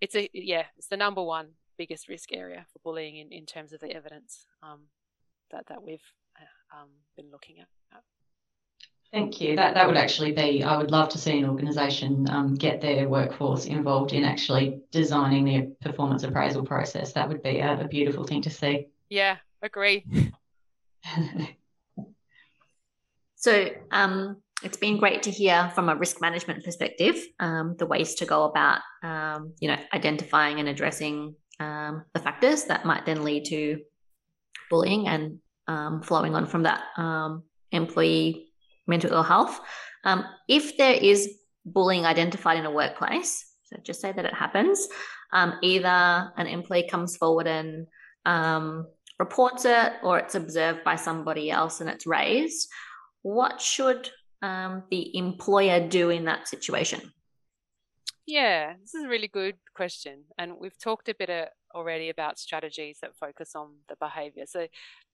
it's 0.00 0.14
a 0.16 0.28
yeah, 0.32 0.64
it's 0.76 0.88
the 0.88 0.96
number 0.96 1.22
one 1.22 1.48
biggest 1.76 2.08
risk 2.08 2.32
area 2.32 2.66
for 2.72 2.78
bullying 2.80 3.16
in, 3.16 3.32
in 3.32 3.46
terms 3.46 3.72
of 3.72 3.80
the 3.80 3.90
evidence 3.90 4.46
um, 4.62 4.80
that 5.50 5.66
that 5.68 5.82
we've 5.82 6.00
uh, 6.36 6.78
um, 6.78 6.88
been 7.16 7.30
looking 7.30 7.58
at. 7.60 7.66
Thank 9.12 9.40
you. 9.40 9.56
That 9.56 9.74
that 9.74 9.88
would 9.88 9.96
actually 9.96 10.32
be. 10.32 10.62
I 10.62 10.76
would 10.76 10.92
love 10.92 11.08
to 11.10 11.18
see 11.18 11.36
an 11.38 11.44
organisation 11.44 12.30
um, 12.30 12.54
get 12.54 12.80
their 12.80 13.08
workforce 13.08 13.66
involved 13.66 14.12
in 14.12 14.22
actually 14.24 14.82
designing 14.92 15.44
their 15.44 15.66
performance 15.80 16.22
appraisal 16.22 16.64
process. 16.64 17.12
That 17.14 17.28
would 17.28 17.42
be 17.42 17.58
a, 17.58 17.80
a 17.80 17.88
beautiful 17.88 18.22
thing 18.22 18.42
to 18.42 18.50
see. 18.50 18.86
Yeah, 19.08 19.38
agree. 19.62 20.06
so, 23.34 23.70
um, 23.90 24.36
it's 24.62 24.76
been 24.76 24.98
great 24.98 25.22
to 25.22 25.30
hear 25.30 25.70
from 25.74 25.88
a 25.88 25.96
risk 25.96 26.20
management 26.20 26.64
perspective 26.64 27.16
um, 27.38 27.76
the 27.78 27.86
ways 27.86 28.14
to 28.16 28.26
go 28.26 28.44
about, 28.44 28.80
um, 29.02 29.54
you 29.60 29.68
know, 29.68 29.76
identifying 29.94 30.60
and 30.60 30.68
addressing 30.68 31.34
um, 31.58 32.04
the 32.14 32.20
factors 32.20 32.64
that 32.64 32.84
might 32.84 33.06
then 33.06 33.24
lead 33.24 33.44
to 33.46 33.80
bullying 34.68 35.08
and 35.08 35.38
um, 35.66 36.02
flowing 36.02 36.34
on 36.34 36.46
from 36.46 36.64
that 36.64 36.82
um, 36.96 37.42
employee 37.72 38.48
mental 38.86 39.12
ill 39.12 39.22
health. 39.22 39.60
Um, 40.04 40.24
if 40.48 40.76
there 40.76 40.94
is 40.94 41.38
bullying 41.64 42.04
identified 42.04 42.58
in 42.58 42.66
a 42.66 42.70
workplace, 42.70 43.46
so 43.64 43.76
just 43.82 44.00
say 44.00 44.12
that 44.12 44.24
it 44.24 44.34
happens, 44.34 44.88
either 45.62 46.32
an 46.36 46.46
employee 46.46 46.88
comes 46.88 47.16
forward 47.16 47.46
and 47.46 47.86
reports 49.18 49.64
it 49.64 49.92
or 50.02 50.18
it's 50.18 50.34
observed 50.34 50.82
by 50.82 50.96
somebody 50.96 51.50
else 51.50 51.80
and 51.80 51.88
it's 51.88 52.06
raised, 52.06 52.68
what 53.22 53.60
should 53.60 54.10
um, 54.42 54.84
the 54.90 55.16
employer 55.16 55.86
do 55.86 56.10
in 56.10 56.24
that 56.24 56.48
situation? 56.48 57.12
Yeah, 58.26 58.74
this 58.80 58.94
is 58.94 59.04
a 59.04 59.08
really 59.08 59.28
good 59.28 59.56
question. 59.74 60.24
And 60.38 60.58
we've 60.58 60.78
talked 60.78 61.08
a 61.08 61.14
bit 61.14 61.30
uh, 61.30 61.46
already 61.74 62.10
about 62.10 62.38
strategies 62.38 62.98
that 63.02 63.16
focus 63.16 63.52
on 63.54 63.70
the 63.88 63.96
behavior. 63.96 64.44
So 64.46 64.66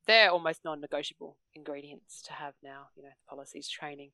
they're 0.06 0.30
almost 0.30 0.64
non-negotiable 0.64 1.36
ingredients 1.54 2.22
to 2.22 2.32
have 2.32 2.54
now 2.62 2.86
you 2.96 3.02
know 3.02 3.10
policies 3.28 3.68
training 3.68 4.10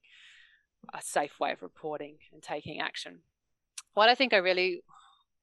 a 0.94 1.00
safe 1.00 1.38
way 1.38 1.52
of 1.52 1.62
reporting 1.62 2.16
and 2.32 2.42
taking 2.42 2.80
action 2.80 3.20
what 3.94 4.08
i 4.08 4.14
think 4.14 4.32
i 4.32 4.38
really 4.38 4.82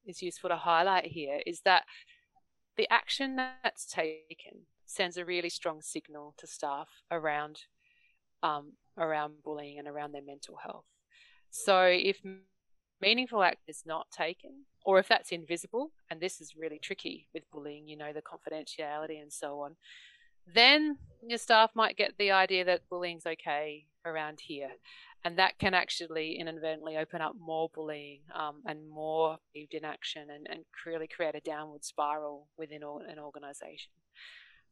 is 0.06 0.22
useful 0.22 0.50
to 0.50 0.56
highlight 0.56 1.06
here 1.06 1.40
is 1.46 1.60
that 1.64 1.84
the 2.76 2.88
action 2.90 3.36
that's 3.36 3.86
taken 3.86 4.66
sends 4.86 5.16
a 5.16 5.24
really 5.24 5.50
strong 5.50 5.80
signal 5.80 6.34
to 6.36 6.46
staff 6.46 6.88
around 7.10 7.62
um, 8.42 8.72
around 8.98 9.34
bullying 9.44 9.78
and 9.78 9.88
around 9.88 10.12
their 10.12 10.24
mental 10.24 10.56
health 10.62 10.84
so 11.50 11.82
if 11.84 12.20
meaningful 13.00 13.42
act 13.42 13.62
is 13.66 13.82
not 13.86 14.06
taken 14.10 14.64
or 14.84 14.98
if 14.98 15.08
that's 15.08 15.32
invisible 15.32 15.90
and 16.10 16.20
this 16.20 16.40
is 16.40 16.54
really 16.56 16.78
tricky 16.78 17.28
with 17.32 17.50
bullying 17.50 17.88
you 17.88 17.96
know 17.96 18.12
the 18.12 18.22
confidentiality 18.22 19.20
and 19.20 19.32
so 19.32 19.60
on 19.60 19.76
then 20.54 20.98
your 21.26 21.38
staff 21.38 21.70
might 21.74 21.96
get 21.96 22.14
the 22.18 22.30
idea 22.30 22.64
that 22.64 22.88
bullying's 22.88 23.26
okay 23.26 23.86
around 24.04 24.40
here. 24.40 24.70
And 25.22 25.38
that 25.38 25.58
can 25.58 25.74
actually 25.74 26.38
inadvertently 26.38 26.96
open 26.96 27.20
up 27.20 27.34
more 27.38 27.68
bullying 27.74 28.20
um, 28.34 28.62
and 28.64 28.88
more 28.88 29.36
inaction 29.54 30.28
and, 30.34 30.46
and 30.50 30.64
really 30.86 31.06
create 31.06 31.34
a 31.34 31.40
downward 31.40 31.84
spiral 31.84 32.48
within 32.56 32.82
an 32.82 33.18
organization. 33.18 33.92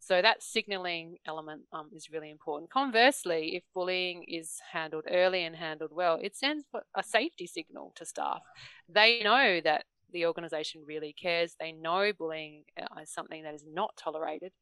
So 0.00 0.22
that 0.22 0.42
signaling 0.42 1.18
element 1.26 1.62
um, 1.72 1.90
is 1.94 2.10
really 2.10 2.30
important. 2.30 2.70
Conversely, 2.70 3.56
if 3.56 3.62
bullying 3.74 4.24
is 4.24 4.60
handled 4.72 5.04
early 5.10 5.44
and 5.44 5.56
handled 5.56 5.90
well, 5.92 6.18
it 6.22 6.36
sends 6.36 6.64
a 6.94 7.02
safety 7.02 7.46
signal 7.46 7.92
to 7.96 8.06
staff. 8.06 8.42
They 8.88 9.20
know 9.22 9.60
that 9.62 9.84
the 10.12 10.26
organization 10.26 10.82
really 10.86 11.12
cares. 11.12 11.54
They 11.58 11.72
know 11.72 12.12
bullying 12.16 12.64
uh, 12.80 13.00
is 13.02 13.10
something 13.10 13.42
that 13.42 13.54
is 13.54 13.64
not 13.70 13.96
tolerated 13.96 14.52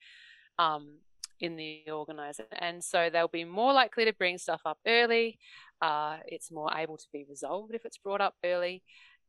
um, 0.59 0.99
in 1.41 1.57
the 1.57 1.84
organizer. 1.91 2.47
And 2.59 2.82
so 2.82 3.11
they'll 3.11 3.28
be 3.28 3.45
more 3.45 3.72
likely 3.72 4.05
to 4.07 4.12
bring 4.12 4.39
stuff 4.39 4.62
up 4.64 4.78
early. 4.87 5.39
Uh, 5.80 6.18
it's 6.26 6.51
more 6.51 6.70
able 6.74 6.97
to 6.97 7.07
be 7.12 7.26
resolved 7.28 7.74
if 7.74 7.84
it's 7.84 7.99
brought 7.99 8.20
up 8.20 8.34
early. 8.45 8.82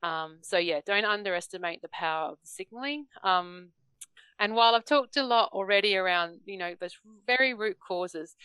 Um, 0.03 0.37
so, 0.41 0.57
yeah, 0.57 0.79
don't 0.85 1.05
underestimate 1.05 1.81
the 1.81 1.89
power 1.89 2.29
of 2.29 2.37
the 2.41 2.47
signaling. 2.47 3.07
Um, 3.23 3.69
and 4.39 4.53
while 4.55 4.75
I've 4.75 4.85
talked 4.85 5.17
a 5.17 5.23
lot 5.23 5.51
already 5.53 5.95
around, 5.95 6.39
you 6.45 6.57
know, 6.57 6.75
those 6.79 6.97
very 7.25 7.53
root 7.53 7.77
causes, 7.79 8.35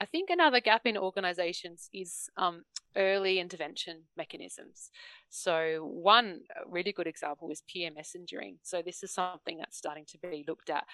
I 0.00 0.06
think 0.06 0.30
another 0.30 0.60
gap 0.60 0.86
in 0.86 0.96
organizations 0.96 1.90
is 1.92 2.30
um, 2.36 2.64
early 2.96 3.38
intervention 3.38 4.04
mechanisms. 4.16 4.90
So, 5.28 5.90
one 5.92 6.40
really 6.66 6.92
good 6.92 7.06
example 7.06 7.50
is 7.50 7.62
peer 7.70 7.90
messengering. 7.94 8.58
So, 8.62 8.82
this 8.82 9.02
is 9.02 9.12
something 9.12 9.58
that's 9.58 9.76
starting 9.76 10.04
to 10.06 10.18
be 10.18 10.44
looked 10.48 10.70
at 10.70 10.84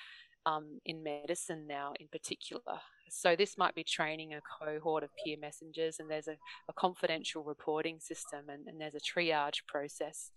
um, 0.46 0.80
in 0.84 1.02
medicine 1.02 1.66
now 1.66 1.92
in 2.00 2.08
particular. 2.08 2.80
So 3.08 3.36
this 3.36 3.58
might 3.58 3.74
be 3.74 3.84
training 3.84 4.34
a 4.34 4.40
cohort 4.40 5.02
of 5.02 5.10
peer 5.22 5.36
messengers, 5.40 5.98
and 5.98 6.10
there's 6.10 6.28
a, 6.28 6.36
a 6.68 6.72
confidential 6.72 7.44
reporting 7.44 7.98
system, 8.00 8.48
and, 8.48 8.66
and, 8.66 8.80
there's 8.80 8.94
a 8.94 9.00
triage 9.00 9.66
process. 9.66 10.30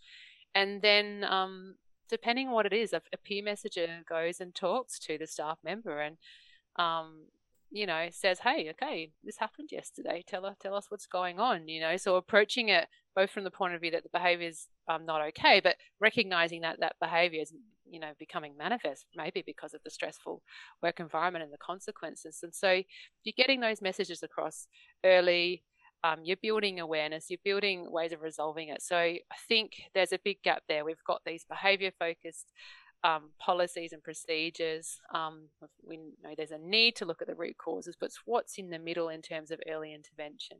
And 0.54 0.82
then, 0.82 1.24
um, 1.24 1.76
depending 2.10 2.48
on 2.48 2.54
what 2.54 2.66
it 2.66 2.74
is, 2.74 2.94
a, 2.94 3.02
a, 3.14 3.18
peer 3.18 3.44
messenger 3.44 3.88
goes 4.08 4.40
and 4.40 4.54
talks 4.54 5.00
to 5.00 5.18
the 5.18 5.28
staff 5.28 5.60
member 5.64 6.00
and, 6.00 6.18
um, 6.78 7.28
you 7.72 7.86
know, 7.86 8.08
says, 8.12 8.40
"Hey, 8.40 8.70
okay, 8.72 9.12
this 9.24 9.38
happened 9.38 9.70
yesterday. 9.72 10.24
Tell 10.28 10.46
us, 10.46 10.56
tell 10.60 10.76
us 10.76 10.86
what's 10.90 11.06
going 11.06 11.40
on." 11.40 11.68
You 11.68 11.82
know, 11.82 11.98
so 11.98 12.16
approaching 12.16 12.70
it 12.70 12.88
both 13.16 13.30
from 13.30 13.44
the 13.44 13.52
point 13.52 13.76
of 13.76 13.82
view 13.82 13.92
that 13.92 14.04
the 14.04 14.10
behaviour 14.10 14.48
is 14.48 14.68
um, 14.88 15.06
not 15.06 15.22
okay, 15.30 15.60
but 15.64 15.76
recognizing 16.00 16.62
that 16.62 16.80
that 16.80 16.96
behaviour 17.00 17.42
is 17.42 17.54
you 17.92 18.00
know 18.00 18.12
becoming 18.20 18.56
manifest 18.58 19.06
maybe 19.16 19.44
because 19.46 19.74
of 19.74 19.82
the 19.84 19.90
stressful 19.90 20.42
work 20.84 21.00
environment 21.00 21.44
and 21.44 21.52
the 21.52 21.58
consequences 21.58 22.40
and 22.44 22.54
so 22.54 22.84
you're 23.24 23.34
getting 23.36 23.60
those 23.60 23.82
messages 23.82 24.22
across 24.22 24.68
early 25.04 25.64
um, 26.04 26.20
you're 26.24 26.38
building 26.38 26.80
awareness 26.80 27.30
you're 27.30 27.40
building 27.44 27.92
ways 27.92 28.12
of 28.12 28.22
resolving 28.22 28.70
it 28.70 28.82
so 28.82 28.98
i 28.98 29.22
think 29.48 29.84
there's 29.94 30.14
a 30.14 30.20
big 30.24 30.42
gap 30.44 30.64
there 30.68 30.86
we've 30.86 31.04
got 31.06 31.22
these 31.26 31.44
behavior 31.44 31.92
focused 31.98 32.52
um, 33.04 33.30
policies 33.40 33.94
and 33.94 34.04
procedures. 34.04 35.00
Um, 35.14 35.44
we 35.86 35.98
know 35.98 36.34
there's 36.36 36.52
a 36.52 36.58
need 36.58 36.96
to 36.98 37.06
look 37.06 37.22
at 37.22 37.28
the 37.28 37.36
root 37.36 37.58
causes, 37.58 37.96
but 38.00 38.12
what's 38.26 38.58
in 38.58 38.70
the 38.70 38.80
middle 38.80 39.10
in 39.10 39.22
terms 39.22 39.52
of 39.52 39.60
early 39.70 39.94
intervention. 39.94 40.58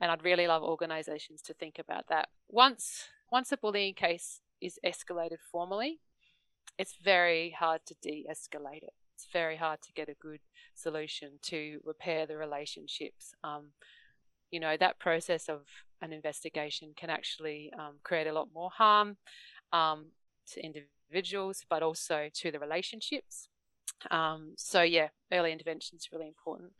And 0.00 0.10
I'd 0.10 0.24
really 0.24 0.46
love 0.46 0.62
organisations 0.62 1.42
to 1.42 1.54
think 1.54 1.78
about 1.78 2.06
that. 2.08 2.28
Once 2.48 3.08
once 3.30 3.52
a 3.52 3.58
bullying 3.58 3.94
case 3.94 4.40
is 4.60 4.78
escalated 4.84 5.38
formally, 5.52 6.00
it's 6.78 6.94
very 6.94 7.50
hard 7.50 7.82
to 7.86 7.94
de 8.00 8.24
escalate 8.30 8.82
it. 8.82 8.94
It's 9.14 9.26
very 9.32 9.56
hard 9.56 9.82
to 9.82 9.92
get 9.92 10.08
a 10.08 10.14
good 10.14 10.40
solution 10.74 11.40
to 11.42 11.80
repair 11.84 12.24
the 12.24 12.36
relationships. 12.36 13.34
Um, 13.42 13.72
you 14.50 14.60
know, 14.60 14.76
that 14.76 14.98
process 14.98 15.48
of 15.48 15.60
an 16.00 16.12
investigation 16.12 16.92
can 16.96 17.10
actually 17.10 17.72
um, 17.78 17.96
create 18.02 18.26
a 18.26 18.32
lot 18.32 18.48
more 18.54 18.70
harm 18.70 19.16
um, 19.72 20.06
to 20.52 20.60
individuals, 20.64 21.64
but 21.68 21.82
also 21.82 22.28
to 22.34 22.50
the 22.50 22.58
relationships. 22.58 23.48
Um, 24.10 24.54
so, 24.56 24.82
yeah, 24.82 25.08
early 25.32 25.52
intervention 25.52 25.96
is 25.96 26.08
really 26.12 26.28
important. 26.28 26.72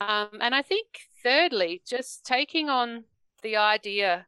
Um, 0.00 0.38
and 0.40 0.54
I 0.54 0.62
think, 0.62 0.86
thirdly, 1.22 1.82
just 1.86 2.24
taking 2.24 2.68
on 2.68 3.04
the 3.42 3.56
idea 3.56 4.26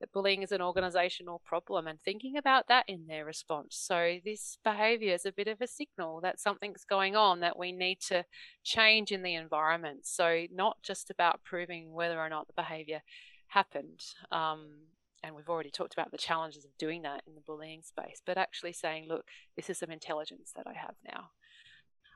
that 0.00 0.12
bullying 0.12 0.42
is 0.42 0.52
an 0.52 0.62
organizational 0.62 1.40
problem 1.44 1.86
and 1.86 2.00
thinking 2.00 2.36
about 2.36 2.68
that 2.68 2.84
in 2.88 3.06
their 3.06 3.24
response. 3.24 3.76
So, 3.76 4.18
this 4.24 4.58
behavior 4.64 5.14
is 5.14 5.26
a 5.26 5.32
bit 5.32 5.48
of 5.48 5.60
a 5.60 5.66
signal 5.66 6.20
that 6.22 6.40
something's 6.40 6.84
going 6.84 7.16
on 7.16 7.40
that 7.40 7.58
we 7.58 7.72
need 7.72 8.00
to 8.08 8.24
change 8.64 9.12
in 9.12 9.22
the 9.22 9.34
environment. 9.34 10.06
So, 10.06 10.46
not 10.52 10.82
just 10.82 11.10
about 11.10 11.44
proving 11.44 11.92
whether 11.92 12.18
or 12.18 12.28
not 12.28 12.46
the 12.46 12.52
behavior 12.54 13.02
happened. 13.48 14.02
Um, 14.30 14.68
and 15.24 15.34
we've 15.34 15.48
already 15.48 15.70
talked 15.70 15.94
about 15.94 16.12
the 16.12 16.18
challenges 16.18 16.64
of 16.64 16.70
doing 16.78 17.02
that 17.02 17.22
in 17.26 17.34
the 17.34 17.40
bullying 17.40 17.82
space, 17.82 18.22
but 18.24 18.38
actually 18.38 18.72
saying, 18.72 19.06
look, 19.08 19.24
this 19.56 19.68
is 19.68 19.78
some 19.78 19.90
intelligence 19.90 20.52
that 20.54 20.66
I 20.66 20.74
have 20.74 20.94
now 21.04 21.30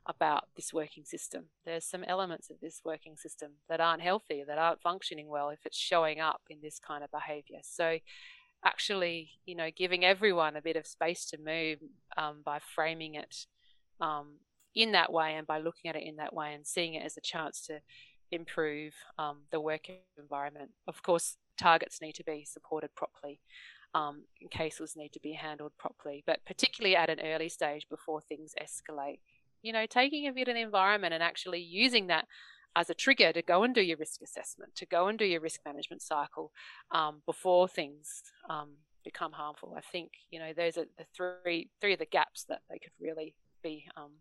about 0.05 0.49
this 0.55 0.73
working 0.73 1.05
system. 1.05 1.45
There's 1.65 1.85
some 1.85 2.03
elements 2.03 2.49
of 2.49 2.57
this 2.61 2.81
working 2.83 3.15
system 3.15 3.51
that 3.69 3.79
aren't 3.79 4.01
healthy, 4.01 4.43
that 4.47 4.57
aren't 4.57 4.81
functioning 4.81 5.29
well 5.29 5.49
if 5.49 5.65
it's 5.65 5.77
showing 5.77 6.19
up 6.19 6.41
in 6.49 6.59
this 6.61 6.79
kind 6.79 7.03
of 7.03 7.11
behavior. 7.11 7.59
So, 7.63 7.99
actually, 8.65 9.31
you 9.45 9.55
know, 9.55 9.69
giving 9.75 10.03
everyone 10.05 10.55
a 10.55 10.61
bit 10.61 10.75
of 10.75 10.87
space 10.87 11.25
to 11.27 11.37
move 11.37 11.79
um, 12.17 12.41
by 12.43 12.59
framing 12.75 13.15
it 13.15 13.45
um, 14.01 14.39
in 14.75 14.91
that 14.91 15.11
way 15.11 15.35
and 15.35 15.47
by 15.47 15.59
looking 15.59 15.89
at 15.89 15.95
it 15.95 16.03
in 16.03 16.17
that 16.17 16.33
way 16.33 16.53
and 16.53 16.65
seeing 16.65 16.93
it 16.95 17.05
as 17.05 17.17
a 17.17 17.21
chance 17.21 17.61
to 17.67 17.79
improve 18.31 18.93
um, 19.17 19.43
the 19.51 19.59
work 19.59 19.87
environment. 20.17 20.71
Of 20.87 21.03
course, 21.03 21.37
targets 21.57 22.01
need 22.01 22.15
to 22.15 22.23
be 22.23 22.45
supported 22.45 22.95
properly. 22.95 23.39
um, 23.95 24.23
cases 24.51 24.95
need 24.95 25.13
to 25.13 25.19
be 25.19 25.33
handled 25.33 25.71
properly, 25.77 26.23
but 26.25 26.39
particularly 26.45 26.95
at 26.95 27.09
an 27.09 27.19
early 27.19 27.49
stage 27.49 27.87
before 27.89 28.21
things 28.21 28.53
escalate. 28.61 29.19
You 29.63 29.73
know, 29.73 29.85
taking 29.87 30.27
a 30.27 30.33
bit 30.33 30.47
of 30.47 30.55
the 30.55 30.61
environment 30.61 31.13
and 31.13 31.23
actually 31.23 31.61
using 31.61 32.07
that 32.07 32.25
as 32.75 32.89
a 32.89 32.93
trigger 32.93 33.31
to 33.33 33.41
go 33.41 33.63
and 33.63 33.73
do 33.73 33.81
your 33.81 33.97
risk 33.97 34.21
assessment, 34.21 34.75
to 34.75 34.85
go 34.85 35.07
and 35.07 35.17
do 35.17 35.25
your 35.25 35.41
risk 35.41 35.61
management 35.65 36.01
cycle 36.01 36.51
um, 36.91 37.21
before 37.25 37.67
things 37.67 38.23
um, 38.49 38.71
become 39.03 39.31
harmful. 39.31 39.73
I 39.77 39.81
think 39.81 40.11
you 40.31 40.39
know 40.39 40.53
those 40.55 40.77
are 40.77 40.85
the 40.97 41.05
three 41.15 41.69
three 41.81 41.93
of 41.93 41.99
the 41.99 42.05
gaps 42.05 42.45
that 42.49 42.61
they 42.69 42.79
could 42.79 42.93
really 42.99 43.35
be 43.63 43.85
um, 43.95 44.11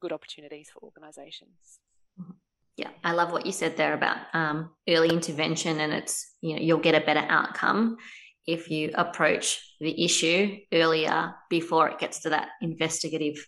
good 0.00 0.12
opportunities 0.12 0.70
for 0.72 0.80
organisations. 0.82 1.80
Mm-hmm. 2.20 2.32
Yeah, 2.76 2.90
I 3.04 3.12
love 3.12 3.32
what 3.32 3.46
you 3.46 3.52
said 3.52 3.76
there 3.76 3.94
about 3.94 4.18
um, 4.32 4.70
early 4.88 5.10
intervention, 5.10 5.80
and 5.80 5.92
it's 5.92 6.34
you 6.40 6.54
know 6.54 6.62
you'll 6.62 6.78
get 6.78 7.00
a 7.00 7.04
better 7.04 7.26
outcome 7.28 7.98
if 8.46 8.70
you 8.70 8.90
approach 8.94 9.76
the 9.80 10.04
issue 10.04 10.56
earlier 10.72 11.34
before 11.50 11.88
it 11.88 11.98
gets 11.98 12.20
to 12.20 12.30
that 12.30 12.48
investigative 12.62 13.46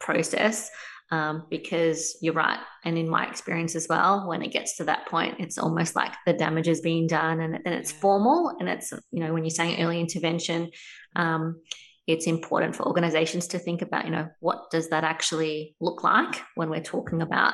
process. 0.00 0.70
Um, 1.10 1.46
because 1.48 2.18
you're 2.20 2.34
right, 2.34 2.58
and 2.84 2.98
in 2.98 3.08
my 3.08 3.26
experience 3.26 3.74
as 3.74 3.86
well, 3.88 4.28
when 4.28 4.42
it 4.42 4.52
gets 4.52 4.76
to 4.76 4.84
that 4.84 5.06
point, 5.06 5.36
it's 5.38 5.56
almost 5.56 5.96
like 5.96 6.12
the 6.26 6.34
damage 6.34 6.68
is 6.68 6.82
being 6.82 7.06
done, 7.06 7.40
and 7.40 7.54
then 7.64 7.72
it's 7.72 7.90
formal, 7.90 8.54
and 8.60 8.68
it's 8.68 8.92
you 9.10 9.24
know 9.24 9.32
when 9.32 9.42
you're 9.42 9.48
saying 9.50 9.82
early 9.82 10.00
intervention, 10.00 10.70
um, 11.16 11.62
it's 12.08 12.26
important 12.26 12.74
for 12.74 12.86
organizations 12.86 13.46
to 13.48 13.58
think 13.58 13.82
about, 13.82 14.06
you 14.06 14.10
know, 14.10 14.28
what 14.40 14.70
does 14.70 14.88
that 14.88 15.04
actually 15.04 15.76
look 15.78 16.02
like 16.02 16.42
when 16.54 16.70
we're 16.70 16.82
talking 16.82 17.20
about 17.20 17.52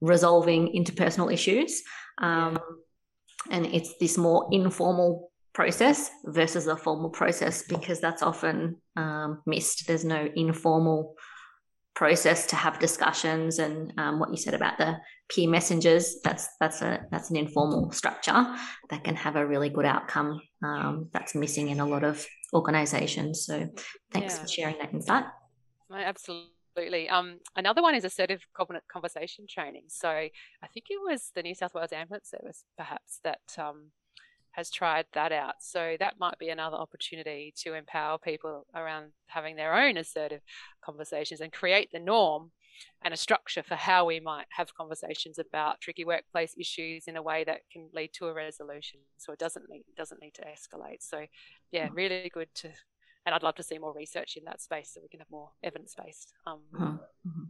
resolving 0.00 0.74
interpersonal 0.74 1.32
issues. 1.32 1.82
Um, 2.18 2.58
and 3.48 3.64
it's 3.66 3.94
this 3.98 4.18
more 4.18 4.48
informal 4.50 5.30
process 5.52 6.10
versus 6.24 6.66
a 6.66 6.76
formal 6.76 7.10
process 7.10 7.62
because 7.62 8.00
that's 8.00 8.22
often 8.22 8.76
um, 8.96 9.40
missed. 9.46 9.86
There's 9.86 10.04
no 10.04 10.28
informal 10.34 11.14
process 11.94 12.46
to 12.46 12.56
have 12.56 12.78
discussions 12.78 13.58
and 13.58 13.92
um, 13.98 14.18
what 14.18 14.30
you 14.30 14.36
said 14.36 14.54
about 14.54 14.78
the 14.78 14.96
peer 15.28 15.48
messengers 15.48 16.16
that's 16.24 16.48
that's 16.58 16.80
a 16.80 17.04
that's 17.10 17.30
an 17.30 17.36
informal 17.36 17.90
structure 17.92 18.46
that 18.88 19.04
can 19.04 19.14
have 19.14 19.36
a 19.36 19.46
really 19.46 19.68
good 19.68 19.84
outcome 19.84 20.40
um, 20.64 21.08
that's 21.12 21.34
missing 21.34 21.68
in 21.68 21.80
a 21.80 21.86
lot 21.86 22.02
of 22.02 22.26
organizations 22.54 23.44
so 23.44 23.68
thanks 24.10 24.34
yeah. 24.34 24.40
for 24.40 24.48
sharing 24.48 24.78
that 24.78 24.92
insight 24.92 25.24
absolutely 25.92 26.52
Absolutely. 26.74 27.08
Um, 27.10 27.38
another 27.54 27.82
one 27.82 27.94
is 27.94 28.04
assertive 28.04 28.46
conversation 28.88 29.46
training. 29.46 29.84
So 29.88 30.08
I 30.08 30.66
think 30.72 30.86
it 30.88 30.98
was 31.06 31.30
the 31.34 31.42
New 31.42 31.54
South 31.54 31.74
Wales 31.74 31.92
Ambulance 31.92 32.30
Service, 32.30 32.64
perhaps, 32.78 33.20
that 33.24 33.40
um, 33.58 33.90
has 34.52 34.70
tried 34.70 35.06
that 35.14 35.32
out. 35.32 35.54
So 35.60 35.96
that 35.98 36.18
might 36.18 36.38
be 36.38 36.48
another 36.48 36.76
opportunity 36.76 37.52
to 37.58 37.74
empower 37.74 38.18
people 38.18 38.66
around 38.74 39.12
having 39.26 39.56
their 39.56 39.74
own 39.74 39.96
assertive 39.96 40.40
conversations 40.84 41.40
and 41.40 41.52
create 41.52 41.90
the 41.92 41.98
norm 41.98 42.52
and 43.02 43.12
a 43.12 43.16
structure 43.16 43.62
for 43.62 43.74
how 43.74 44.04
we 44.04 44.20
might 44.20 44.46
have 44.50 44.74
conversations 44.74 45.38
about 45.38 45.80
tricky 45.80 46.04
workplace 46.04 46.54
issues 46.58 47.04
in 47.06 47.16
a 47.16 47.22
way 47.22 47.44
that 47.44 47.60
can 47.70 47.88
lead 47.94 48.10
to 48.14 48.26
a 48.26 48.34
resolution. 48.34 49.00
So 49.18 49.32
it 49.32 49.38
doesn't 49.38 49.68
need 49.68 49.84
doesn't 49.96 50.20
need 50.20 50.34
to 50.34 50.42
escalate. 50.42 51.00
So 51.00 51.26
yeah, 51.70 51.88
mm. 51.88 51.94
really 51.94 52.30
good 52.32 52.48
to 52.56 52.70
and 53.24 53.34
I'd 53.34 53.42
love 53.42 53.54
to 53.56 53.62
see 53.62 53.78
more 53.78 53.94
research 53.94 54.36
in 54.36 54.44
that 54.44 54.60
space 54.60 54.90
so 54.92 55.00
we 55.00 55.08
can 55.08 55.20
have 55.20 55.30
more 55.30 55.50
evidence 55.62 55.94
based. 55.94 56.32
Um, 56.46 56.60
mm-hmm. 56.74 57.42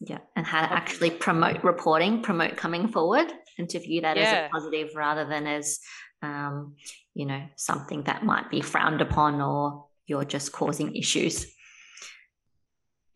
Yeah, 0.00 0.18
and 0.36 0.46
how 0.46 0.60
to 0.60 0.72
actually 0.72 1.10
promote 1.10 1.64
reporting, 1.64 2.22
promote 2.22 2.56
coming 2.56 2.88
forward, 2.88 3.32
and 3.58 3.68
to 3.70 3.80
view 3.80 4.02
that 4.02 4.16
yeah. 4.16 4.22
as 4.22 4.32
a 4.32 4.48
positive 4.52 4.90
rather 4.94 5.26
than 5.26 5.46
as, 5.46 5.80
um, 6.22 6.76
you 7.14 7.26
know, 7.26 7.44
something 7.56 8.04
that 8.04 8.24
might 8.24 8.48
be 8.48 8.60
frowned 8.60 9.00
upon 9.00 9.40
or 9.40 9.86
you're 10.06 10.24
just 10.24 10.52
causing 10.52 10.94
issues. 10.94 11.46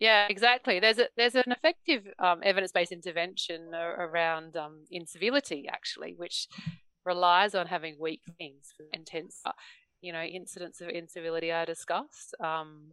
Yeah, 0.01 0.27
exactly. 0.29 0.81
There's 0.81 0.99
a 0.99 1.07
there's 1.17 1.37
an 1.37 1.53
effective 1.53 2.09
um, 2.19 2.41
evidence 2.43 2.73
based 2.73 2.91
intervention 2.91 3.73
around 3.73 4.57
um, 4.57 4.85
incivility 4.91 5.69
actually, 5.73 6.15
which 6.17 6.49
relies 7.05 7.55
on 7.55 7.69
having 7.69 7.97
weak 8.01 8.23
things 8.39 8.73
for 8.77 8.85
intense 8.93 9.43
you 10.03 10.13
know, 10.13 10.23
incidents 10.23 10.81
of 10.81 10.89
incivility 10.89 11.51
are 11.51 11.65
discussed 11.65 12.35
um, 12.41 12.89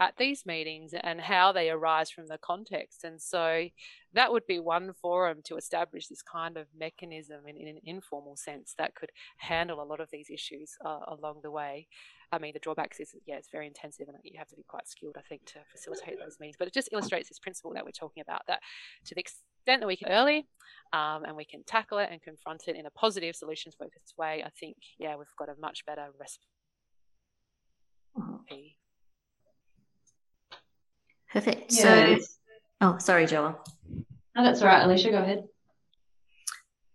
at 0.00 0.16
these 0.16 0.46
meetings 0.46 0.94
and 0.98 1.20
how 1.20 1.52
they 1.52 1.68
arise 1.68 2.10
from 2.10 2.26
the 2.26 2.38
context. 2.38 3.04
And 3.04 3.20
so 3.20 3.66
that 4.14 4.32
would 4.32 4.46
be 4.46 4.58
one 4.58 4.92
forum 4.94 5.40
to 5.44 5.56
establish 5.56 6.08
this 6.08 6.22
kind 6.22 6.56
of 6.56 6.66
mechanism 6.76 7.40
in, 7.46 7.58
in 7.58 7.68
an 7.68 7.78
informal 7.84 8.34
sense 8.34 8.74
that 8.78 8.94
could 8.94 9.10
handle 9.36 9.82
a 9.82 9.84
lot 9.84 10.00
of 10.00 10.08
these 10.10 10.30
issues 10.30 10.72
uh, 10.84 11.00
along 11.06 11.40
the 11.42 11.50
way. 11.50 11.86
I 12.32 12.38
mean, 12.38 12.52
the 12.54 12.60
drawbacks 12.60 12.98
is, 12.98 13.14
yeah, 13.26 13.36
it's 13.36 13.50
very 13.52 13.66
intensive 13.66 14.08
and 14.08 14.16
you 14.24 14.38
have 14.38 14.48
to 14.48 14.56
be 14.56 14.64
quite 14.66 14.88
skilled, 14.88 15.16
I 15.18 15.22
think, 15.28 15.44
to 15.46 15.58
facilitate 15.70 16.18
those 16.18 16.38
meetings. 16.40 16.56
But 16.58 16.68
it 16.68 16.74
just 16.74 16.88
illustrates 16.92 17.28
this 17.28 17.38
principle 17.38 17.74
that 17.74 17.84
we're 17.84 17.90
talking 17.90 18.22
about 18.22 18.42
that 18.46 18.60
to 19.04 19.14
the 19.14 19.20
extent 19.20 19.82
that 19.82 19.86
we 19.86 19.96
can 19.96 20.10
early 20.10 20.46
um, 20.94 21.24
and 21.24 21.36
we 21.36 21.44
can 21.44 21.62
tackle 21.64 21.98
it 21.98 22.08
and 22.10 22.22
confront 22.22 22.68
it 22.68 22.76
in 22.76 22.86
a 22.86 22.90
positive, 22.90 23.36
solutions 23.36 23.74
focused 23.78 24.14
way, 24.16 24.42
I 24.46 24.48
think, 24.58 24.76
yeah, 24.98 25.16
we've 25.16 25.26
got 25.38 25.50
a 25.50 25.60
much 25.60 25.84
better 25.84 26.06
recipe. 26.18 26.46
Perfect. 31.32 31.72
Yeah. 31.72 32.16
So, 32.16 32.24
oh, 32.80 32.98
sorry, 32.98 33.26
Joel. 33.26 33.58
Oh, 34.36 34.44
that's 34.44 34.60
all 34.62 34.68
right. 34.68 34.84
Alicia, 34.84 35.10
go 35.10 35.18
ahead. 35.18 35.44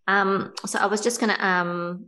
Um, 0.08 0.54
so 0.66 0.80
I 0.80 0.86
was 0.86 1.02
just 1.02 1.20
going 1.20 1.34
to 1.34 1.46
um, 1.46 2.06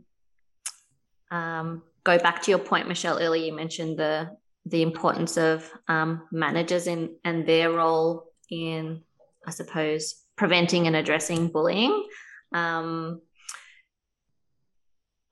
um, 1.30 1.82
go 2.04 2.18
back 2.18 2.42
to 2.42 2.50
your 2.50 2.58
point, 2.60 2.88
Michelle. 2.88 3.18
Earlier, 3.18 3.46
you 3.46 3.52
mentioned 3.52 3.98
the 3.98 4.36
the 4.66 4.82
importance 4.82 5.38
of 5.38 5.70
um, 5.88 6.26
managers 6.30 6.86
in 6.86 7.16
and 7.24 7.46
their 7.46 7.70
role 7.72 8.24
in, 8.50 9.02
I 9.46 9.50
suppose, 9.50 10.22
preventing 10.36 10.86
and 10.86 10.94
addressing 10.94 11.48
bullying. 11.48 12.06
Um, 12.52 13.22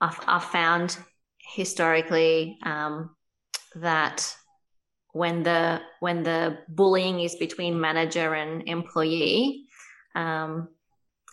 I've, 0.00 0.18
I've, 0.26 0.44
found 0.44 0.96
historically 1.54 2.58
um, 2.62 3.14
that 3.76 4.34
when 5.16 5.42
the 5.42 5.80
when 6.00 6.22
the 6.22 6.58
bullying 6.68 7.20
is 7.20 7.34
between 7.36 7.80
manager 7.80 8.34
and 8.34 8.68
employee, 8.68 9.66
um, 10.14 10.68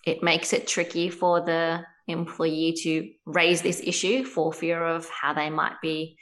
it 0.06 0.24
makes 0.24 0.54
it 0.54 0.68
tricky 0.68 1.10
for 1.10 1.42
the 1.42 1.82
employee 2.08 2.74
to 2.84 3.12
raise 3.26 3.62
this 3.62 3.82
issue 3.84 4.24
for 4.24 4.52
fear 4.52 4.84
of 4.84 5.10
how 5.10 5.34
they 5.34 5.50
might 5.50 5.80
be 5.82 6.18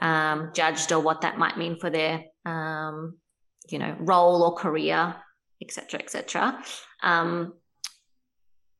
um, 0.00 0.50
judged 0.54 0.92
or 0.92 1.00
what 1.00 1.20
that 1.22 1.38
might 1.38 1.56
mean 1.56 1.78
for 1.78 1.90
their 1.90 2.24
um, 2.44 3.18
you 3.68 3.78
know 3.78 3.96
role 4.00 4.42
or 4.42 4.54
career 4.54 5.14
etc 5.62 6.00
etc 6.00 6.58
um, 7.02 7.54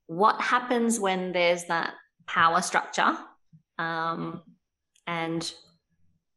what 0.07 0.41
happens 0.41 1.01
when 1.01 1.33
there's 1.33 1.65
that 1.65 1.95
power 2.27 2.63
structure? 2.63 3.17
Um, 3.79 4.43
and 5.07 5.53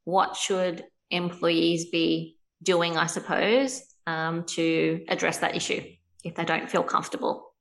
what 0.06 0.36
should 0.36 0.84
employees 1.12 1.86
be 1.86 2.38
doing 2.64 2.98
i 2.98 3.06
suppose 3.06 3.84
um, 4.08 4.44
to 4.46 5.04
address 5.10 5.40
that 5.40 5.56
issue 5.56 5.82
if 6.24 6.36
they 6.36 6.46
don't 6.46 6.70
feel 6.70 6.84
comfortable 6.84 7.54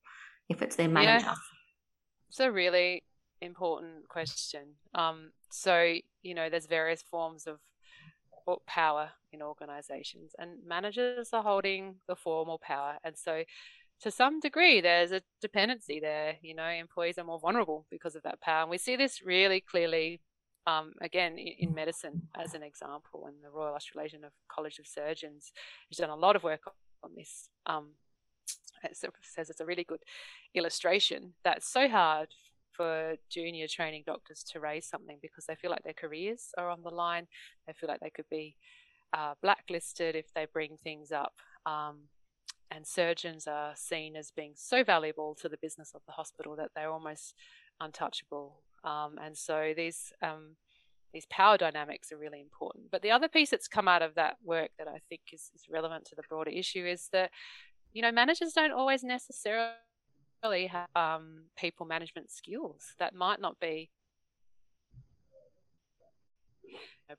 if 0.49 0.62
it's 0.62 0.76
their 0.76 0.88
manager 0.88 1.26
yeah. 1.26 1.34
it's 2.28 2.40
a 2.40 2.51
really 2.51 3.03
important 3.40 4.09
question 4.09 4.62
um, 4.94 5.30
so 5.51 5.94
you 6.22 6.34
know 6.34 6.49
there's 6.49 6.66
various 6.66 7.03
forms 7.03 7.47
of 7.47 7.59
power 8.66 9.11
in 9.32 9.42
organizations 9.42 10.32
and 10.38 10.51
managers 10.64 11.30
are 11.32 11.42
holding 11.42 11.97
the 12.07 12.14
formal 12.14 12.59
power 12.59 12.97
and 13.03 13.16
so 13.18 13.42
to 14.01 14.11
some 14.11 14.38
degree 14.40 14.80
there's 14.80 15.11
a 15.11 15.20
dependency 15.40 15.99
there 15.99 16.36
you 16.42 16.55
know 16.55 16.68
employees 16.68 17.18
are 17.18 17.24
more 17.24 17.40
vulnerable 17.40 17.86
because 17.90 18.14
of 18.14 18.22
that 18.22 18.40
power 18.40 18.62
and 18.62 18.70
we 18.70 18.78
see 18.78 18.94
this 18.94 19.20
really 19.24 19.61
clearly 19.61 20.20
um, 20.67 20.93
again 21.01 21.39
in, 21.39 21.69
in, 21.69 21.75
medicine 21.75 22.23
as 22.37 22.55
an 22.55 22.62
example 22.62 23.27
and 23.27 23.37
the 23.43 23.51
royal 23.51 23.75
australasian 23.75 24.25
of 24.25 24.33
college 24.49 24.79
of 24.79 24.87
surgeons 24.87 25.53
has 25.91 25.99
done 25.99 26.11
a 26.11 26.17
lot 26.17 26.37
of 26.37 26.43
work 26.43 26.62
on 27.03 27.11
this 27.17 27.49
um, 27.67 27.91
it 28.85 28.97
says 29.23 29.51
it's 29.51 29.61
a 29.61 29.67
really 29.67 29.85
good 29.85 30.03
illustration 30.55 31.33
that's 31.45 31.69
so 31.69 31.89
hard 31.89 32.29
for 32.77 33.17
junior 33.31 33.67
training 33.67 34.05
doctors 34.07 34.45
to 34.45 34.61
raise 34.61 34.87
something 34.87 35.19
because 35.23 35.47
they 35.47 35.55
feel 35.55 35.71
like 35.71 35.83
their 35.83 35.95
careers 35.95 36.51
are 36.59 36.69
on 36.69 36.83
the 36.83 36.91
line. 36.91 37.27
They 37.67 37.73
feel 37.73 37.89
like 37.89 38.01
they 38.01 38.11
could 38.11 38.29
be 38.31 38.57
uh, 39.12 39.35
blacklisted 39.41 40.14
if 40.14 40.33
they 40.35 40.47
bring 40.53 40.77
things 40.77 41.11
up. 41.11 41.33
Um, 41.64 42.09
and 42.71 42.87
surgeons 42.87 43.47
are 43.47 43.73
seen 43.77 44.17
as 44.17 44.31
being 44.31 44.53
so 44.57 44.85
valuable 44.85 45.35
to 45.41 45.49
the 45.49 45.57
business 45.57 45.93
of 45.95 46.03
the 46.07 46.12
hospital 46.12 46.57
that 46.57 46.71
they're 46.75 46.91
almost 46.91 47.35
untouchable. 47.81 48.61
Um, 48.85 49.18
and 49.22 49.37
so 49.37 49.72
these 49.77 50.12
um, 50.22 50.57
these 51.12 51.27
power 51.31 51.57
dynamics 51.57 52.12
are 52.12 52.18
really 52.18 52.41
important. 52.41 52.91
But 52.91 53.03
the 53.03 53.11
other 53.11 53.29
piece 53.29 53.51
that's 53.51 53.68
come 53.68 53.89
out 53.89 54.03
of 54.03 54.14
that 54.16 54.37
work 54.45 54.70
that 54.79 54.89
I 54.89 55.01
think 55.09 55.22
is, 55.33 55.51
is 55.55 55.62
relevant 55.70 56.05
to 56.07 56.14
the 56.14 56.22
broader 56.29 56.51
issue 56.51 56.85
is 56.87 57.09
that 57.12 57.31
you 57.93 58.03
know 58.03 58.12
managers 58.12 58.53
don't 58.53 58.72
always 58.72 59.03
necessarily 59.03 59.77
have 60.43 60.89
um, 60.95 61.45
people 61.57 61.87
management 61.87 62.31
skills 62.31 62.95
that 62.99 63.14
might 63.14 63.41
not 63.41 63.59
be 63.61 63.91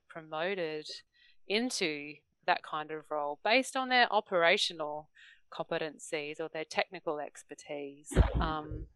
promoted 0.09 0.85
into 1.47 2.13
that 2.45 2.63
kind 2.63 2.91
of 2.91 3.09
role 3.09 3.39
based 3.43 3.75
on 3.75 3.89
their 3.89 4.11
operational 4.11 5.09
competencies 5.51 6.39
or 6.39 6.49
their 6.51 6.65
technical 6.65 7.19
expertise. 7.19 8.13
Um, 8.39 8.87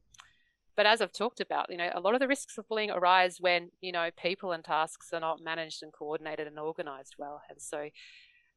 but 0.76 0.86
as 0.86 1.01
I've 1.01 1.11
talked 1.11 1.41
about, 1.41 1.67
you 1.69 1.78
know, 1.78 1.89
a 1.93 1.99
lot 1.99 2.13
of 2.13 2.19
the 2.19 2.28
risks 2.28 2.57
of 2.57 2.67
bullying 2.67 2.91
arise 2.91 3.38
when, 3.39 3.69
you 3.82 3.91
know, 3.91 4.09
people 4.22 4.51
and 4.51 4.63
tasks 4.63 5.09
are 5.13 5.19
not 5.19 5.41
managed 5.43 5.84
and 5.84 5.91
coordinated 5.91 6.47
and 6.47 6.57
organized 6.57 7.15
well. 7.17 7.41
And 7.49 7.61
so 7.61 7.89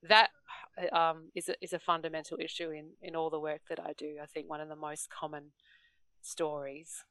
that 0.09 0.31
um, 0.93 1.31
is, 1.35 1.49
a, 1.49 1.55
is 1.61 1.73
a 1.73 1.79
fundamental 1.79 2.39
issue 2.41 2.71
in, 2.71 2.91
in 3.03 3.17
all 3.17 3.31
the 3.31 3.41
work 3.41 3.63
that 3.69 3.81
I 3.81 3.93
do. 3.97 4.17
I 4.23 4.27
think 4.27 4.49
one 4.49 4.61
of 4.61 4.69
the 4.69 4.77
most 4.77 5.11
common 5.11 5.53
stories 6.23 7.05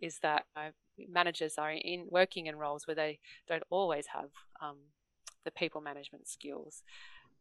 is 0.00 0.18
that 0.22 0.44
uh, 0.56 0.70
managers 1.08 1.54
are 1.58 1.72
in 1.72 2.06
working 2.08 2.46
in 2.46 2.56
roles 2.56 2.86
where 2.86 2.94
they 2.94 3.18
don't 3.48 3.64
always 3.70 4.06
have 4.14 4.30
um, 4.62 4.76
the 5.44 5.50
people 5.50 5.80
management 5.80 6.28
skills, 6.28 6.82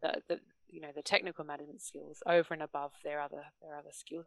the, 0.02 0.22
the 0.28 0.40
you 0.70 0.82
know 0.82 0.90
the 0.96 1.02
technical 1.02 1.44
management 1.44 1.82
skills 1.82 2.22
over 2.28 2.54
and 2.54 2.62
above 2.64 2.92
their 3.04 3.20
other 3.20 3.44
their 3.62 3.76
other 3.76 3.90
skill 3.92 4.24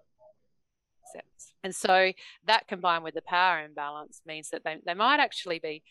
And 1.65 1.75
so 1.75 2.13
that 2.47 2.69
combined 2.69 3.05
with 3.05 3.15
the 3.15 3.23
power 3.23 3.65
imbalance 3.65 4.21
means 4.27 4.51
that 4.51 4.65
they, 4.65 4.79
they 4.85 4.95
might 4.95 5.21
actually 5.21 5.59
be, 5.59 5.83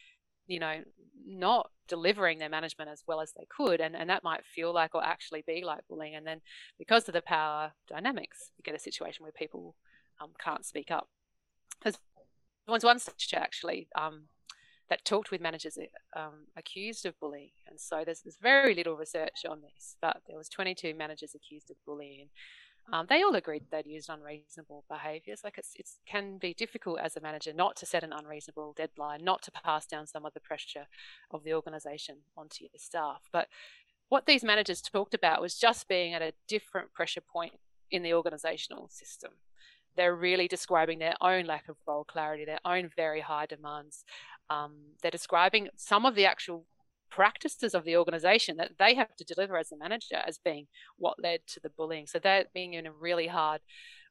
you 0.47 0.59
know, 0.59 0.81
not 1.25 1.69
delivering 1.87 2.39
their 2.39 2.49
management 2.49 2.89
as 2.89 3.03
well 3.07 3.21
as 3.21 3.33
they 3.33 3.45
could. 3.55 3.79
And, 3.79 3.95
and 3.95 4.09
that 4.09 4.23
might 4.23 4.45
feel 4.45 4.73
like 4.73 4.95
or 4.95 5.03
actually 5.03 5.43
be 5.45 5.63
like 5.63 5.87
bullying. 5.89 6.15
And 6.15 6.25
then 6.25 6.41
because 6.77 7.07
of 7.07 7.13
the 7.13 7.21
power 7.21 7.73
dynamics, 7.87 8.51
you 8.57 8.63
get 8.63 8.75
a 8.75 8.79
situation 8.79 9.23
where 9.23 9.31
people 9.31 9.75
um, 10.21 10.31
can't 10.43 10.65
speak 10.65 10.91
up. 10.91 11.09
There's 11.83 11.97
was 12.67 12.83
one 12.83 12.99
such 12.99 13.33
actually 13.35 13.87
um, 13.95 14.23
that 14.89 15.05
talked 15.05 15.31
with 15.31 15.41
managers 15.41 15.77
um, 16.15 16.47
accused 16.55 17.05
of 17.05 17.19
bullying. 17.19 17.51
And 17.67 17.79
so 17.79 18.03
there's, 18.05 18.21
there's 18.21 18.37
very 18.41 18.73
little 18.75 18.95
research 18.95 19.45
on 19.49 19.61
this, 19.61 19.95
but 20.01 20.21
there 20.27 20.37
was 20.37 20.49
22 20.49 20.93
managers 20.95 21.35
accused 21.35 21.69
of 21.69 21.77
bullying. 21.85 22.29
Um, 22.91 23.05
they 23.07 23.21
all 23.21 23.35
agreed 23.35 23.63
they'd 23.71 23.85
used 23.85 24.09
unreasonable 24.09 24.83
behaviours. 24.89 25.41
Like 25.43 25.57
it's, 25.57 25.73
it 25.75 25.87
can 26.05 26.37
be 26.37 26.53
difficult 26.53 26.99
as 26.99 27.15
a 27.15 27.21
manager 27.21 27.53
not 27.53 27.75
to 27.77 27.85
set 27.85 28.03
an 28.03 28.13
unreasonable 28.13 28.73
deadline, 28.75 29.23
not 29.23 29.41
to 29.43 29.51
pass 29.51 29.85
down 29.85 30.07
some 30.07 30.25
of 30.25 30.33
the 30.33 30.39
pressure 30.39 30.87
of 31.31 31.43
the 31.43 31.53
organisation 31.53 32.17
onto 32.35 32.63
your 32.63 32.71
staff. 32.77 33.29
But 33.31 33.47
what 34.09 34.25
these 34.25 34.43
managers 34.43 34.81
talked 34.81 35.13
about 35.13 35.41
was 35.41 35.57
just 35.57 35.87
being 35.87 36.13
at 36.13 36.21
a 36.21 36.33
different 36.47 36.93
pressure 36.93 37.21
point 37.21 37.53
in 37.89 38.03
the 38.03 38.09
organisational 38.09 38.91
system. 38.91 39.31
They're 39.95 40.15
really 40.15 40.47
describing 40.47 40.99
their 40.99 41.15
own 41.21 41.45
lack 41.45 41.69
of 41.69 41.77
role 41.87 42.03
clarity, 42.03 42.45
their 42.45 42.59
own 42.65 42.89
very 42.95 43.21
high 43.21 43.45
demands. 43.45 44.03
Um, 44.49 44.73
they're 45.01 45.11
describing 45.11 45.69
some 45.75 46.05
of 46.05 46.15
the 46.15 46.25
actual 46.25 46.65
practices 47.11 47.75
of 47.75 47.83
the 47.83 47.97
organization 47.97 48.57
that 48.57 48.71
they 48.79 48.95
have 48.95 49.15
to 49.17 49.23
deliver 49.23 49.57
as 49.57 49.71
a 49.71 49.77
manager 49.77 50.21
as 50.25 50.39
being 50.39 50.67
what 50.97 51.21
led 51.21 51.41
to 51.47 51.59
the 51.59 51.69
bullying. 51.69 52.07
So 52.07 52.17
they're 52.17 52.45
being 52.53 52.73
in 52.73 52.87
a 52.87 52.91
really 52.91 53.27
hard 53.27 53.61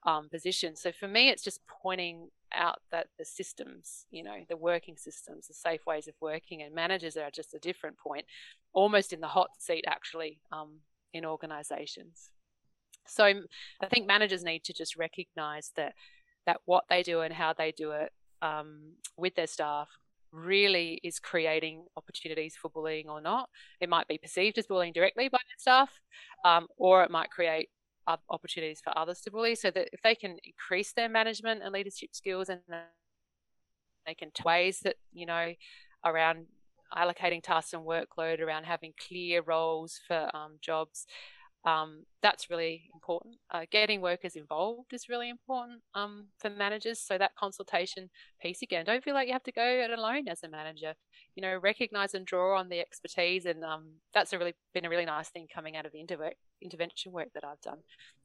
um, 0.06 0.28
position. 0.28 0.76
So 0.76 0.92
for 0.92 1.08
me, 1.08 1.28
it's 1.28 1.42
just 1.42 1.60
pointing 1.66 2.28
out 2.54 2.80
that 2.90 3.08
the 3.18 3.24
systems, 3.24 4.06
you 4.10 4.22
know, 4.22 4.44
the 4.48 4.56
working 4.56 4.96
systems, 4.96 5.48
the 5.48 5.54
safe 5.54 5.86
ways 5.86 6.08
of 6.08 6.14
working, 6.20 6.62
and 6.62 6.74
managers 6.74 7.16
are 7.16 7.30
just 7.30 7.54
a 7.54 7.58
different 7.58 7.98
point, 7.98 8.26
almost 8.72 9.12
in 9.12 9.20
the 9.20 9.28
hot 9.28 9.50
seat 9.58 9.84
actually 9.86 10.40
um, 10.52 10.80
in 11.12 11.24
organizations. 11.24 12.30
So 13.06 13.24
I 13.24 13.86
think 13.86 14.06
managers 14.06 14.44
need 14.44 14.64
to 14.64 14.72
just 14.72 14.96
recognize 14.96 15.72
that 15.76 15.94
that 16.46 16.60
what 16.64 16.84
they 16.88 17.02
do 17.02 17.20
and 17.20 17.34
how 17.34 17.52
they 17.52 17.70
do 17.70 17.90
it 17.90 18.12
um, 18.40 18.92
with 19.16 19.34
their 19.34 19.46
staff 19.46 19.88
really 20.32 21.00
is 21.02 21.18
creating 21.18 21.84
opportunities 21.96 22.56
for 22.56 22.68
bullying 22.70 23.08
or 23.08 23.20
not. 23.20 23.48
It 23.80 23.88
might 23.88 24.08
be 24.08 24.18
perceived 24.18 24.58
as 24.58 24.66
bullying 24.66 24.92
directly 24.92 25.28
by 25.28 25.38
their 25.38 25.58
staff, 25.58 26.00
um, 26.44 26.68
or 26.76 27.02
it 27.02 27.10
might 27.10 27.30
create 27.30 27.68
opportunities 28.28 28.80
for 28.82 28.96
others 28.98 29.20
to 29.20 29.30
bully. 29.30 29.54
So 29.54 29.70
that 29.70 29.88
if 29.92 30.02
they 30.02 30.14
can 30.14 30.36
increase 30.44 30.92
their 30.92 31.08
management 31.08 31.62
and 31.62 31.72
leadership 31.72 32.10
skills, 32.12 32.48
and 32.48 32.60
they 34.06 34.14
can 34.14 34.30
ways 34.44 34.80
that 34.80 34.96
you 35.12 35.26
know 35.26 35.52
around 36.04 36.46
allocating 36.96 37.42
tasks 37.42 37.72
and 37.72 37.82
workload, 37.82 38.40
around 38.40 38.64
having 38.64 38.92
clear 39.08 39.42
roles 39.42 40.00
for 40.06 40.28
um, 40.34 40.58
jobs, 40.60 41.06
um, 41.64 42.04
that's 42.22 42.48
really 42.48 42.90
important. 42.94 43.36
Uh, 43.50 43.66
getting 43.70 44.00
workers 44.00 44.34
involved 44.34 44.92
is 44.92 45.08
really 45.08 45.28
important 45.28 45.80
um, 45.94 46.28
for 46.38 46.48
managers. 46.48 47.00
So 47.00 47.18
that 47.18 47.34
consultation 47.34 48.08
piece 48.40 48.62
again, 48.62 48.86
don't 48.86 49.04
feel 49.04 49.14
like 49.14 49.26
you 49.26 49.34
have 49.34 49.42
to 49.42 49.52
go 49.52 49.62
it 49.62 49.90
alone 49.90 50.26
as 50.28 50.42
a 50.42 50.48
manager. 50.48 50.94
You 51.34 51.42
know, 51.42 51.58
recognize 51.62 52.14
and 52.14 52.24
draw 52.24 52.58
on 52.58 52.70
the 52.70 52.80
expertise, 52.80 53.44
and 53.44 53.62
um, 53.62 53.88
that's 54.14 54.32
a 54.32 54.38
really 54.38 54.54
been 54.72 54.86
a 54.86 54.90
really 54.90 55.04
nice 55.04 55.28
thing 55.28 55.48
coming 55.54 55.76
out 55.76 55.84
of 55.84 55.92
the 55.92 56.00
inter- 56.00 56.32
intervention 56.62 57.12
work 57.12 57.28
that 57.34 57.44
I've 57.44 57.60
done. 57.60 57.78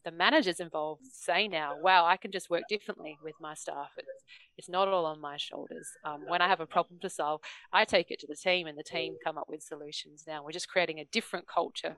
The 0.05 0.11
managers 0.11 0.61
involved 0.61 1.03
say 1.11 1.49
now, 1.49 1.73
"Wow, 1.81 2.05
I 2.05 2.15
can 2.15 2.31
just 2.31 2.49
work 2.49 2.63
differently 2.69 3.17
with 3.21 3.35
my 3.41 3.53
staff. 3.53 3.91
It's, 3.97 4.23
it's 4.57 4.69
not 4.69 4.87
all 4.87 5.05
on 5.05 5.19
my 5.19 5.35
shoulders. 5.35 5.89
Um, 6.05 6.21
when 6.27 6.41
I 6.41 6.47
have 6.47 6.61
a 6.61 6.65
problem 6.65 6.99
to 7.01 7.09
solve, 7.09 7.41
I 7.73 7.83
take 7.83 8.11
it 8.11 8.19
to 8.19 8.27
the 8.27 8.35
team, 8.35 8.65
and 8.67 8.77
the 8.77 8.83
team 8.83 9.15
come 9.25 9.37
up 9.37 9.49
with 9.49 9.61
solutions. 9.61 10.23
Now 10.25 10.43
we're 10.43 10.51
just 10.51 10.69
creating 10.69 10.99
a 10.99 11.05
different 11.05 11.47
culture." 11.47 11.97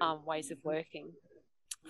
Um, 0.00 0.24
ways 0.24 0.50
of 0.50 0.58
working. 0.62 1.12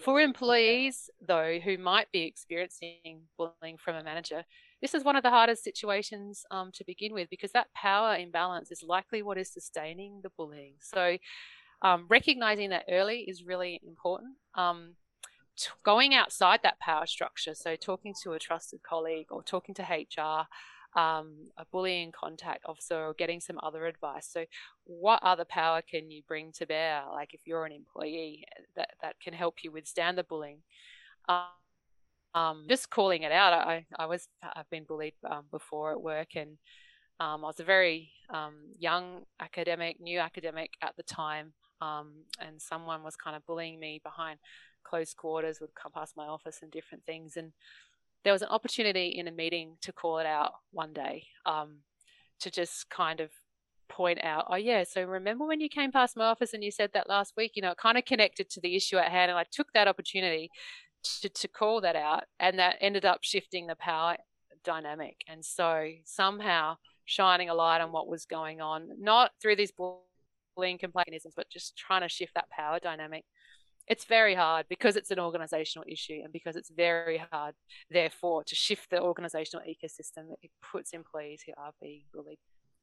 For 0.03 0.21
employees, 0.21 1.11
though, 1.21 1.59
who 1.63 1.77
might 1.79 2.11
be 2.11 2.23
experiencing 2.23 3.23
bullying 3.37 3.77
from 3.79 3.97
a 3.97 4.03
manager, 4.03 4.45
this 4.81 4.95
is 4.95 5.05
one 5.05 5.17
of 5.17 5.23
the 5.23 5.31
hardest 5.31 5.63
situations 5.63 6.45
um, 6.51 6.73
to 6.75 6.85
begin 6.85 7.13
with 7.13 7.29
because 7.31 7.53
that 7.53 7.73
power 7.75 8.17
imbalance 8.17 8.71
is 8.73 8.83
likely 8.83 9.23
what 9.23 9.39
is 9.39 9.53
sustaining 9.53 10.21
the 10.23 10.31
bullying. 10.37 10.75
So, 10.81 11.19
um, 11.83 12.07
recognizing 12.09 12.71
that 12.71 12.85
early 12.91 13.21
is 13.21 13.45
really 13.45 13.81
important. 13.87 14.37
Um, 14.55 14.95
t- 15.57 15.71
going 15.85 16.15
outside 16.15 16.61
that 16.63 16.81
power 16.81 17.07
structure, 17.07 17.55
so 17.55 17.77
talking 17.77 18.15
to 18.23 18.33
a 18.33 18.39
trusted 18.39 18.83
colleague 18.83 19.27
or 19.31 19.43
talking 19.43 19.75
to 19.77 19.83
HR 19.83 20.47
um, 20.95 21.49
a 21.57 21.65
bullying 21.71 22.13
contact 22.13 22.65
officer 22.67 22.97
or 22.97 23.15
getting 23.15 23.41
some 23.41 23.59
other 23.63 23.87
advice. 23.87 24.29
So, 24.31 24.45
what 24.85 25.23
other 25.23 25.45
power 25.45 25.83
can 25.83 26.11
you 26.11 26.23
bring 26.27 26.53
to 26.53 26.67
bear? 26.67 27.03
Like, 27.13 27.33
if 27.33 27.41
you're 27.47 27.65
an 27.65 27.73
employee, 27.73 28.45
eh, 28.57 28.63
that, 28.77 28.91
that 29.01 29.21
can 29.21 29.33
help 29.33 29.57
you 29.63 29.73
withstand 29.73 30.19
the 30.19 30.25
bullying. 30.25 30.59
Um, 31.29 31.47
um, 32.35 32.65
just 32.69 32.91
calling 32.91 33.23
it 33.23 33.33
out. 33.33 33.53
I, 33.53 33.85
I 33.99 34.07
was 34.07 34.29
I've 34.43 34.69
been 34.71 34.85
bullied 34.85 35.15
um, 35.29 35.45
before 35.51 35.93
at 35.93 36.01
work, 36.01 36.29
and 36.35 36.57
um, 37.21 37.45
I 37.45 37.49
was 37.49 37.61
a 37.61 37.65
very 37.65 38.11
um, 38.31 38.55
young 38.79 39.23
academic, 39.41 40.01
new 40.01 40.19
academic 40.19 40.73
at 40.83 40.97
the 40.97 41.03
time, 41.03 41.53
and 41.81 42.59
someone 42.59 43.03
was 43.03 43.17
kind 43.17 43.37
of 43.37 43.45
bullying 43.47 43.79
me 43.79 44.01
behind 44.03 44.39
close 44.83 45.15
quarters, 45.15 45.61
would 45.61 45.75
come 45.75 45.93
past 45.93 46.17
my 46.17 46.27
office 46.27 46.61
and 46.63 46.71
different 46.71 47.05
things, 47.05 47.37
and 47.37 47.53
there 48.25 48.33
was 48.33 48.43
an 48.43 48.49
opportunity 48.49 49.09
in 49.09 49.29
a 49.29 49.33
meeting 49.33 49.77
to 49.83 49.93
call 49.93 50.19
it 50.19 50.27
out 50.27 50.53
one 50.71 50.93
day 50.93 51.25
um, 51.47 51.79
to 52.41 52.51
just 52.51 52.89
kind 52.91 53.21
of 53.21 53.31
point 53.89 54.21
out, 54.23 54.47
oh, 54.49 54.57
yeah, 54.57 54.85
so 54.85 55.03
remember 55.03 55.47
when 55.47 55.61
you 55.61 55.69
came 55.69 55.93
past 55.93 56.17
my 56.17 56.25
office 56.25 56.55
and 56.55 56.65
you 56.65 56.71
said 56.71 56.91
that 56.95 57.09
last 57.09 57.35
week? 57.37 57.53
You 57.55 57.63
know, 57.63 57.73
it 57.73 57.79
kind 57.79 57.99
of 57.99 58.05
connected 58.05 58.49
to 58.51 58.61
the 58.61 58.75
issue 58.75 58.97
at 58.97 59.11
hand. 59.11 59.31
And 59.31 59.39
I 59.39 59.45
took 59.51 59.73
that 59.75 59.89
opportunity 59.89 60.51
to, 61.21 61.29
to 61.29 61.49
call 61.49 61.81
that 61.83 61.97
out. 61.97 62.25
And 62.41 62.59
that 62.59 62.77
ended 62.81 63.05
up 63.05 63.19
shifting 63.23 63.67
the 63.67 63.77
power 63.77 64.17
dynamic. 64.65 65.17
And 65.29 65.45
so 65.45 65.89
somehow 66.05 66.77
shining 67.05 67.51
a 67.51 67.55
light 67.55 67.81
on 67.81 67.93
what 67.93 68.09
was 68.09 68.25
going 68.25 68.61
on, 68.61 68.89
not 68.99 69.33
through 69.41 69.57
these 69.57 69.73
bullying 69.73 70.79
mechanisms, 70.95 71.35
but 71.37 71.51
just 71.51 71.77
trying 71.77 72.03
to 72.03 72.09
shift 72.09 72.35
that 72.35 72.51
power 72.51 72.79
dynamic 72.79 73.25
it's 73.93 74.07
very 74.07 74.35
hard 74.35 74.65
because 74.71 74.97
it's 74.97 75.11
an 75.11 75.21
organizational 75.21 75.85
issue 75.87 76.21
and 76.25 76.33
because 76.33 76.57
it's 76.57 76.71
very 76.71 77.23
hard 77.31 77.55
therefore 77.91 78.43
to 78.43 78.55
shift 78.55 78.89
the 78.91 78.99
organizational 78.99 79.63
ecosystem 79.67 80.31
that 80.31 80.39
it 80.43 80.51
puts 80.73 80.95
employees 80.95 81.43
who 81.45 81.53
are 81.59 81.73
being 81.81 82.05
bullied 82.15 82.39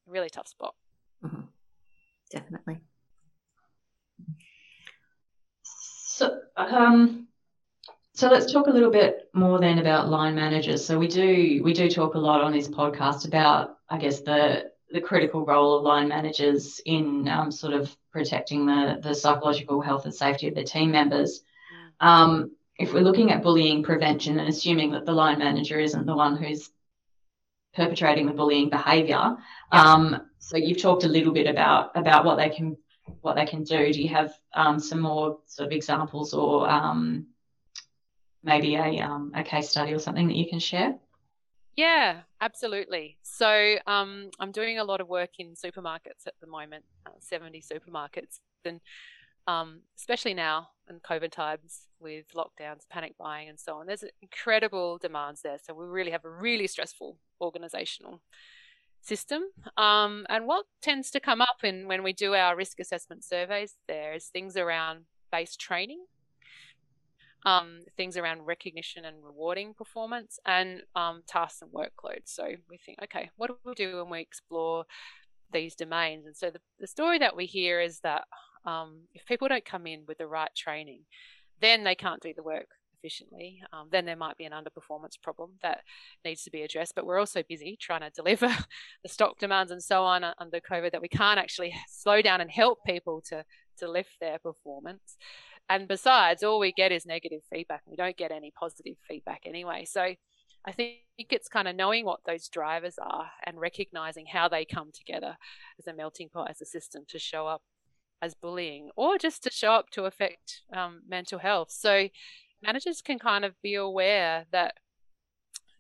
really 0.06 0.30
tough 0.30 0.48
spot. 0.48 0.76
Mm-hmm. 1.26 1.42
definitely. 2.32 2.78
So 5.64 6.42
um 6.56 7.28
so 8.14 8.30
let's 8.30 8.52
talk 8.54 8.68
a 8.68 8.72
little 8.72 8.92
bit 8.92 9.30
more 9.34 9.60
then 9.60 9.80
about 9.80 10.10
line 10.10 10.36
managers. 10.36 10.86
So 10.86 11.00
we 11.00 11.08
do 11.08 11.62
we 11.64 11.74
do 11.74 11.90
talk 11.90 12.14
a 12.14 12.20
lot 12.20 12.42
on 12.42 12.52
this 12.52 12.68
podcast 12.68 13.26
about 13.28 13.78
i 13.90 13.98
guess 13.98 14.22
the 14.22 14.72
the 14.92 15.02
critical 15.02 15.46
role 15.46 15.78
of 15.78 15.84
line 15.84 16.08
managers 16.08 16.82
in 16.86 17.28
um, 17.28 17.52
sort 17.52 17.74
of 17.74 17.96
protecting 18.12 18.66
the, 18.66 19.00
the 19.02 19.14
psychological 19.14 19.82
health 19.82 20.06
and 20.06 20.14
safety 20.14 20.48
of 20.48 20.56
their 20.56 20.64
team 20.64 20.92
members. 20.92 21.44
Um, 22.00 22.52
if 22.78 22.94
we're 22.94 23.02
looking 23.02 23.32
at 23.32 23.44
bullying 23.44 23.84
prevention 23.84 24.40
and 24.40 24.50
assuming 24.50 24.92
that 24.92 25.06
the 25.06 25.12
line 25.12 25.40
manager 25.40 25.80
isn't 25.80 26.06
the 26.06 26.16
one 26.16 26.38
who's 26.38 26.70
perpetrating 27.74 28.26
the 28.26 28.34
bullying 28.34 28.70
behaviour, 28.70 29.38
um, 29.72 30.22
so 30.40 30.58
you've 30.58 30.82
talked 30.82 31.04
a 31.04 31.10
little 31.10 31.34
bit 31.34 31.46
about 31.48 31.92
about 31.96 32.26
what 32.26 32.38
they 32.38 32.50
can 32.50 32.78
what 33.22 33.36
they 33.36 33.46
can 33.46 33.64
do. 33.64 33.92
Do 33.92 34.02
you 34.02 34.10
have 34.10 34.34
um, 34.54 34.80
some 34.80 35.02
more 35.02 35.40
sort 35.46 35.68
of 35.68 35.74
examples 35.74 36.34
or 36.34 36.70
um, 36.70 37.28
maybe 38.44 38.76
a, 38.76 39.00
um, 39.00 39.32
a 39.36 39.44
case 39.44 39.70
study 39.70 39.94
or 39.94 40.00
something 40.00 40.28
that 40.28 40.36
you 40.36 40.48
can 40.50 40.60
share? 40.60 40.96
Yeah, 41.76 42.22
absolutely. 42.42 43.18
So 43.24 43.76
um, 43.88 44.32
I'm 44.40 44.52
doing 44.52 44.80
a 44.80 44.84
lot 44.84 45.00
of 45.02 45.08
work 45.08 45.32
in 45.40 45.54
supermarkets 45.54 46.28
at 46.28 46.34
the 46.42 46.48
moment, 46.48 46.84
uh, 47.06 47.12
70 47.20 47.62
supermarkets, 47.62 48.40
and 48.66 48.82
um, 49.48 49.82
especially 49.98 50.34
now 50.34 50.70
in 50.90 51.00
COVID 51.00 51.32
times 51.32 51.88
with 52.00 52.26
lockdowns, 52.36 52.88
panic 52.90 53.16
buying, 53.18 53.50
and 53.50 53.60
so 53.60 53.76
on. 53.78 53.88
There's 53.88 54.04
incredible 54.22 54.98
demands 54.98 55.42
there. 55.42 55.58
So 55.64 55.74
we 55.74 55.86
really 55.86 56.12
have 56.12 56.26
a 56.26 56.30
really 56.30 56.68
stressful 56.68 57.18
organizational 57.42 58.22
system. 59.02 59.44
Um, 59.78 60.26
and 60.30 60.46
what 60.48 60.66
tends 60.82 61.12
to 61.12 61.20
come 61.20 61.42
up 61.42 61.64
in 61.64 61.88
when 61.88 62.04
we 62.04 62.14
do 62.14 62.36
our 62.36 62.56
risk 62.56 62.80
assessment 62.80 63.24
surveys 63.24 63.76
there 63.88 64.14
is 64.14 64.26
things 64.28 64.58
around 64.58 65.06
base 65.32 65.56
training 65.56 66.06
um, 67.46 67.80
things 67.96 68.18
around 68.18 68.46
recognition 68.46 69.06
and 69.06 69.24
rewarding 69.24 69.74
performance 69.74 70.40
and 70.46 70.82
um, 70.96 71.22
tasks 71.28 71.62
and 71.62 71.72
workload. 71.72 72.22
So 72.26 72.46
we 72.70 72.78
think, 72.78 73.00
okay, 73.04 73.30
what 73.38 73.48
do 73.48 73.58
we 73.66 73.74
do 73.74 73.98
when 73.98 74.10
we 74.10 74.22
explore 74.22 74.86
these 75.52 75.76
domains? 75.76 76.26
And 76.26 76.36
so 76.36 76.50
the, 76.50 76.60
the 76.80 76.88
story 76.88 77.20
that 77.20 77.36
we 77.36 77.46
hear 77.46 77.80
is 77.80 78.00
that 78.02 78.24
um, 78.66 79.02
if 79.14 79.26
people 79.26 79.48
don't 79.48 79.66
come 79.66 79.88
in 79.88 80.04
with 80.08 80.18
the 80.18 80.28
right 80.28 80.54
training, 80.56 81.04
then 81.62 81.84
they 81.84 81.96
can't 81.96 82.22
do 82.22 82.34
the 82.36 82.44
work 82.44 82.68
efficiently. 83.00 83.62
Um, 83.72 83.88
then 83.92 84.06
there 84.06 84.16
might 84.16 84.38
be 84.38 84.46
an 84.46 84.52
underperformance 84.52 85.22
problem 85.22 85.52
that 85.64 85.82
needs 86.26 86.44
to 86.44 86.52
be 86.52 86.64
addressed. 86.64 86.96
But 86.96 87.06
we're 87.06 87.20
also 87.20 87.44
busy 87.48 87.78
trying 87.80 88.02
to 88.02 88.10
deliver 88.16 88.50
the 89.04 89.10
stock 89.10 89.40
demands 89.40 89.72
and 89.72 89.82
so 89.82 90.04
on 90.04 90.26
under 90.38 90.60
COVID 90.60 90.92
that 90.92 91.02
we 91.02 91.08
can't 91.08 91.40
actually 91.40 91.74
slow 91.90 92.22
down 92.22 92.42
and 92.42 92.52
help 92.52 92.80
people 92.86 93.22
to 93.30 93.44
to 93.78 93.90
lift 93.90 94.20
their 94.20 94.38
performance 94.40 95.16
and 95.70 95.88
besides, 95.88 96.42
all 96.42 96.60
we 96.60 96.72
get 96.72 96.92
is 96.92 97.06
negative 97.06 97.42
feedback. 97.52 97.84
We 97.86 97.96
don't 97.96 98.18
get 98.18 98.32
any 98.32 98.52
positive 98.60 98.96
feedback 99.08 99.44
anyway. 99.46 99.86
So 99.86 100.16
I 100.66 100.72
think 100.72 100.98
it's 101.18 101.48
kind 101.48 101.68
of 101.68 101.76
knowing 101.76 102.06
what 102.06 102.22
those 102.26 102.50
drivers 102.50 102.98
are 103.00 103.30
and 103.46 103.60
recognizing 103.60 104.26
how 104.26 104.50
they 104.50 104.66
come 104.66 104.92
together 104.92 105.38
as 105.78 105.86
a 105.86 105.94
melting 105.94 106.30
pot, 106.30 106.50
as 106.50 106.62
a 106.62 106.66
system 106.66 107.04
to 107.10 107.20
show 107.20 107.48
up 107.48 107.62
as 108.22 108.34
bullying 108.34 108.90
or 108.98 109.18
just 109.18 109.44
to 109.44 109.52
show 109.52 109.72
up 109.72 109.92
to 109.92 110.06
affect 110.06 110.62
um, 110.74 111.02
mental 111.08 111.40
health. 111.40 111.70
So 111.72 112.10
managers 112.64 113.02
can 113.02 113.20
kind 113.20 113.46
of 113.46 113.54
be 113.62 113.76
aware 113.76 114.46
that, 114.52 114.74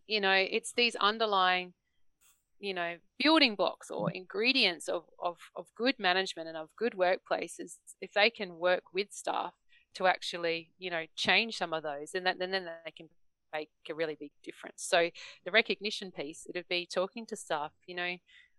you 0.08 0.22
know, 0.22 0.34
it's 0.34 0.72
these 0.72 0.96
underlying 0.96 1.74
you 2.62 2.74
know 2.74 2.96
building 3.24 3.56
blocks 3.56 3.90
or 3.90 4.12
ingredients 4.12 4.90
of, 4.90 5.04
of, 5.24 5.38
of 5.56 5.68
good 5.78 5.96
management 5.98 6.48
and 6.48 6.58
of 6.58 6.68
good 6.78 6.94
workplaces 6.94 7.78
if 8.02 8.12
they 8.12 8.30
can 8.30 8.60
work 8.60 8.84
with 8.94 9.08
staff 9.12 9.54
to 9.96 10.08
actually, 10.08 10.72
you 10.78 10.90
know, 10.90 11.06
change 11.16 11.58
some 11.58 11.74
of 11.74 11.84
those, 11.84 12.14
and, 12.14 12.26
that, 12.26 12.38
and 12.40 12.54
then 12.54 12.66
they 12.86 12.92
can 12.92 13.10
make 13.54 13.70
a 13.90 13.96
really 13.96 14.18
big 14.20 14.32
difference. 14.44 14.84
So 14.84 15.10
the 15.46 15.52
recognition 15.52 16.12
piece, 16.12 16.46
it'd 16.50 16.68
be 16.68 16.86
talking 16.86 17.26
to 17.28 17.36
staff, 17.36 17.72
you 17.88 17.96
know, 17.96 18.16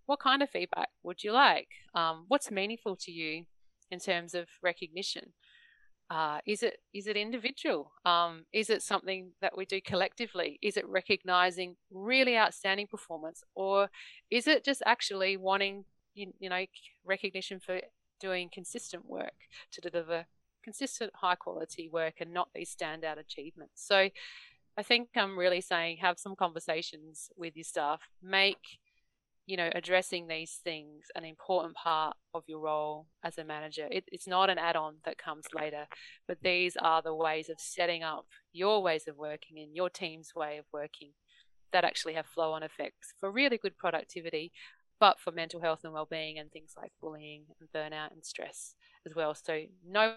what 0.07 0.21
kind 0.21 0.43
of 0.43 0.51
feedback 0.51 0.89
would 1.03 1.23
you 1.23 1.33
like? 1.33 1.69
Um, 1.95 2.25
what's 2.29 2.51
meaningful 2.51 2.97
to 2.97 3.13
you 3.13 3.45
in 3.91 4.01
terms 4.01 4.35
of 4.35 4.49
recognition? 4.63 5.33
Uh, 6.11 6.41
is 6.45 6.65
it 6.65 6.79
is 6.93 7.07
it 7.07 7.17
individual? 7.17 7.93
Um, 8.05 8.45
is 8.53 8.69
it 8.69 8.83
something 8.83 9.31
that 9.41 9.57
we 9.57 9.65
do 9.65 9.81
collectively? 9.81 10.59
Is 10.61 10.77
it 10.77 10.89
recognizing 10.89 11.77
really 11.93 12.37
outstanding 12.37 12.89
performance, 12.89 13.45
or 13.55 13.89
is 14.29 14.49
it 14.49 14.65
just 14.65 14.83
actually 14.85 15.37
wanting 15.37 15.85
you, 16.15 16.33
you 16.41 16.51
know 16.51 16.65
recognition 17.05 17.61
for 17.61 17.81
doing 18.21 18.51
consistent 18.53 19.09
work 19.09 19.35
to 19.71 19.81
deliver 19.81 20.27
consistent 20.63 21.13
high 21.15 21.35
quality 21.35 21.89
work 21.89 22.15
and 22.21 22.33
not 22.33 22.49
these 22.55 22.75
standout 22.75 23.19
achievements. 23.19 23.85
So 23.87 24.09
I 24.77 24.83
think 24.83 25.11
I'm 25.17 25.39
really 25.39 25.61
saying 25.61 25.99
have 25.99 26.19
some 26.19 26.37
conversations 26.37 27.31
with 27.37 27.57
your 27.57 27.65
staff, 27.65 28.01
make 28.23 28.79
you 29.47 29.57
know 29.57 29.71
addressing 29.75 30.29
these 30.29 30.61
things 30.63 31.07
an 31.17 31.25
important 31.25 31.75
part 31.75 32.17
of 32.35 32.45
your 32.47 32.61
role 32.61 33.07
as 33.25 33.37
a 33.37 33.45
manager. 33.45 33.89
It, 33.91 34.05
it's 34.13 34.29
not 34.29 34.49
an 34.49 34.59
add-on 34.59 34.97
that 35.05 35.19
comes 35.19 35.45
later, 35.55 35.87
but 36.29 36.39
these 36.43 36.77
are 36.81 37.03
the 37.03 37.15
ways 37.15 37.49
of 37.49 37.59
setting 37.59 38.03
up 38.03 38.27
your 38.53 38.83
ways 38.83 39.09
of 39.09 39.17
working 39.17 39.59
and 39.59 39.75
your 39.75 39.91
team's 39.91 40.35
way 40.35 40.59
of 40.59 40.67
working 40.73 41.13
that 41.73 41.85
actually 41.85 42.15
have 42.15 42.27
flow-on 42.27 42.63
effects 42.63 43.15
for 43.19 43.31
really 43.31 43.59
good 43.59 43.77
productivity, 43.77 44.53
but 44.99 45.19
for 45.21 45.31
mental 45.31 45.61
health 45.61 45.81
and 45.85 45.93
well-being 45.93 46.39
and 46.39 46.51
things 46.51 46.75
like 46.77 46.93
bullying 47.01 47.45
and 47.61 47.69
burnout 47.73 48.13
and 48.13 48.25
stress 48.25 48.75
as 49.07 49.15
well. 49.15 49.35
So 49.35 49.63
know 49.87 50.15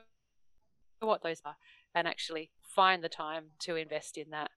what 1.06 1.24
those 1.24 1.42
are 1.46 1.56
and 1.96 2.08
actually 2.08 2.52
find 2.62 3.04
the 3.04 3.10
time 3.10 3.46
to 3.60 3.76
invest 3.76 4.18
in 4.18 4.30
that 4.32 4.52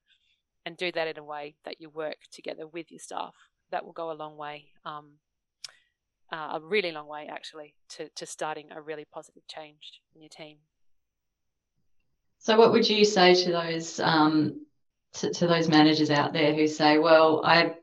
and 0.65 0.77
do 0.77 0.91
that 0.93 1.09
in 1.09 1.19
a 1.19 1.25
way 1.25 1.55
that 1.65 1.81
you 1.81 1.89
work 1.89 2.17
together 2.33 2.67
with 2.67 2.91
your 2.91 2.99
staff. 2.99 3.35
That 3.71 3.85
will 3.85 3.93
go 3.93 4.11
a 4.11 4.15
long 4.15 4.37
way, 4.37 4.67
um, 4.85 5.13
uh, 6.33 6.53
a 6.55 6.61
really 6.61 6.93
long 6.93 7.09
way 7.09 7.29
actually, 7.31 7.75
to, 7.91 8.09
to 8.17 8.27
starting 8.27 8.69
a 8.73 8.81
really 8.81 9.05
positive 9.13 9.47
change 9.49 10.01
in 10.15 10.23
your 10.23 10.29
team. 10.29 10.59
So, 12.39 12.57
what 12.59 12.73
would 12.73 12.89
you 12.89 13.05
say 13.05 13.35
to 13.35 13.53
those 13.53 13.99
um, 13.99 14.67
to, 15.15 15.33
to 15.33 15.47
those 15.47 15.69
managers 15.69 16.11
out 16.11 16.33
there 16.33 16.55
who 16.55 16.69
say, 16.69 16.99
"Well, 16.99 17.43
I 17.45 17.75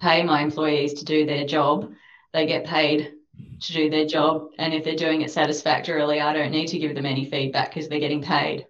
pay 0.00 0.24
my 0.24 0.42
employees 0.42 0.94
to 0.94 1.04
do 1.04 1.24
their 1.24 1.46
job; 1.46 1.92
they 2.32 2.46
get 2.46 2.64
paid 2.64 3.12
to 3.60 3.72
do 3.72 3.90
their 3.90 4.06
job. 4.06 4.48
And 4.58 4.74
if 4.74 4.84
they're 4.84 4.96
doing 4.96 5.22
it 5.22 5.30
satisfactorily, 5.30 6.20
I 6.20 6.32
don't 6.32 6.50
need 6.50 6.68
to 6.68 6.78
give 6.78 6.94
them 6.94 7.06
any 7.06 7.28
feedback 7.28 7.70
because 7.70 7.88
they're 7.88 8.00
getting 8.00 8.22
paid. 8.22 8.66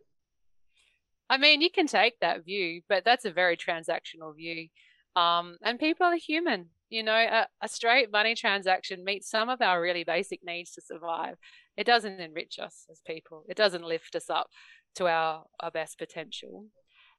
I 1.29 1.39
mean, 1.39 1.61
you 1.61 1.71
can 1.71 1.87
take 1.87 2.21
that 2.21 2.45
view, 2.45 2.83
but 2.89 3.05
that's 3.05 3.25
a 3.25 3.33
very 3.33 3.57
transactional 3.57 4.35
view. 4.37 4.69
Um, 5.17 5.57
and 5.63 5.79
people 5.79 6.07
are 6.07 6.17
human. 6.17 6.67
You 6.89 7.03
know, 7.03 7.17
a, 7.17 7.49
a, 7.61 7.69
straight 7.69 8.13
money 8.13 8.37
transaction 8.37 9.05
meets 9.05 9.29
some 9.29 9.49
of 9.49 9.61
our 9.61 9.83
really 9.83 10.05
basic 10.05 10.45
needs 10.45 10.71
to 10.73 10.81
survive. 10.81 11.35
It 11.77 11.85
doesn't 11.85 12.21
enrich 12.21 12.61
us 12.61 12.87
as 12.91 13.01
people, 13.05 13.45
it 13.49 13.57
doesn't 13.57 13.83
lift 13.83 14.15
us 14.15 14.31
up 14.31 14.49
to 14.95 15.09
our, 15.09 15.45
our 15.59 15.71
best 15.73 15.99
potential. 15.99 16.67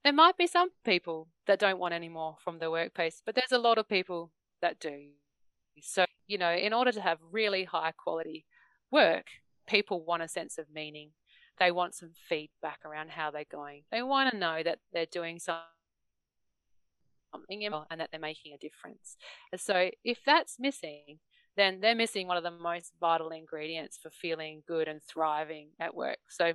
There 0.04 0.14
might 0.14 0.38
be 0.38 0.48
some 0.48 0.70
people 0.86 1.28
that 1.48 1.60
don't 1.60 1.80
want 1.80 1.94
any 1.94 2.08
more 2.08 2.38
from 2.44 2.60
the 2.60 2.72
workplace, 2.72 3.22
but 3.26 3.36
there's 3.36 3.52
a 3.52 3.58
lot 3.58 3.78
of 3.78 3.90
people 3.90 4.32
that 4.62 4.80
do. 4.80 5.10
So, 5.82 6.06
you 6.28 6.38
know, 6.38 6.52
in 6.52 6.74
order 6.74 6.92
to 6.92 7.02
have 7.02 7.20
really 7.32 7.64
high 7.66 7.92
quality 7.92 8.46
work, 8.92 9.26
people 9.68 10.04
want 10.04 10.24
a 10.24 10.28
sense 10.28 10.58
of 10.58 10.66
meaning. 10.74 11.12
They 11.60 11.72
want 11.72 11.96
some 11.96 12.12
feedback 12.30 12.80
around 12.86 13.12
how 13.12 13.32
they're 13.32 13.44
going. 13.50 13.84
They 13.92 14.04
want 14.04 14.32
to 14.32 14.38
know 14.38 14.62
that 14.64 14.80
they're 14.94 15.08
doing 15.12 15.40
something 15.40 15.66
and 17.92 18.00
that 18.00 18.10
they're 18.12 18.20
making 18.20 18.54
a 18.54 18.58
difference. 18.58 19.18
So, 19.56 19.90
if 20.04 20.20
that's 20.26 20.60
missing, 20.60 21.20
then 21.56 21.80
they're 21.82 21.96
missing 21.96 22.28
one 22.28 22.38
of 22.38 22.44
the 22.44 22.52
most 22.52 22.94
vital 23.00 23.30
ingredients 23.30 23.98
for 24.02 24.12
feeling 24.12 24.62
good 24.68 24.88
and 24.88 25.02
thriving 25.02 25.70
at 25.80 25.96
work. 25.96 26.20
So, 26.30 26.54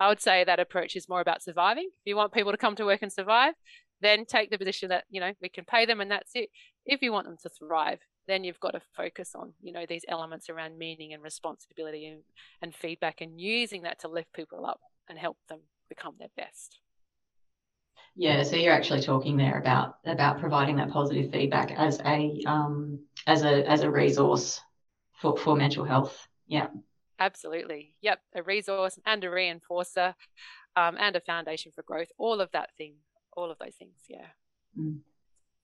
I 0.00 0.08
would 0.08 0.20
say 0.20 0.44
that 0.44 0.58
approach 0.58 0.96
is 0.96 1.08
more 1.08 1.20
about 1.20 1.42
surviving. 1.42 1.90
If 1.92 2.06
you 2.06 2.16
want 2.16 2.32
people 2.32 2.52
to 2.52 2.58
come 2.58 2.74
to 2.76 2.86
work 2.86 3.02
and 3.02 3.12
survive, 3.12 3.52
then 4.00 4.24
take 4.24 4.50
the 4.50 4.56
position 4.56 4.88
that, 4.88 5.04
you 5.10 5.20
know, 5.20 5.32
we 5.42 5.50
can 5.50 5.64
pay 5.64 5.84
them 5.84 6.00
and 6.00 6.10
that's 6.10 6.30
it. 6.34 6.48
If 6.86 7.02
you 7.02 7.12
want 7.12 7.26
them 7.26 7.36
to 7.42 7.50
thrive, 7.50 8.00
then 8.26 8.44
you've 8.44 8.60
got 8.60 8.72
to 8.72 8.80
focus 8.96 9.34
on 9.34 9.52
you 9.62 9.72
know 9.72 9.84
these 9.88 10.04
elements 10.08 10.48
around 10.48 10.78
meaning 10.78 11.12
and 11.12 11.22
responsibility 11.22 12.06
and, 12.06 12.22
and 12.62 12.74
feedback 12.74 13.20
and 13.20 13.40
using 13.40 13.82
that 13.82 13.98
to 14.00 14.08
lift 14.08 14.32
people 14.32 14.66
up 14.66 14.80
and 15.08 15.18
help 15.18 15.36
them 15.48 15.60
become 15.88 16.14
their 16.18 16.28
best. 16.36 16.78
Yeah 18.16 18.42
so 18.42 18.56
you're 18.56 18.72
actually 18.72 19.02
talking 19.02 19.36
there 19.36 19.58
about 19.58 19.96
about 20.04 20.40
providing 20.40 20.76
that 20.76 20.90
positive 20.90 21.30
feedback 21.30 21.72
as 21.72 22.00
a 22.04 22.42
um 22.46 23.00
as 23.26 23.42
a 23.42 23.68
as 23.68 23.82
a 23.82 23.90
resource 23.90 24.60
for 25.20 25.36
for 25.36 25.56
mental 25.56 25.84
health. 25.84 26.26
Yeah. 26.46 26.68
Absolutely. 27.18 27.94
Yep 28.02 28.20
a 28.34 28.42
resource 28.42 28.98
and 29.06 29.24
a 29.24 29.28
reinforcer 29.28 30.14
um, 30.76 30.96
and 30.98 31.16
a 31.16 31.20
foundation 31.20 31.72
for 31.74 31.82
growth 31.82 32.08
all 32.18 32.40
of 32.40 32.50
that 32.52 32.70
thing 32.76 32.94
all 33.36 33.50
of 33.50 33.58
those 33.58 33.74
things 33.74 33.98
yeah. 34.08 34.26
Mm. 34.78 35.00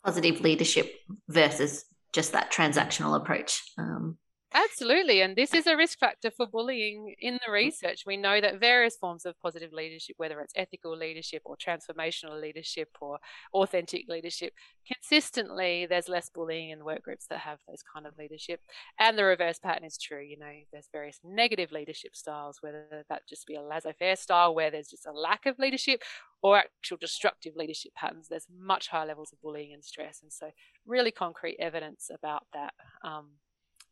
positive 0.04 0.40
leadership 0.40 0.92
versus 1.28 1.84
just 2.12 2.32
that 2.32 2.52
transactional 2.52 3.16
approach. 3.16 3.62
Um, 3.78 4.18
Absolutely. 4.54 5.20
And 5.20 5.36
this 5.36 5.52
is 5.52 5.66
a 5.66 5.76
risk 5.76 5.98
factor 5.98 6.30
for 6.30 6.46
bullying 6.46 7.14
in 7.20 7.38
the 7.44 7.52
research. 7.52 8.04
We 8.06 8.16
know 8.16 8.40
that 8.40 8.58
various 8.60 8.96
forms 8.96 9.26
of 9.26 9.38
positive 9.40 9.72
leadership, 9.72 10.14
whether 10.18 10.40
it's 10.40 10.54
ethical 10.56 10.96
leadership 10.96 11.42
or 11.44 11.56
transformational 11.56 12.40
leadership 12.40 12.88
or 13.00 13.18
authentic 13.52 14.04
leadership, 14.08 14.54
consistently 14.86 15.84
there's 15.86 16.08
less 16.08 16.30
bullying 16.30 16.70
in 16.70 16.84
work 16.84 17.02
groups 17.02 17.26
that 17.28 17.40
have 17.40 17.58
those 17.68 17.82
kind 17.92 18.06
of 18.06 18.16
leadership. 18.18 18.60
And 18.98 19.18
the 19.18 19.24
reverse 19.24 19.58
pattern 19.58 19.84
is 19.84 19.98
true. 19.98 20.22
You 20.22 20.38
know, 20.38 20.52
there's 20.72 20.88
various 20.90 21.18
negative 21.22 21.70
leadership 21.72 22.16
styles, 22.16 22.58
whether 22.62 23.04
that 23.10 23.28
just 23.28 23.46
be 23.46 23.56
a 23.56 23.62
laissez 23.62 23.92
faire 23.98 24.16
style 24.16 24.54
where 24.54 24.70
there's 24.70 24.88
just 24.88 25.06
a 25.06 25.12
lack 25.12 25.44
of 25.44 25.58
leadership 25.58 26.02
or 26.40 26.56
actual 26.56 26.96
destructive 26.98 27.56
leadership 27.56 27.92
patterns. 27.94 28.28
There's 28.28 28.46
much 28.56 28.88
higher 28.88 29.06
levels 29.06 29.32
of 29.32 29.42
bullying 29.42 29.74
and 29.74 29.84
stress. 29.84 30.20
And 30.22 30.32
so, 30.32 30.50
really 30.86 31.10
concrete 31.10 31.56
evidence 31.58 32.10
about 32.14 32.46
that. 32.54 32.72
Um, 33.04 33.32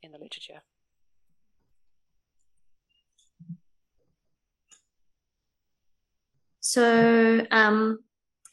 in 0.05 0.12
the 0.12 0.18
literature. 0.18 0.62
So, 6.61 7.46
um, 7.50 7.98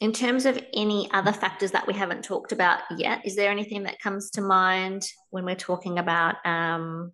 in 0.00 0.12
terms 0.12 0.44
of 0.46 0.62
any 0.74 1.10
other 1.12 1.32
factors 1.32 1.70
that 1.70 1.86
we 1.86 1.94
haven't 1.94 2.24
talked 2.24 2.52
about 2.52 2.80
yet, 2.98 3.24
is 3.24 3.36
there 3.36 3.50
anything 3.50 3.84
that 3.84 4.00
comes 4.00 4.30
to 4.32 4.42
mind 4.42 5.08
when 5.30 5.44
we're 5.44 5.54
talking 5.54 5.98
about 5.98 6.36
um, 6.44 7.12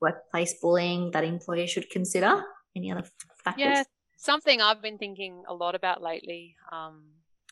workplace 0.00 0.54
bullying 0.60 1.10
that 1.12 1.24
employers 1.24 1.70
should 1.70 1.90
consider? 1.90 2.44
Any 2.76 2.92
other 2.92 3.04
factors? 3.42 3.62
Yeah, 3.64 3.82
something 4.16 4.60
I've 4.60 4.82
been 4.82 4.98
thinking 4.98 5.42
a 5.48 5.54
lot 5.54 5.74
about 5.74 6.02
lately 6.02 6.54
um, 6.70 7.02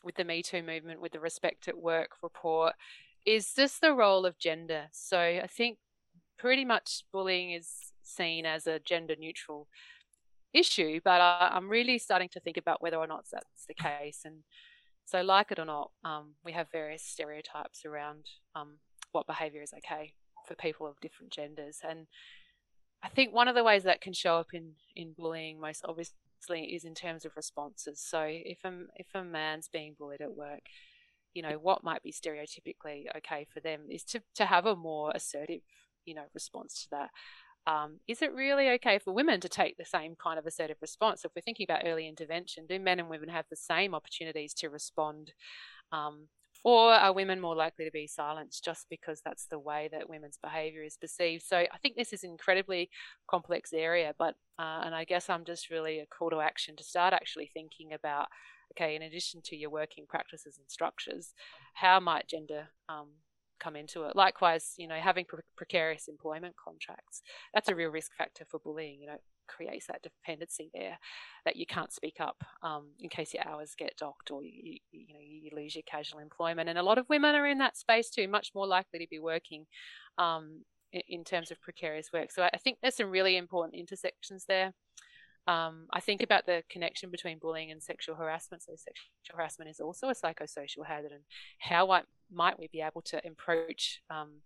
with 0.03 0.15
the 0.15 0.23
Me 0.23 0.43
Too 0.43 0.63
movement, 0.63 1.01
with 1.01 1.11
the 1.11 1.19
Respect 1.19 1.67
at 1.67 1.77
Work 1.77 2.11
report, 2.21 2.73
is 3.25 3.53
just 3.53 3.81
the 3.81 3.93
role 3.93 4.25
of 4.25 4.37
gender. 4.37 4.85
So 4.91 5.19
I 5.19 5.47
think 5.47 5.77
pretty 6.37 6.65
much 6.65 7.03
bullying 7.11 7.51
is 7.51 7.93
seen 8.01 8.45
as 8.45 8.67
a 8.67 8.79
gender 8.79 9.15
neutral 9.17 9.67
issue, 10.53 10.99
but 11.03 11.21
I, 11.21 11.51
am 11.53 11.69
really 11.69 11.97
starting 11.97 12.29
to 12.29 12.39
think 12.39 12.57
about 12.57 12.81
whether 12.81 12.97
or 12.97 13.07
not 13.07 13.25
that's 13.31 13.65
the 13.67 13.73
case. 13.73 14.21
And 14.25 14.43
so, 15.05 15.21
like 15.21 15.51
it 15.51 15.59
or 15.59 15.65
not, 15.65 15.91
um, 16.03 16.35
we 16.45 16.51
have 16.53 16.67
various 16.71 17.03
stereotypes 17.03 17.85
around 17.85 18.25
um, 18.55 18.77
what 19.11 19.27
behaviour 19.27 19.61
is 19.61 19.73
okay 19.77 20.13
for 20.47 20.55
people 20.55 20.87
of 20.87 20.99
different 21.01 21.31
genders. 21.31 21.79
And 21.87 22.07
I 23.03 23.09
think 23.09 23.33
one 23.33 23.47
of 23.47 23.55
the 23.55 23.63
ways 23.63 23.83
that 23.83 24.01
can 24.01 24.13
show 24.13 24.37
up 24.37 24.53
in, 24.53 24.73
in 24.95 25.13
bullying 25.17 25.59
most 25.59 25.85
obviously 25.87 26.73
is 26.73 26.83
in 26.85 26.93
terms 26.93 27.25
of 27.25 27.35
responses. 27.35 28.01
So 28.01 28.21
if 28.27 28.59
a, 28.63 28.71
if 28.95 29.07
a 29.13 29.23
man's 29.23 29.69
being 29.71 29.95
bullied 29.97 30.21
at 30.21 30.35
work, 30.35 30.61
you 31.33 31.41
know, 31.41 31.57
what 31.61 31.83
might 31.83 32.03
be 32.03 32.11
stereotypically 32.11 33.05
okay 33.17 33.45
for 33.53 33.59
them 33.59 33.81
is 33.89 34.03
to, 34.03 34.21
to 34.35 34.45
have 34.45 34.65
a 34.65 34.75
more 34.75 35.11
assertive, 35.13 35.61
you 36.05 36.13
know, 36.13 36.25
response 36.33 36.83
to 36.83 36.89
that. 36.91 37.09
Um, 37.65 37.99
is 38.07 38.21
it 38.21 38.33
really 38.33 38.69
okay 38.71 38.99
for 38.99 39.13
women 39.13 39.39
to 39.39 39.49
take 39.49 39.77
the 39.77 39.85
same 39.85 40.15
kind 40.21 40.37
of 40.37 40.45
assertive 40.45 40.77
response? 40.81 41.23
If 41.23 41.31
we're 41.35 41.41
thinking 41.41 41.65
about 41.69 41.83
early 41.85 42.07
intervention, 42.07 42.65
do 42.67 42.79
men 42.79 42.99
and 42.99 43.09
women 43.09 43.29
have 43.29 43.45
the 43.49 43.55
same 43.55 43.95
opportunities 43.95 44.53
to 44.55 44.69
respond? 44.69 45.31
Um, 45.91 46.27
or 46.65 46.93
are 46.93 47.13
women 47.13 47.41
more 47.41 47.55
likely 47.55 47.83
to 47.85 47.91
be 47.91 48.07
silenced 48.07 48.63
just 48.63 48.87
because 48.89 49.21
that's 49.23 49.47
the 49.47 49.59
way 49.59 49.89
that 49.91 50.09
women's 50.09 50.39
behaviour 50.41 50.83
is 50.83 50.97
perceived? 50.97 51.43
So 51.43 51.57
I 51.57 51.77
think 51.81 51.95
this 51.95 52.13
is 52.13 52.23
an 52.23 52.31
incredibly 52.31 52.89
complex 53.29 53.73
area, 53.73 54.13
but 54.17 54.35
uh, 54.57 54.81
and 54.85 54.95
I 54.95 55.03
guess 55.03 55.29
I'm 55.29 55.43
just 55.43 55.69
really 55.69 55.99
a 55.99 56.05
call 56.05 56.29
to 56.29 56.39
action 56.39 56.75
to 56.77 56.83
start 56.83 57.13
actually 57.13 57.51
thinking 57.53 57.91
about 57.91 58.27
okay, 58.75 58.95
in 58.95 59.01
addition 59.01 59.41
to 59.45 59.55
your 59.55 59.69
working 59.69 60.05
practices 60.07 60.57
and 60.57 60.69
structures, 60.69 61.33
how 61.75 61.99
might 61.99 62.27
gender 62.27 62.69
um, 62.89 63.09
come 63.59 63.75
into 63.75 64.03
it. 64.03 64.15
Likewise, 64.15 64.73
you 64.77 64.87
know, 64.87 64.99
having 64.99 65.25
pre- 65.25 65.39
precarious 65.55 66.07
employment 66.07 66.55
contracts, 66.63 67.21
that's 67.53 67.69
a 67.69 67.75
real 67.75 67.89
risk 67.89 68.11
factor 68.17 68.45
for 68.49 68.59
bullying. 68.59 68.99
You 68.99 69.07
know, 69.07 69.17
creates 69.47 69.87
that 69.87 70.01
dependency 70.01 70.69
there 70.73 70.97
that 71.45 71.55
you 71.55 71.65
can't 71.65 71.91
speak 71.91 72.15
up 72.19 72.43
um, 72.61 72.89
in 72.99 73.09
case 73.09 73.33
your 73.33 73.47
hours 73.47 73.75
get 73.77 73.95
docked 73.97 74.31
or 74.31 74.43
you, 74.43 74.77
you 74.91 75.13
know 75.13 75.19
you 75.19 75.49
lose 75.55 75.75
your 75.75 75.83
casual 75.83 76.19
employment. 76.19 76.69
And 76.69 76.77
a 76.77 76.83
lot 76.83 76.97
of 76.97 77.09
women 77.09 77.35
are 77.35 77.47
in 77.47 77.57
that 77.59 77.77
space 77.77 78.09
too, 78.09 78.27
much 78.27 78.51
more 78.53 78.67
likely 78.67 78.99
to 78.99 79.07
be 79.09 79.19
working 79.19 79.65
um, 80.17 80.63
in, 80.91 81.01
in 81.07 81.23
terms 81.23 81.51
of 81.51 81.61
precarious 81.61 82.09
work. 82.13 82.31
So 82.31 82.43
I 82.43 82.57
think 82.57 82.79
there's 82.81 82.97
some 82.97 83.09
really 83.09 83.37
important 83.37 83.75
intersections 83.75 84.45
there. 84.47 84.73
Um, 85.47 85.87
I 85.91 85.99
think 85.99 86.21
about 86.21 86.45
the 86.45 86.63
connection 86.69 87.09
between 87.09 87.37
bullying 87.37 87.71
and 87.71 87.83
sexual 87.83 88.15
harassment. 88.15 88.63
So, 88.63 88.73
sexual 88.75 89.35
harassment 89.35 89.69
is 89.69 89.79
also 89.79 90.07
a 90.07 90.13
psychosocial 90.13 90.85
hazard, 90.87 91.11
and 91.11 91.23
how 91.59 92.03
might 92.31 92.59
we 92.59 92.67
be 92.67 92.81
able 92.81 93.01
to 93.01 93.21
approach 93.27 94.01
um, 94.09 94.41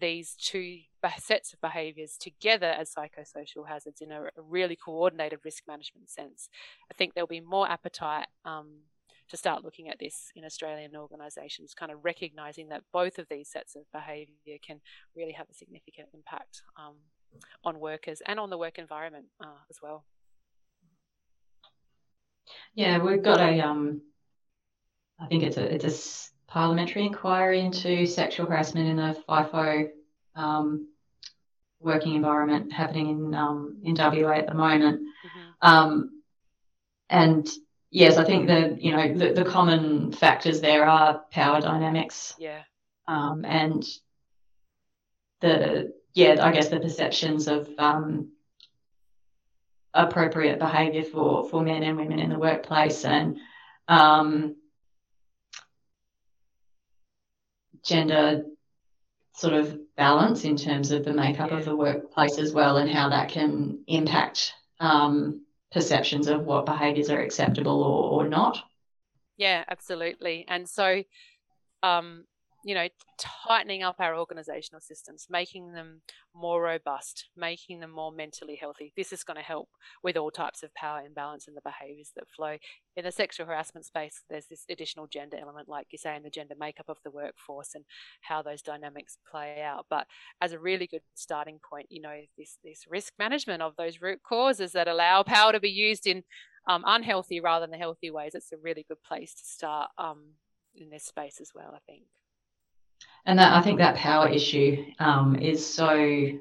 these 0.00 0.34
two 0.34 0.78
sets 1.18 1.52
of 1.52 1.60
behaviours 1.60 2.16
together 2.18 2.66
as 2.66 2.92
psychosocial 2.92 3.68
hazards 3.68 4.00
in 4.00 4.10
a, 4.10 4.24
really 4.36 4.76
coordinated 4.76 5.38
risk 5.44 5.64
management 5.68 6.10
sense? 6.10 6.48
I 6.90 6.94
think 6.94 7.14
there'll 7.14 7.28
be 7.28 7.40
more 7.40 7.70
appetite 7.70 8.26
um, 8.44 8.80
to 9.28 9.36
start 9.36 9.62
looking 9.62 9.88
at 9.88 10.00
this 10.00 10.32
in 10.34 10.44
Australian 10.44 10.96
organisations, 10.96 11.74
kind 11.74 11.92
of 11.92 12.04
recognising 12.04 12.68
that 12.70 12.82
both 12.92 13.18
of 13.18 13.28
these 13.30 13.48
sets 13.48 13.76
of 13.76 13.82
behaviour 13.92 14.58
can 14.60 14.80
really 15.14 15.32
have 15.32 15.48
a 15.48 15.54
significant 15.54 16.08
impact 16.12 16.62
um, 16.76 16.96
on 17.64 17.78
workers 17.78 18.20
and 18.26 18.40
on 18.40 18.50
the 18.50 18.58
work 18.58 18.78
environment 18.80 19.26
uh, 19.40 19.62
as 19.70 19.78
well. 19.80 20.04
Yeah, 22.74 22.98
we've 22.98 23.22
got 23.22 23.40
a 23.40 23.60
um, 23.60 24.02
I 25.18 25.26
think 25.26 25.42
it's 25.42 25.56
a 25.56 25.74
it's 25.74 26.30
a 26.48 26.52
parliamentary 26.52 27.04
inquiry 27.04 27.60
into 27.60 28.06
sexual 28.06 28.46
harassment 28.46 28.88
in 28.88 28.96
the 28.96 29.16
FIFO 29.28 29.90
um, 30.34 30.88
working 31.80 32.14
environment 32.14 32.72
happening 32.72 33.08
in 33.08 33.34
um, 33.34 33.78
in 33.84 33.94
WA 33.94 34.32
at 34.32 34.46
the 34.46 34.54
moment. 34.54 35.00
Mm-hmm. 35.00 35.68
Um, 35.68 36.22
and 37.08 37.48
yes, 37.90 38.16
I 38.16 38.24
think 38.24 38.46
the 38.46 38.76
you 38.78 38.92
know 38.92 39.14
the, 39.14 39.32
the 39.32 39.44
common 39.44 40.12
factors 40.12 40.60
there 40.60 40.86
are 40.86 41.22
power 41.30 41.60
dynamics. 41.60 42.34
Yeah. 42.38 42.62
Um, 43.08 43.44
and 43.44 43.84
the 45.40 45.92
yeah, 46.14 46.36
I 46.40 46.52
guess 46.52 46.68
the 46.68 46.80
perceptions 46.80 47.48
of 47.48 47.68
um, 47.78 48.32
appropriate 49.92 50.58
behaviour 50.58 51.02
for 51.02 51.48
for 51.48 51.62
men 51.62 51.82
and 51.82 51.96
women 51.96 52.18
in 52.18 52.30
the 52.30 52.38
workplace 52.38 53.04
and 53.04 53.38
um, 53.88 54.56
gender 57.84 58.44
sort 59.34 59.54
of 59.54 59.78
balance 59.96 60.44
in 60.44 60.56
terms 60.56 60.90
of 60.90 61.04
the 61.04 61.12
makeup 61.12 61.50
yeah. 61.50 61.58
of 61.58 61.64
the 61.64 61.74
workplace 61.74 62.38
as 62.38 62.52
well 62.52 62.76
and 62.76 62.90
how 62.90 63.08
that 63.08 63.28
can 63.28 63.82
impact 63.86 64.52
um, 64.80 65.44
perceptions 65.72 66.26
of 66.26 66.44
what 66.44 66.66
behaviours 66.66 67.10
are 67.10 67.20
acceptable 67.20 67.82
or, 67.82 68.22
or 68.22 68.28
not. 68.28 68.62
Yeah, 69.36 69.64
absolutely. 69.68 70.44
And 70.48 70.68
so 70.68 71.02
um, 71.82 72.24
you 72.64 72.74
know, 72.74 72.88
tightening 73.18 73.82
up 73.82 73.96
our 73.98 74.16
organizational 74.16 74.80
systems, 74.80 75.26
making 75.30 75.72
them 75.72 76.02
more 76.34 76.62
robust, 76.62 77.28
making 77.36 77.80
them 77.80 77.90
more 77.90 78.12
mentally 78.12 78.56
healthy. 78.56 78.92
This 78.96 79.12
is 79.12 79.24
going 79.24 79.36
to 79.36 79.42
help 79.42 79.68
with 80.02 80.16
all 80.16 80.30
types 80.30 80.62
of 80.62 80.74
power 80.74 81.02
imbalance 81.04 81.48
and 81.48 81.56
the 81.56 81.62
behaviors 81.62 82.10
that 82.16 82.28
flow. 82.28 82.58
In 82.96 83.04
the 83.04 83.12
sexual 83.12 83.46
harassment 83.46 83.86
space, 83.86 84.22
there's 84.28 84.46
this 84.46 84.64
additional 84.68 85.06
gender 85.06 85.38
element, 85.40 85.68
like 85.68 85.86
you 85.90 85.98
say, 85.98 86.16
in 86.16 86.22
the 86.22 86.30
gender 86.30 86.54
makeup 86.58 86.88
of 86.88 86.98
the 87.02 87.10
workforce 87.10 87.74
and 87.74 87.84
how 88.20 88.42
those 88.42 88.62
dynamics 88.62 89.16
play 89.30 89.62
out. 89.62 89.86
But 89.88 90.06
as 90.40 90.52
a 90.52 90.58
really 90.58 90.86
good 90.86 91.02
starting 91.14 91.60
point, 91.68 91.86
you 91.90 92.02
know, 92.02 92.20
this, 92.36 92.58
this 92.62 92.84
risk 92.88 93.14
management 93.18 93.62
of 93.62 93.76
those 93.76 94.02
root 94.02 94.20
causes 94.22 94.72
that 94.72 94.88
allow 94.88 95.22
power 95.22 95.52
to 95.52 95.60
be 95.60 95.70
used 95.70 96.06
in 96.06 96.24
um, 96.68 96.84
unhealthy 96.86 97.40
rather 97.40 97.64
than 97.64 97.70
the 97.70 97.78
healthy 97.78 98.10
ways, 98.10 98.34
it's 98.34 98.52
a 98.52 98.58
really 98.58 98.84
good 98.86 99.02
place 99.02 99.34
to 99.34 99.44
start 99.44 99.90
um, 99.98 100.34
in 100.74 100.90
this 100.90 101.04
space 101.04 101.40
as 101.40 101.52
well, 101.54 101.72
I 101.74 101.78
think. 101.90 102.04
And 103.26 103.38
that 103.38 103.52
I 103.52 103.62
think 103.62 103.78
that 103.78 103.96
power 103.96 104.28
issue 104.28 104.84
um, 104.98 105.36
is 105.36 105.64
so 105.64 106.38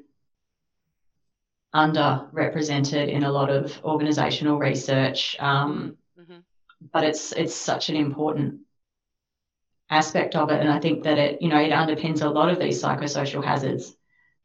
underrepresented 1.73 3.09
in 3.09 3.23
a 3.23 3.31
lot 3.31 3.49
of 3.49 3.81
organisational 3.83 4.59
research, 4.59 5.35
um, 5.39 5.97
mm-hmm. 6.19 6.39
but 6.91 7.03
it's 7.03 7.31
it's 7.33 7.55
such 7.55 7.89
an 7.89 7.95
important 7.95 8.61
aspect 9.89 10.35
of 10.35 10.49
it, 10.51 10.59
and 10.59 10.69
I 10.69 10.79
think 10.79 11.03
that 11.03 11.17
it 11.17 11.41
you 11.41 11.49
know 11.49 11.59
it 11.59 11.71
underpins 11.71 12.21
a 12.21 12.29
lot 12.29 12.49
of 12.49 12.59
these 12.59 12.81
psychosocial 12.81 13.43
hazards, 13.43 13.95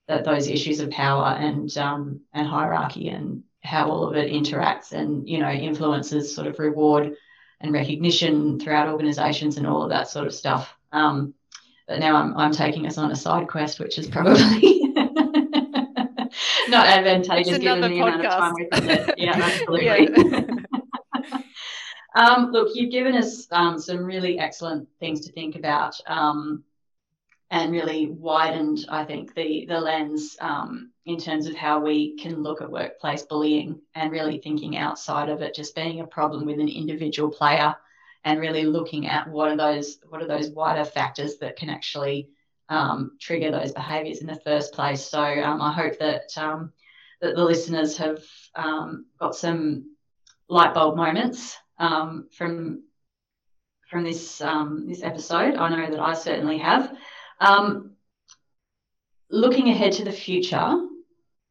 that 0.09 0.25
those 0.25 0.49
issues 0.49 0.81
of 0.81 0.91
power 0.91 1.35
and 1.39 1.75
um, 1.79 2.21
and 2.33 2.47
hierarchy 2.47 3.09
and 3.09 3.45
how 3.63 3.89
all 3.91 4.07
of 4.07 4.17
it 4.17 4.31
interacts 4.31 4.93
and 4.93 5.29
you 5.29 5.39
know 5.39 5.51
influences 5.51 6.35
sort 6.35 6.47
of 6.47 6.59
reward 6.59 7.17
and 7.61 7.73
recognition 7.73 8.61
throughout 8.61 8.89
organisations 8.89 9.57
and 9.57 9.67
all 9.67 9.83
of 9.83 9.91
that 9.91 10.09
sort 10.09 10.27
of 10.27 10.35
stuff. 10.35 10.77
Um, 10.93 11.33
but 11.87 12.01
now 12.01 12.17
I'm, 12.17 12.37
I'm 12.37 12.53
taking 12.53 12.87
us 12.87 12.99
on 12.99 13.11
a 13.11 13.17
side 13.17 13.49
quest, 13.49 13.79
which 13.79 13.99
is 13.99 14.07
probably 14.07 14.93
not 16.69 16.87
advantageous 16.87 17.59
given 17.59 17.81
the 17.81 17.89
podcast. 17.89 18.03
amount 18.03 18.25
of 18.25 18.31
time 18.33 18.55
we've 18.55 18.71
got. 18.71 19.19
Yeah, 19.19 19.33
absolutely. 19.37 20.09
Yeah. 20.17 21.39
um, 22.15 22.51
look, 22.53 22.75
you've 22.75 22.91
given 22.91 23.15
us 23.17 23.47
um, 23.51 23.79
some 23.79 24.05
really 24.05 24.39
excellent 24.39 24.89
things 24.99 25.27
to 25.27 25.33
think 25.33 25.57
about 25.57 26.01
um, 26.07 26.65
and 27.51 27.73
really 27.73 28.07
widened, 28.07 28.87
I 28.89 29.05
think, 29.05 29.35
the, 29.35 29.67
the 29.69 29.79
lens 29.79 30.37
um, 30.41 30.91
in 31.05 31.19
terms 31.19 31.47
of 31.47 31.55
how 31.55 31.81
we 31.81 32.17
can 32.17 32.43
look 32.43 32.63
at 32.63 32.71
workplace 32.71 33.23
bullying 33.23 33.81
and 33.95 34.11
really 34.11 34.39
thinking 34.39 34.77
outside 34.77 35.29
of 35.29 35.43
it 35.43 35.55
just 35.55 35.75
being 35.75 36.01
a 36.01 36.07
problem 36.07 36.47
with 36.47 36.59
an 36.59 36.69
individual 36.69 37.31
player 37.31 37.77
and 38.25 38.41
really 38.41 38.65
looking 38.65 39.07
at 39.07 39.29
what 39.29 39.51
are 39.51 39.57
those 39.57 39.99
what 40.09 40.23
are 40.23 40.29
those 40.29 40.51
wider 40.51 40.85
factors 40.85 41.37
that 41.39 41.57
can 41.57 41.69
actually 41.69 42.31
um, 42.69 43.13
trigger 43.21 43.51
those 43.51 43.73
behaviours 43.73 44.21
in 44.21 44.27
the 44.27 44.41
first 44.41 44.73
place. 44.73 45.05
So 45.05 45.21
um, 45.21 45.61
I 45.61 45.73
hope 45.73 45.99
that 45.99 46.37
um, 46.37 46.73
that 47.21 47.37
the 47.37 47.45
listeners 47.45 47.97
have 47.99 48.25
um, 48.55 49.07
got 49.21 49.35
some 49.37 49.95
light 50.49 50.75
bulb 50.75 50.97
moments 50.97 51.57
um, 51.79 52.29
from 52.33 52.85
from 53.91 54.05
this 54.05 54.41
um, 54.41 54.87
this 54.89 55.03
episode. 55.03 55.55
I 55.57 55.69
know 55.69 55.91
that 55.91 56.01
I 56.01 56.15
certainly 56.15 56.59
have. 56.59 56.97
looking 59.31 59.69
ahead 59.69 59.93
to 59.93 60.05
the 60.05 60.13
future, 60.13 60.81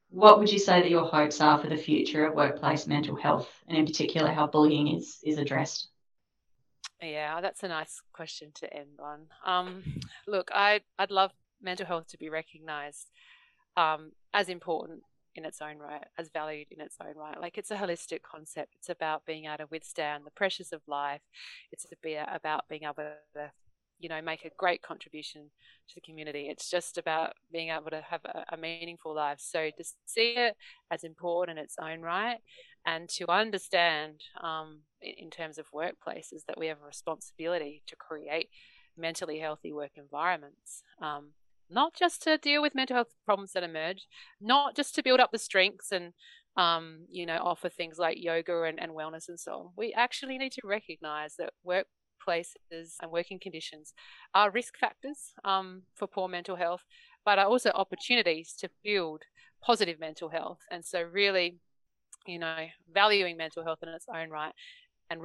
what 0.09 0.39
would 0.39 0.51
you 0.51 0.59
say 0.59 0.81
that 0.81 0.89
your 0.89 1.05
hopes 1.05 1.41
are 1.41 1.59
for 1.59 1.67
the 1.67 1.77
future 1.77 2.25
of 2.25 2.35
workplace 2.35 2.87
mental 2.87 3.15
health, 3.15 3.49
and 3.67 3.77
in 3.77 3.85
particular 3.85 4.31
how 4.31 4.47
bullying 4.47 4.87
is 4.95 5.19
is 5.23 5.37
addressed? 5.37 5.92
Yeah, 7.03 7.41
that's 7.41 7.63
a 7.63 7.67
nice 7.67 8.01
question 8.13 8.51
to 8.55 8.73
end 8.73 8.99
on. 8.99 9.27
Um, 9.45 9.83
look, 10.27 10.49
I 10.53 10.81
I'd 10.97 11.11
love 11.11 11.31
mental 11.61 11.85
health 11.85 12.07
to 12.07 12.17
be 12.17 12.29
recognised 12.29 13.09
um, 13.75 14.11
as 14.33 14.49
important 14.49 15.03
in 15.35 15.45
its 15.45 15.61
own 15.61 15.77
right, 15.77 16.05
as 16.17 16.29
valued 16.29 16.67
in 16.71 16.79
its 16.79 16.97
own 17.01 17.15
right. 17.15 17.39
Like 17.39 17.57
it's 17.57 17.71
a 17.71 17.75
holistic 17.75 18.21
concept. 18.21 18.75
It's 18.75 18.89
about 18.89 19.25
being 19.25 19.45
able 19.45 19.57
to 19.57 19.67
withstand 19.69 20.25
the 20.25 20.31
pressures 20.31 20.71
of 20.71 20.81
life. 20.87 21.21
It's 21.71 21.85
about 22.03 22.69
being 22.69 22.83
able 22.83 22.95
to, 23.35 23.51
you 24.03 24.09
know, 24.09 24.21
make 24.21 24.43
a 24.43 24.51
great 24.57 24.81
contribution 24.81 25.49
to 25.87 25.95
the 25.95 26.01
community. 26.01 26.47
It's 26.49 26.69
just 26.69 26.97
about 26.97 27.33
being 27.51 27.69
able 27.69 27.89
to 27.89 28.03
have 28.09 28.21
a, 28.25 28.43
a 28.51 28.57
meaningful 28.57 29.15
life. 29.15 29.39
So 29.39 29.69
to 29.77 29.83
see 30.05 30.33
it 30.35 30.55
as 30.91 31.05
important 31.05 31.57
in 31.57 31.63
its 31.63 31.75
own 31.81 32.01
right, 32.01 32.39
and 32.85 33.07
to 33.11 33.29
understand, 33.29 34.19
um, 34.41 34.81
in 35.01 35.29
terms 35.29 35.57
of 35.57 35.71
workplaces, 35.73 36.45
that 36.47 36.59
we 36.59 36.67
have 36.67 36.79
a 36.83 36.85
responsibility 36.85 37.81
to 37.87 37.95
create 37.95 38.49
mentally 38.97 39.39
healthy 39.39 39.71
work 39.71 39.91
environments. 39.95 40.83
Um, 41.01 41.31
not 41.69 41.93
just 41.93 42.21
to 42.23 42.37
deal 42.37 42.61
with 42.61 42.75
mental 42.75 42.97
health 42.97 43.13
problems 43.25 43.53
that 43.53 43.63
emerge, 43.63 44.05
not 44.41 44.75
just 44.75 44.93
to 44.95 45.03
build 45.03 45.21
up 45.21 45.31
the 45.31 45.39
strengths 45.39 45.91
and 45.91 46.13
um, 46.55 47.05
you 47.09 47.25
know 47.25 47.39
offer 47.41 47.69
things 47.69 47.97
like 47.97 48.21
yoga 48.21 48.63
and, 48.63 48.79
and 48.79 48.91
wellness 48.91 49.29
and 49.29 49.39
so 49.39 49.53
on. 49.53 49.69
We 49.77 49.93
actually 49.93 50.37
need 50.37 50.51
to 50.51 50.61
recognize 50.65 51.35
that 51.37 51.53
workplaces 52.27 52.95
and 53.01 53.11
working 53.11 53.39
conditions 53.39 53.93
are 54.33 54.51
risk 54.51 54.77
factors 54.77 55.33
um, 55.43 55.83
for 55.95 56.07
poor 56.07 56.27
mental 56.27 56.55
health, 56.55 56.83
but 57.25 57.39
are 57.39 57.45
also 57.45 57.71
opportunities 57.71 58.53
to 58.59 58.69
build 58.83 59.23
positive 59.61 59.99
mental 59.99 60.29
health. 60.29 60.59
And 60.71 60.83
so, 60.83 61.01
really, 61.01 61.57
you 62.25 62.39
know, 62.39 62.67
valuing 62.93 63.37
mental 63.37 63.63
health 63.63 63.79
in 63.83 63.89
its 63.89 64.07
own 64.13 64.29
right 64.29 64.53
and 65.09 65.21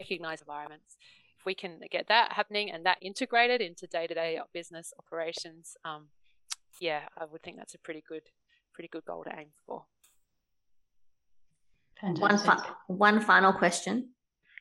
recognize 0.00 0.40
environments 0.40 0.96
If 1.38 1.46
we 1.46 1.54
can 1.54 1.80
get 1.90 2.08
that 2.08 2.32
happening 2.32 2.70
and 2.70 2.84
that 2.86 2.98
integrated 3.00 3.60
into 3.60 3.86
day-to-day 3.86 4.40
business 4.52 4.92
operations, 4.98 5.76
um, 5.84 6.08
yeah, 6.80 7.02
I 7.18 7.24
would 7.26 7.42
think 7.42 7.56
that's 7.56 7.74
a 7.74 7.78
pretty 7.78 8.02
good, 8.08 8.22
pretty 8.72 8.88
good 8.88 9.04
goal 9.04 9.24
to 9.24 9.30
aim 9.38 9.48
for. 9.66 9.84
One, 12.02 12.38
fi- 12.38 12.70
one 12.88 13.20
final 13.20 13.52
question. 13.52 14.10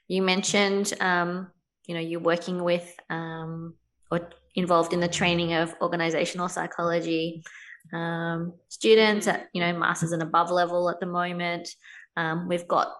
You 0.08 0.22
mentioned, 0.22 0.94
um, 1.00 1.52
you 1.86 1.96
know, 1.96 2.02
you're 2.02 2.20
working 2.20 2.64
with 2.64 2.96
um, 3.10 3.76
or 4.12 4.30
involved 4.56 4.94
in 4.94 5.00
the 5.00 5.08
training 5.08 5.54
of 5.54 5.76
organizational 5.82 6.50
psychology 6.50 7.44
um, 7.92 8.54
students 8.70 9.28
at, 9.28 9.48
you 9.54 9.62
know, 9.62 9.78
masters 9.78 10.12
and 10.12 10.22
above 10.22 10.52
level 10.52 10.90
at 10.90 11.00
the 11.00 11.06
moment. 11.06 11.70
Um, 12.16 12.48
we've 12.48 12.68
got 12.68 12.94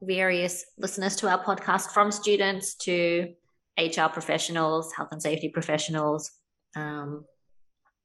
various 0.00 0.64
listeners 0.78 1.16
to 1.16 1.28
our 1.28 1.42
podcast 1.42 1.90
from 1.90 2.10
students 2.10 2.74
to 2.76 3.34
HR 3.78 4.08
professionals, 4.12 4.92
health 4.92 5.08
and 5.12 5.22
safety 5.22 5.48
professionals, 5.48 6.30
um, 6.76 7.24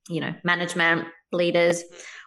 you 0.10 0.22
know, 0.22 0.34
management 0.44 1.08
leaders. 1.32 1.84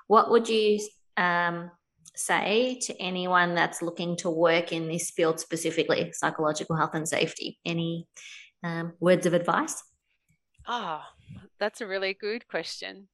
What 0.07 0.31
would 0.31 0.49
you 0.49 0.81
um, 1.17 1.71
say 2.19 2.79
to 2.83 3.01
anyone 3.01 3.55
that's 3.55 3.83
looking 3.83 4.17
to 4.17 4.31
work 4.31 4.73
in 4.73 4.89
this 4.89 5.11
field 5.11 5.41
specifically, 5.41 6.13
psychological 6.13 6.77
health 6.77 6.95
and 6.95 7.09
safety? 7.09 7.59
Any 7.65 8.07
um, 8.63 8.93
words 9.01 9.27
of 9.27 9.35
advice? 9.35 9.83
Ah, 10.67 11.09
oh, 11.09 11.41
that's 11.59 11.81
a 11.81 11.87
really 11.87 12.15
good 12.15 12.49
question. 12.49 13.09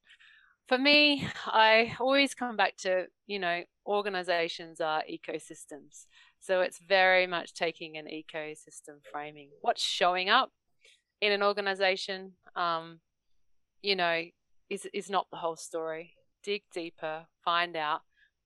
For 0.69 0.79
me, 0.79 1.29
I 1.47 1.95
always 2.01 2.35
come 2.35 2.57
back 2.57 2.77
to, 2.79 3.07
you 3.27 3.39
know, 3.39 3.63
organizations 3.87 4.81
are 4.81 5.03
ecosystems. 5.11 6.07
So 6.41 6.63
it's 6.63 6.81
very 6.89 7.27
much 7.27 7.55
taking 7.55 7.97
an 7.97 8.07
ecosystem 8.07 9.05
framing. 9.13 9.51
What's 9.61 9.83
showing 9.83 10.31
up 10.31 10.51
in 11.21 11.33
an 11.33 11.43
organization, 11.43 12.33
um, 12.57 13.01
you 13.83 13.97
know, 13.97 14.23
is, 14.71 14.87
is 14.95 15.11
not 15.11 15.27
the 15.31 15.37
whole 15.37 15.57
story. 15.57 16.15
Dig 16.43 16.63
deeper, 16.73 17.27
find 17.45 17.77
out 17.77 18.01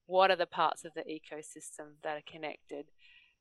what 0.08 0.30
are 0.30 0.36
the 0.36 0.46
parts 0.46 0.84
of 0.86 0.94
the 0.94 1.02
ecosystem 1.02 2.00
that 2.02 2.16
are 2.16 2.32
connected. 2.32 2.86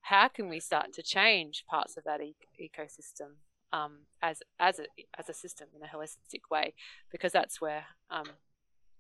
How 0.02 0.28
can 0.28 0.50
we 0.50 0.60
start 0.60 0.92
to 0.94 1.02
change 1.02 1.64
parts 1.66 1.96
of 1.98 2.04
that 2.04 2.22
e- 2.22 2.36
ecosystem 2.62 3.38
um, 3.72 4.00
as 4.22 4.44
as 4.60 4.80
a 4.80 4.86
as 5.18 5.30
a 5.30 5.34
system 5.34 5.68
in 5.76 5.82
a 5.82 5.88
holistic 5.88 6.52
way? 6.52 6.74
Because 7.10 7.32
that's 7.32 7.62
where 7.62 7.86
um, 8.12 8.26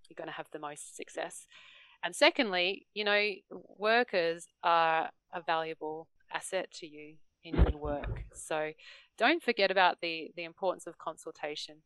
you're 0.07 0.15
going 0.15 0.29
to 0.29 0.33
have 0.33 0.47
the 0.51 0.59
most 0.59 0.95
success. 0.95 1.45
And 2.03 2.15
secondly, 2.15 2.87
you 2.93 3.03
know, 3.03 3.31
workers 3.77 4.47
are 4.63 5.09
a 5.33 5.41
valuable 5.41 6.07
asset 6.33 6.71
to 6.79 6.87
you 6.87 7.15
in 7.43 7.55
your 7.55 7.77
work. 7.77 8.23
So 8.33 8.71
don't 9.17 9.43
forget 9.43 9.71
about 9.71 9.99
the 10.01 10.31
the 10.37 10.45
importance 10.45 10.87
of 10.87 10.97
consultation. 10.97 11.83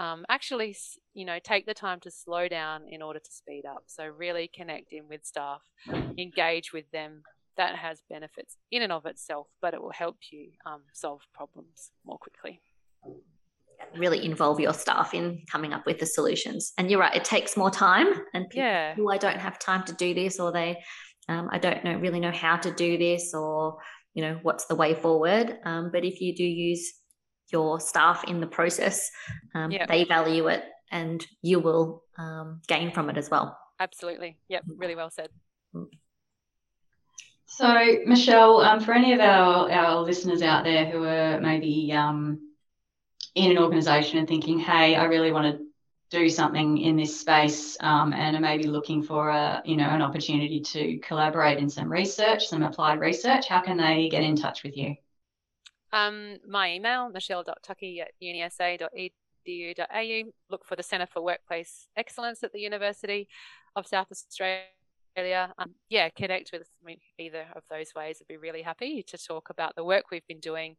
Um, 0.00 0.24
actually, 0.30 0.74
you 1.12 1.26
know, 1.26 1.38
take 1.44 1.66
the 1.66 1.74
time 1.74 2.00
to 2.00 2.10
slow 2.10 2.48
down 2.48 2.88
in 2.88 3.02
order 3.02 3.18
to 3.18 3.30
speed 3.30 3.64
up. 3.66 3.84
So 3.86 4.06
really 4.06 4.50
connect 4.52 4.92
in 4.92 5.06
with 5.08 5.26
staff, 5.26 5.60
engage 6.18 6.72
with 6.72 6.90
them. 6.90 7.22
That 7.56 7.76
has 7.76 8.00
benefits 8.08 8.56
in 8.70 8.80
and 8.80 8.92
of 8.92 9.04
itself, 9.04 9.48
but 9.60 9.74
it 9.74 9.82
will 9.82 9.92
help 9.92 10.16
you 10.30 10.52
um, 10.64 10.80
solve 10.94 11.20
problems 11.34 11.90
more 12.06 12.16
quickly 12.16 12.62
really 13.96 14.24
involve 14.24 14.60
your 14.60 14.72
staff 14.72 15.14
in 15.14 15.42
coming 15.50 15.72
up 15.72 15.86
with 15.86 15.98
the 15.98 16.06
solutions. 16.06 16.72
And 16.78 16.90
you're 16.90 17.00
right, 17.00 17.14
it 17.14 17.24
takes 17.24 17.56
more 17.56 17.70
time. 17.70 18.12
And 18.34 18.48
people, 18.48 18.64
yeah. 18.64 18.94
I 19.10 19.18
don't 19.18 19.38
have 19.38 19.58
time 19.58 19.84
to 19.84 19.94
do 19.94 20.14
this, 20.14 20.38
or 20.38 20.52
they, 20.52 20.76
um, 21.28 21.48
I 21.50 21.58
don't 21.58 21.84
know 21.84 21.96
really 21.96 22.20
know 22.20 22.30
how 22.30 22.56
to 22.56 22.70
do 22.70 22.98
this, 22.98 23.34
or 23.34 23.78
you 24.14 24.22
know 24.22 24.38
what's 24.42 24.66
the 24.66 24.74
way 24.74 24.94
forward. 24.94 25.58
Um, 25.64 25.90
but 25.92 26.04
if 26.04 26.20
you 26.20 26.34
do 26.34 26.44
use 26.44 26.92
your 27.52 27.80
staff 27.80 28.24
in 28.24 28.40
the 28.40 28.46
process, 28.46 29.10
um, 29.54 29.70
yeah. 29.70 29.86
they 29.86 30.04
value 30.04 30.48
it, 30.48 30.64
and 30.90 31.26
you 31.42 31.60
will 31.60 32.04
um, 32.18 32.60
gain 32.66 32.92
from 32.92 33.10
it 33.10 33.16
as 33.16 33.30
well. 33.30 33.58
Absolutely. 33.78 34.36
Yep. 34.48 34.64
Really 34.76 34.94
well 34.94 35.10
said. 35.10 35.28
Mm. 35.74 35.86
So, 37.46 37.98
Michelle, 38.06 38.60
um, 38.60 38.80
for 38.80 38.92
any 38.92 39.12
of 39.12 39.20
our, 39.20 39.70
our 39.70 40.00
listeners 40.02 40.40
out 40.40 40.62
there 40.62 40.86
who 40.86 41.02
are 41.04 41.40
maybe 41.40 41.92
um, 41.92 42.52
in 43.34 43.50
an 43.50 43.58
organization 43.58 44.18
and 44.18 44.28
thinking, 44.28 44.58
hey, 44.58 44.94
I 44.94 45.04
really 45.04 45.32
want 45.32 45.58
to 45.58 45.64
do 46.10 46.28
something 46.28 46.78
in 46.78 46.96
this 46.96 47.20
space 47.20 47.76
um, 47.80 48.12
and 48.12 48.36
are 48.36 48.40
maybe 48.40 48.64
looking 48.64 49.02
for 49.02 49.30
a 49.30 49.62
you 49.64 49.76
know 49.76 49.88
an 49.88 50.02
opportunity 50.02 50.60
to 50.60 50.98
collaborate 50.98 51.58
in 51.58 51.70
some 51.70 51.90
research 51.90 52.48
some 52.48 52.64
applied 52.64 52.98
research 52.98 53.46
how 53.46 53.60
can 53.60 53.76
they 53.76 54.08
get 54.08 54.24
in 54.24 54.34
touch 54.34 54.64
with 54.64 54.76
you 54.76 54.94
um, 55.92 56.38
my 56.48 56.72
email 56.72 57.08
michelle.tuckey 57.10 58.00
at 58.00 58.10
unisa.edu.au 58.22 59.10
look 60.50 60.64
for 60.64 60.76
the 60.76 60.82
centre 60.82 61.06
for 61.06 61.22
workplace 61.22 61.86
excellence 61.96 62.42
at 62.42 62.52
the 62.52 62.60
university 62.60 63.28
of 63.76 63.86
south 63.86 64.08
australia 64.10 64.62
um, 65.58 65.74
yeah 65.88 66.08
connect 66.10 66.50
with 66.52 66.68
me 66.84 67.00
either 67.18 67.46
of 67.56 67.62
those 67.70 67.92
ways 67.94 68.18
i'd 68.20 68.28
be 68.28 68.36
really 68.36 68.62
happy 68.62 69.02
to 69.02 69.18
talk 69.18 69.50
about 69.50 69.74
the 69.74 69.84
work 69.84 70.04
we've 70.10 70.26
been 70.26 70.40
doing 70.40 70.76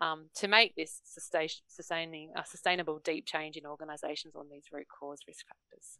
um, 0.00 0.26
to 0.36 0.48
make 0.48 0.74
this 0.76 1.00
sustaining 1.04 2.30
a 2.36 2.44
sustainable 2.44 3.00
deep 3.04 3.26
change 3.26 3.56
in 3.56 3.66
organisations 3.66 4.34
on 4.34 4.46
these 4.50 4.64
root 4.72 4.86
cause 4.88 5.20
risk 5.26 5.46
factors. 5.46 5.98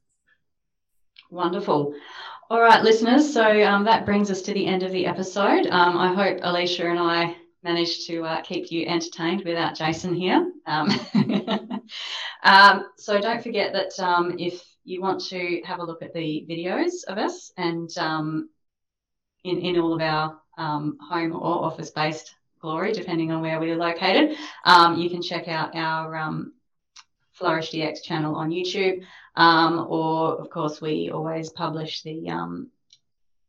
Wonderful. 1.31 1.95
All 2.51 2.61
right, 2.61 2.83
listeners. 2.83 3.33
So 3.33 3.63
um, 3.63 3.85
that 3.85 4.05
brings 4.05 4.31
us 4.31 4.43
to 4.43 4.53
the 4.53 4.67
end 4.67 4.83
of 4.83 4.93
the 4.93 5.07
episode. 5.07 5.67
Um, 5.67 5.97
I 5.97 6.13
hope 6.13 6.41
Alicia 6.43 6.89
and 6.89 6.99
I 6.99 7.37
managed 7.65 8.07
to 8.07 8.25
uh, 8.25 8.43
keep 8.43 8.71
you 8.71 8.87
entertained 8.87 9.43
without 9.45 9.75
Jason 9.75 10.15
here. 10.15 10.53
Um, 10.67 10.89
um 12.45 12.87
so 12.97 13.21
don't 13.21 13.43
forget 13.43 13.73
that 13.73 13.99
um, 13.99 14.37
if 14.39 14.63
you 14.85 15.01
want 15.01 15.25
to 15.25 15.63
have 15.65 15.81
a 15.81 15.85
look 15.85 16.03
at 16.03 16.13
the 16.13 16.47
videos 16.49 17.05
of 17.09 17.19
us 17.19 17.53
and 17.57 17.91
um, 17.99 18.51
in, 19.43 19.59
in 19.59 19.79
all 19.79 19.95
of 19.95 20.01
our 20.01 20.39
home 20.57 21.33
or 21.33 21.65
office 21.65 21.91
based 21.91 22.35
glory, 22.61 22.93
depending 22.93 23.31
on 23.31 23.43
where 23.43 23.61
we're 23.61 23.77
located. 23.77 24.37
Um, 24.65 24.97
you 24.97 25.11
can 25.11 25.21
check 25.21 25.49
out 25.49 25.75
our 25.75 26.17
um, 26.17 26.55
Flourish 27.33 27.73
DX 27.73 28.03
channel 28.03 28.37
on 28.37 28.51
YouTube, 28.51 29.03
um, 29.37 29.87
or 29.89 30.37
of 30.37 30.49
course, 30.49 30.81
we 30.81 31.11
always 31.11 31.51
publish 31.51 32.03
the 32.03 32.31
um, 32.31 32.71